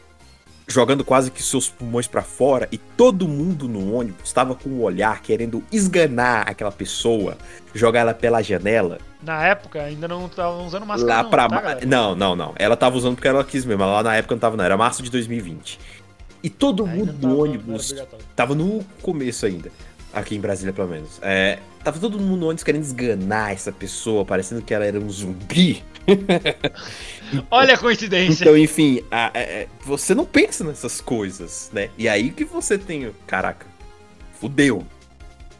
[0.70, 4.82] jogando quase que seus pulmões pra fora, e todo mundo no ônibus estava com o
[4.82, 7.36] olhar querendo esganar aquela pessoa,
[7.74, 8.98] jogar ela pela janela.
[9.22, 11.14] Na época ainda não estavam usando máscara.
[11.16, 11.48] Lá não, pra.
[11.48, 12.55] tá, não, não, não.
[12.56, 13.84] Ela tava usando porque ela quis mesmo.
[13.84, 14.64] Lá na época não tava, não.
[14.64, 15.78] Era março de 2020.
[16.42, 17.94] E todo Ainda mundo no tava- ônibus
[18.34, 19.70] tava no começo ainda.
[20.12, 21.18] Aqui em Brasília pelo menos.
[21.22, 25.82] É, tava todo mundo antes querendo esganar essa pessoa, parecendo que ela era um zumbi.
[27.50, 28.42] Olha a coincidência.
[28.42, 31.90] Então, enfim, a- é- é, você não pensa nessas coisas, né?
[31.96, 33.12] E aí que você tem.
[33.26, 33.66] Caraca,
[34.40, 34.84] fudeu,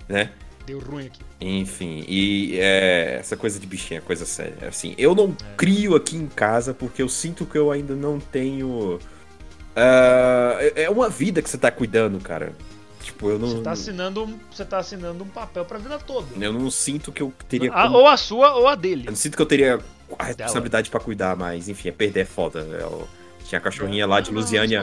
[0.09, 0.31] né?
[0.67, 1.21] Deu ruim aqui.
[1.41, 4.69] Enfim, e é, essa coisa de bichinho é coisa séria.
[4.69, 5.55] Assim, eu não É.
[5.57, 8.99] crio aqui em casa porque eu sinto que eu ainda não tenho.
[9.77, 12.53] é é uma vida que você tá cuidando, cara.
[13.11, 13.49] Tipo, eu não.
[13.49, 16.29] Você tá assinando, um- você tá assinando um papel pra vida toda.
[16.43, 17.73] Eu não sinto que eu teria.
[17.73, 19.03] A- como- ou a sua ou a dele.
[19.07, 19.81] Eu não sinto que eu teria
[20.19, 22.61] a responsabilidade pra cuidar, mas enfim, é perder é foda.
[22.61, 23.09] Eu
[23.45, 24.83] tinha a cachorrinha lá de Não, não, Lusiânia.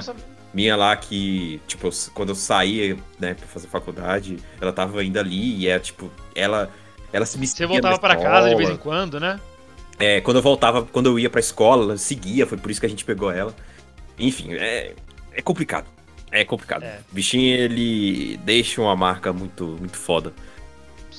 [0.53, 5.21] minha lá que, tipo, eu- quando eu saía, né, pra fazer faculdade, ela tava ainda
[5.21, 6.69] ali e é, tipo, ela,
[7.13, 9.39] ela se me Você voltava na pra casa de vez em quando, né?
[9.97, 12.85] É, quando eu voltava, quando eu ia pra escola, ela seguia, foi por isso que
[12.85, 13.55] a gente pegou ela.
[14.19, 14.93] Enfim, é,
[15.31, 15.85] é complicado.
[16.31, 16.83] É complicado.
[16.83, 16.99] É.
[17.11, 20.33] O bichinho, ele deixa uma marca muito, muito foda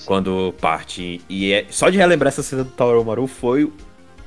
[0.05, 1.20] quando parte.
[1.28, 3.72] E é, só de relembrar essa cena do Taoromaru foi.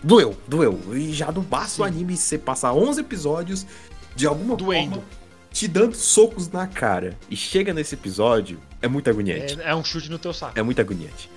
[0.04, 0.80] Doeu, doeu.
[0.94, 3.68] E já não basta o anime você passar 11 episódios
[4.16, 4.96] de alguma Doendo.
[4.96, 5.22] forma
[5.52, 7.18] te dando socos na cara.
[7.30, 9.60] E chega nesse episódio, é muito agoniante.
[9.62, 10.58] É, é um chute no teu saco.
[10.58, 11.30] É muito agoniante.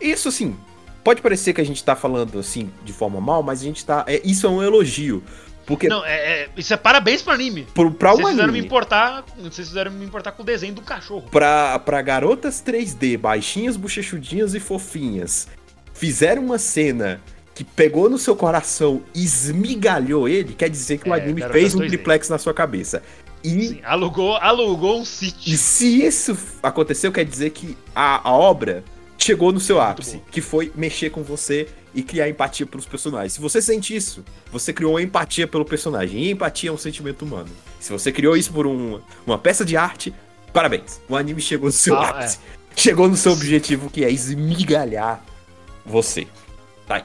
[0.00, 0.56] Isso, assim,
[1.02, 4.04] pode parecer que a gente tá falando, assim, de forma mal, mas a gente tá...
[4.06, 5.22] É, isso é um elogio.
[5.66, 7.66] Porque Não, é, é- isso é parabéns pro anime.
[7.74, 9.24] pro, pra Vocês um fizeram me anime, importar.
[9.38, 11.28] Vocês fizeram me importar com o desenho do cachorro.
[11.30, 15.48] pra, pra garotas 3D, baixinhas, bochechudinhas e fofinhas,
[15.92, 17.20] fizeram uma cena
[17.54, 21.74] que pegou no seu coração e esmigalhou ele, quer dizer que o É, anime fez
[21.74, 21.88] um 2D.
[21.88, 23.02] triplex na sua cabeça.
[23.42, 25.56] E Sim, alugou, alugou um E sítio.
[25.56, 28.84] se isso aconteceu, quer dizer que a, a obra
[29.18, 31.66] chegou no seu ápice, que foi mexer com você
[31.96, 33.32] e criar empatia pelos personagens.
[33.32, 36.24] Se você sente isso, você criou empatia pelo personagem.
[36.24, 37.48] E empatia é um sentimento humano.
[37.80, 40.14] Se você criou isso por um- uma peça de arte,
[40.52, 41.00] parabéns.
[41.08, 42.38] O anime chegou no seu Ah, ápice.
[42.76, 45.24] Chegou no seu objetivo, que é esmigalhar
[45.84, 46.26] você.
[46.86, 47.04] Tá aí.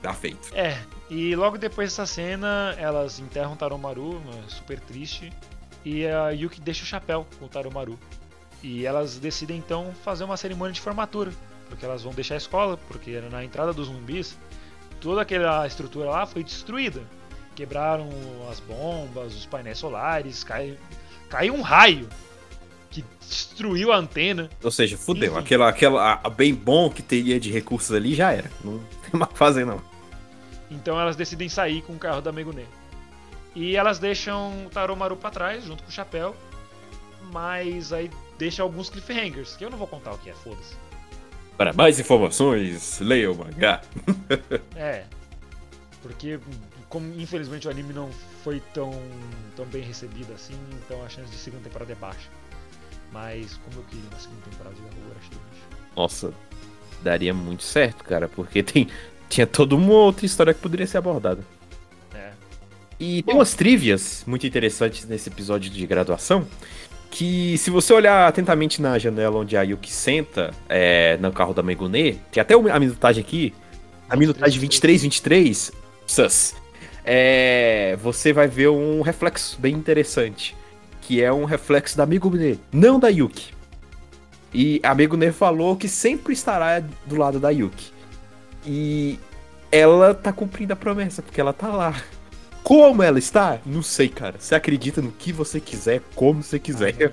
[0.00, 0.48] Tá feito.
[0.54, 0.78] É,
[1.10, 5.30] e logo depois dessa cena, elas enterram o Taromaru, né, super triste,
[5.84, 7.98] e a Yuki deixa o chapéu com o Taromaru.
[8.62, 11.32] E elas decidem então fazer uma cerimônia de formatura,
[11.70, 14.36] porque elas vão deixar a escola, porque na entrada dos zumbis,
[15.00, 17.02] toda aquela estrutura lá foi destruída.
[17.54, 18.08] Quebraram
[18.50, 20.76] as bombas, os painéis solares, cai,
[21.28, 22.08] caiu um raio
[22.90, 24.50] que destruiu a antena.
[24.62, 25.32] Ou seja, fudeu.
[25.32, 25.40] Enfim.
[25.40, 28.50] Aquela, aquela a bem bom que teria de recursos ali já era.
[28.64, 28.78] Não
[29.08, 29.80] tem mais fazer, não.
[30.70, 32.66] Então elas decidem sair com o carro da Megune.
[33.54, 36.36] E elas deixam o Taromaru pra trás, junto com o chapéu.
[37.32, 40.74] Mas aí deixa alguns cliffhangers, que eu não vou contar o que é, foda-se.
[41.60, 43.82] Para mais informações, leia o mangá.
[44.74, 45.04] É.
[46.00, 46.40] Porque,
[46.88, 48.08] como infelizmente o anime não
[48.42, 48.90] foi tão,
[49.54, 52.30] tão bem recebido assim, então a chance de segunda temporada é baixa.
[53.12, 55.66] Mas como eu queria uma segunda temporada de Gahogurashi bicho.
[55.94, 56.32] Nossa,
[57.02, 58.88] daria muito certo, cara, porque tem
[59.28, 61.44] tinha toda uma outra história que poderia ser abordada.
[62.14, 62.32] É.
[62.98, 66.46] E tem umas trivias muito interessantes nesse episódio de graduação.
[67.10, 71.62] Que se você olhar atentamente na janela onde a Yuki senta, é, no carro da
[71.62, 73.52] Megune, que até a minutagem aqui,
[74.08, 75.72] a minutagem 23, 23,
[76.06, 76.54] sus,
[77.04, 80.56] é, você vai ver um reflexo bem interessante.
[81.02, 83.52] Que é um reflexo da Megune, não da Yuki.
[84.52, 87.92] E a Megune falou que sempre estará do lado da Yuki.
[88.64, 89.18] E
[89.70, 91.94] ela tá cumprindo a promessa, porque ela tá lá.
[92.62, 93.58] Como ela está?
[93.66, 94.36] Não sei, cara.
[94.38, 97.12] Você acredita no que você quiser, como você quiser.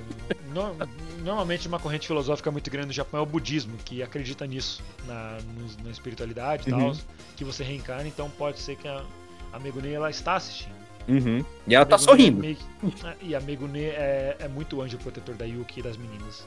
[0.54, 0.76] No-
[1.24, 5.38] normalmente uma corrente filosófica muito grande no Japão é o budismo, que acredita nisso, na,
[5.84, 6.94] na espiritualidade e Uhum.
[6.94, 6.96] tal,
[7.36, 9.04] que você reencarna, então pode ser que a,
[9.52, 10.76] a Megune ela está assistindo.
[11.08, 11.44] Uhum.
[11.68, 12.40] E ela A tá Megune é sorrindo.
[12.40, 12.58] meio
[13.06, 16.46] é, e a Megune é, é muito anjo protetor da Yuki e das meninas.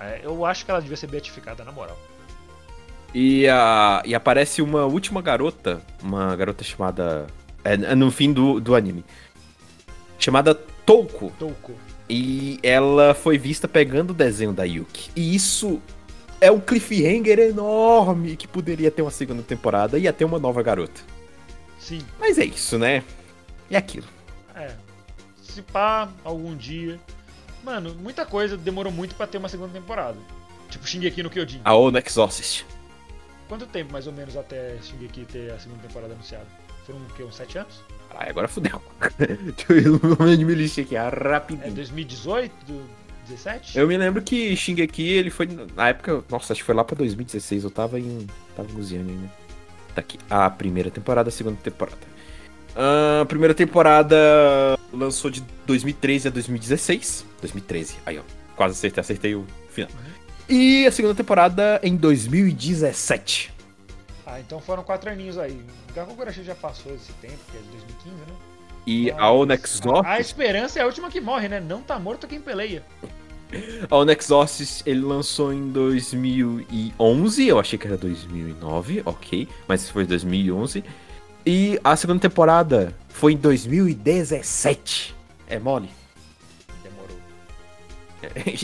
[0.00, 1.98] É, eu acho que ela devia ser beatificada, na moral.
[3.14, 7.26] E, a, e aparece uma última garota, uma garota chamada.
[7.66, 9.04] É, no fim do, do anime.
[10.18, 11.32] Chamada Touko.
[11.36, 11.72] Touko.
[12.08, 15.10] E ela foi vista pegando o desenho da Yuki.
[15.16, 15.82] E isso
[16.40, 20.62] é um cliffhanger enorme que poderia ter uma segunda temporada e ia ter uma nova
[20.62, 21.00] garota.
[21.78, 23.02] Sim, Mas é isso, né?
[23.68, 24.06] É aquilo.
[24.54, 24.70] é.
[25.42, 27.00] Se pá, algum dia.
[27.64, 30.18] Mano, muita coisa demorou muito pra ter uma segunda temporada.
[30.68, 31.62] Tipo Shingeki no Kyojin.
[31.64, 32.64] A Ono Exorcist.
[33.48, 36.46] Quanto tempo mais ou menos até Shingeki ter a segunda temporada anunciada?
[36.86, 37.22] Foram o quê?
[37.24, 37.82] Uns 7 anos?
[38.18, 38.80] Ai, agora fudeu.
[39.18, 41.74] Deixa eu ir no anime list aqui, ah, É rapidinho.
[41.74, 42.52] 2018?
[43.28, 43.76] 17?
[43.78, 46.94] Eu me lembro que Shingeki, ele foi na época, nossa, acho que foi lá pra
[46.96, 49.32] 2016, eu tava em, tava em Lusiana ainda.
[49.94, 51.98] Tá aqui, a primeira temporada, a segunda temporada.
[52.76, 54.16] Ah, A primeira temporada
[54.92, 57.26] lançou de 2013 a 2016.
[57.40, 58.22] 2013, aí ó,
[58.54, 59.90] quase acertei, acertei o final.
[60.48, 63.55] E a segunda temporada em 2017.
[64.26, 65.64] Ah, então foram quatro aninhos aí.
[65.94, 68.36] Gakugurashi já passou esse tempo, que é de 2015, né?
[68.84, 71.60] E Mas a Onyx A, a Office, esperança é a última que morre, né?
[71.60, 72.82] Não tá morto quem peleia.
[73.88, 80.82] a Office, ele lançou em 2011, eu achei que era 2009, ok, mas foi 2011.
[81.44, 85.14] E a segunda temporada foi em 2017.
[85.46, 85.88] É mole.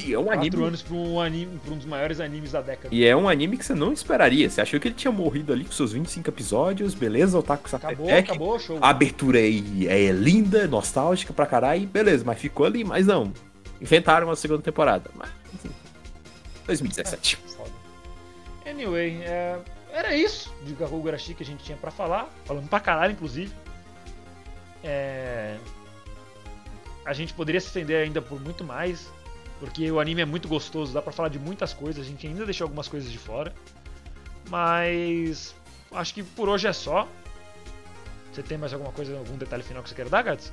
[0.07, 0.65] E é um Quatro anime.
[0.65, 2.95] anos pra um, anime, um dos maiores animes da década.
[2.95, 4.49] E é um anime que você não esperaria.
[4.49, 7.39] Você achou que ele tinha morrido ali com seus 25 episódios, beleza?
[7.39, 8.79] O Taco Acabou, acabou, show.
[8.81, 9.49] A abertura é,
[9.87, 13.33] é linda, nostálgica pra caralho, beleza, mas ficou ali, mas não.
[13.81, 15.11] Inventaram uma segunda temporada.
[15.15, 15.71] Mas, enfim.
[16.67, 17.37] 2017.
[17.37, 17.71] Foda.
[18.65, 19.59] Anyway, é,
[19.93, 22.29] era isso de Gakugurashi que a gente tinha pra falar.
[22.45, 23.53] Falando pra caralho, inclusive.
[24.85, 25.57] É,
[27.05, 29.11] A gente poderia se estender ainda por muito mais.
[29.63, 32.05] Porque o anime é muito gostoso, dá pra falar de muitas coisas.
[32.05, 33.55] A gente ainda deixou algumas coisas de fora.
[34.51, 35.55] Mas.
[35.93, 37.07] Acho que por hoje é só.
[38.33, 40.53] Você tem mais alguma coisa, algum detalhe final que você quer dar, Gats?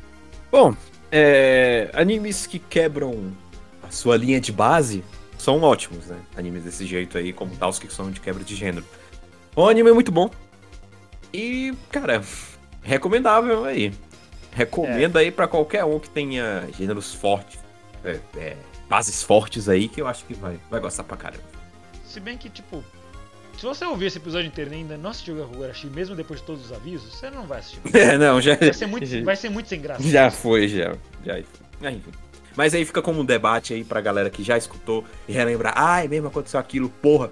[0.51, 0.75] Bom,
[1.11, 3.35] é, animes que quebram
[3.81, 5.03] a sua linha de base
[5.39, 6.19] são ótimos, né?
[6.37, 8.85] Animes desse jeito aí, como tal, os que são de quebra de gênero.
[9.57, 10.29] Um anime muito bom.
[11.33, 12.21] E, cara,
[12.83, 13.91] recomendável aí.
[14.51, 17.59] Recomendo aí pra qualquer um que tenha gêneros fortes,
[18.03, 18.57] é, é,
[18.89, 21.43] bases fortes aí, que eu acho que vai, vai gostar pra caramba.
[22.05, 22.83] Se bem que, tipo,
[23.57, 26.65] se você ouvir esse episódio inteiro e ainda não assistiu Gakugurashi, mesmo depois de todos
[26.65, 27.79] os avisos, você não vai assistir.
[27.93, 30.01] É, não, já, Vai ser muito, vai ser muito sem graça.
[30.01, 30.95] já foi, já.
[31.23, 31.35] já
[31.83, 32.11] ah, enfim.
[32.55, 35.73] Mas aí fica como um debate aí pra galera que já escutou e relembrar.
[35.77, 37.29] Ai, mesmo aconteceu aquilo, porra.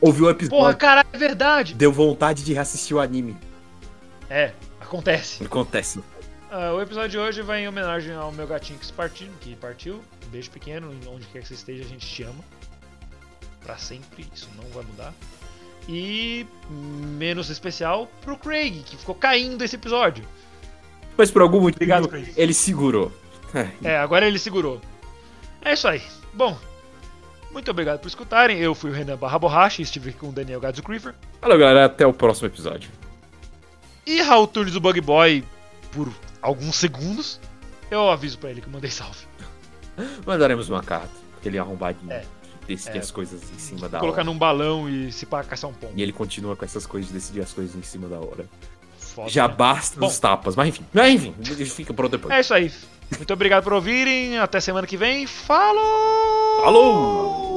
[0.00, 1.74] Ouviu o episódio, Porra, caralho, é verdade!
[1.74, 3.36] deu vontade de reassistir o anime.
[4.30, 5.44] É, acontece.
[5.44, 6.00] Acontece.
[6.50, 9.54] Ah, o episódio de hoje vai em homenagem ao meu gatinho que se partiu, que
[9.56, 10.02] partiu.
[10.26, 12.42] Um beijo pequeno, onde quer que você esteja, a gente te ama.
[13.62, 15.12] Pra sempre, isso não vai mudar.
[15.88, 20.24] E menos especial pro Craig, que ficou caindo esse episódio.
[21.16, 22.32] Mas por algum motivo, Obrigado, Craig.
[22.36, 23.12] ele segurou.
[23.82, 24.80] É, agora ele segurou.
[25.62, 26.02] É isso aí.
[26.32, 26.56] Bom,
[27.50, 28.58] muito obrigado por escutarem.
[28.58, 31.14] Eu fui o Renan Barra Borracha e estive aqui com o Daniel Gadzo Creeper.
[31.40, 31.86] Falou, galera.
[31.86, 32.90] Até o próximo episódio.
[34.06, 35.42] E Raul Tunes do Bug Boy
[35.92, 36.08] por
[36.42, 37.40] alguns segundos.
[37.90, 39.26] Eu aviso pra ele que eu mandei salve.
[40.26, 41.10] Mandaremos uma carta.
[41.38, 42.24] Aquele arrombadinho É.
[42.66, 43.00] que decide É.
[43.00, 44.24] as coisas em cima da Colocar hora.
[44.24, 45.92] num balão e se pá, caçar um pombo.
[45.96, 48.46] E ele continua com essas coisas de decidir as coisas em cima da hora.
[48.98, 49.54] Foda, Já né?
[49.54, 50.06] basta Bom.
[50.06, 50.54] os tapas.
[50.54, 50.84] Mas enfim.
[50.92, 51.34] Mas enfim.
[51.64, 52.32] Fica pronto depois.
[52.34, 52.72] É isso aí.
[53.16, 54.38] Muito obrigado por ouvirem.
[54.38, 55.26] Até semana que vem.
[55.26, 56.62] Falou!
[56.62, 57.48] Falou!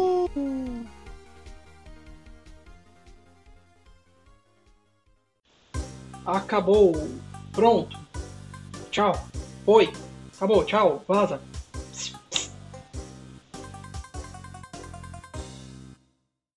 [6.25, 6.93] Acabou.
[7.51, 7.99] Pronto.
[8.91, 9.13] Tchau.
[9.65, 9.91] Foi.
[10.35, 10.65] Acabou.
[10.65, 11.03] Tchau.
[11.07, 11.39] Vaza.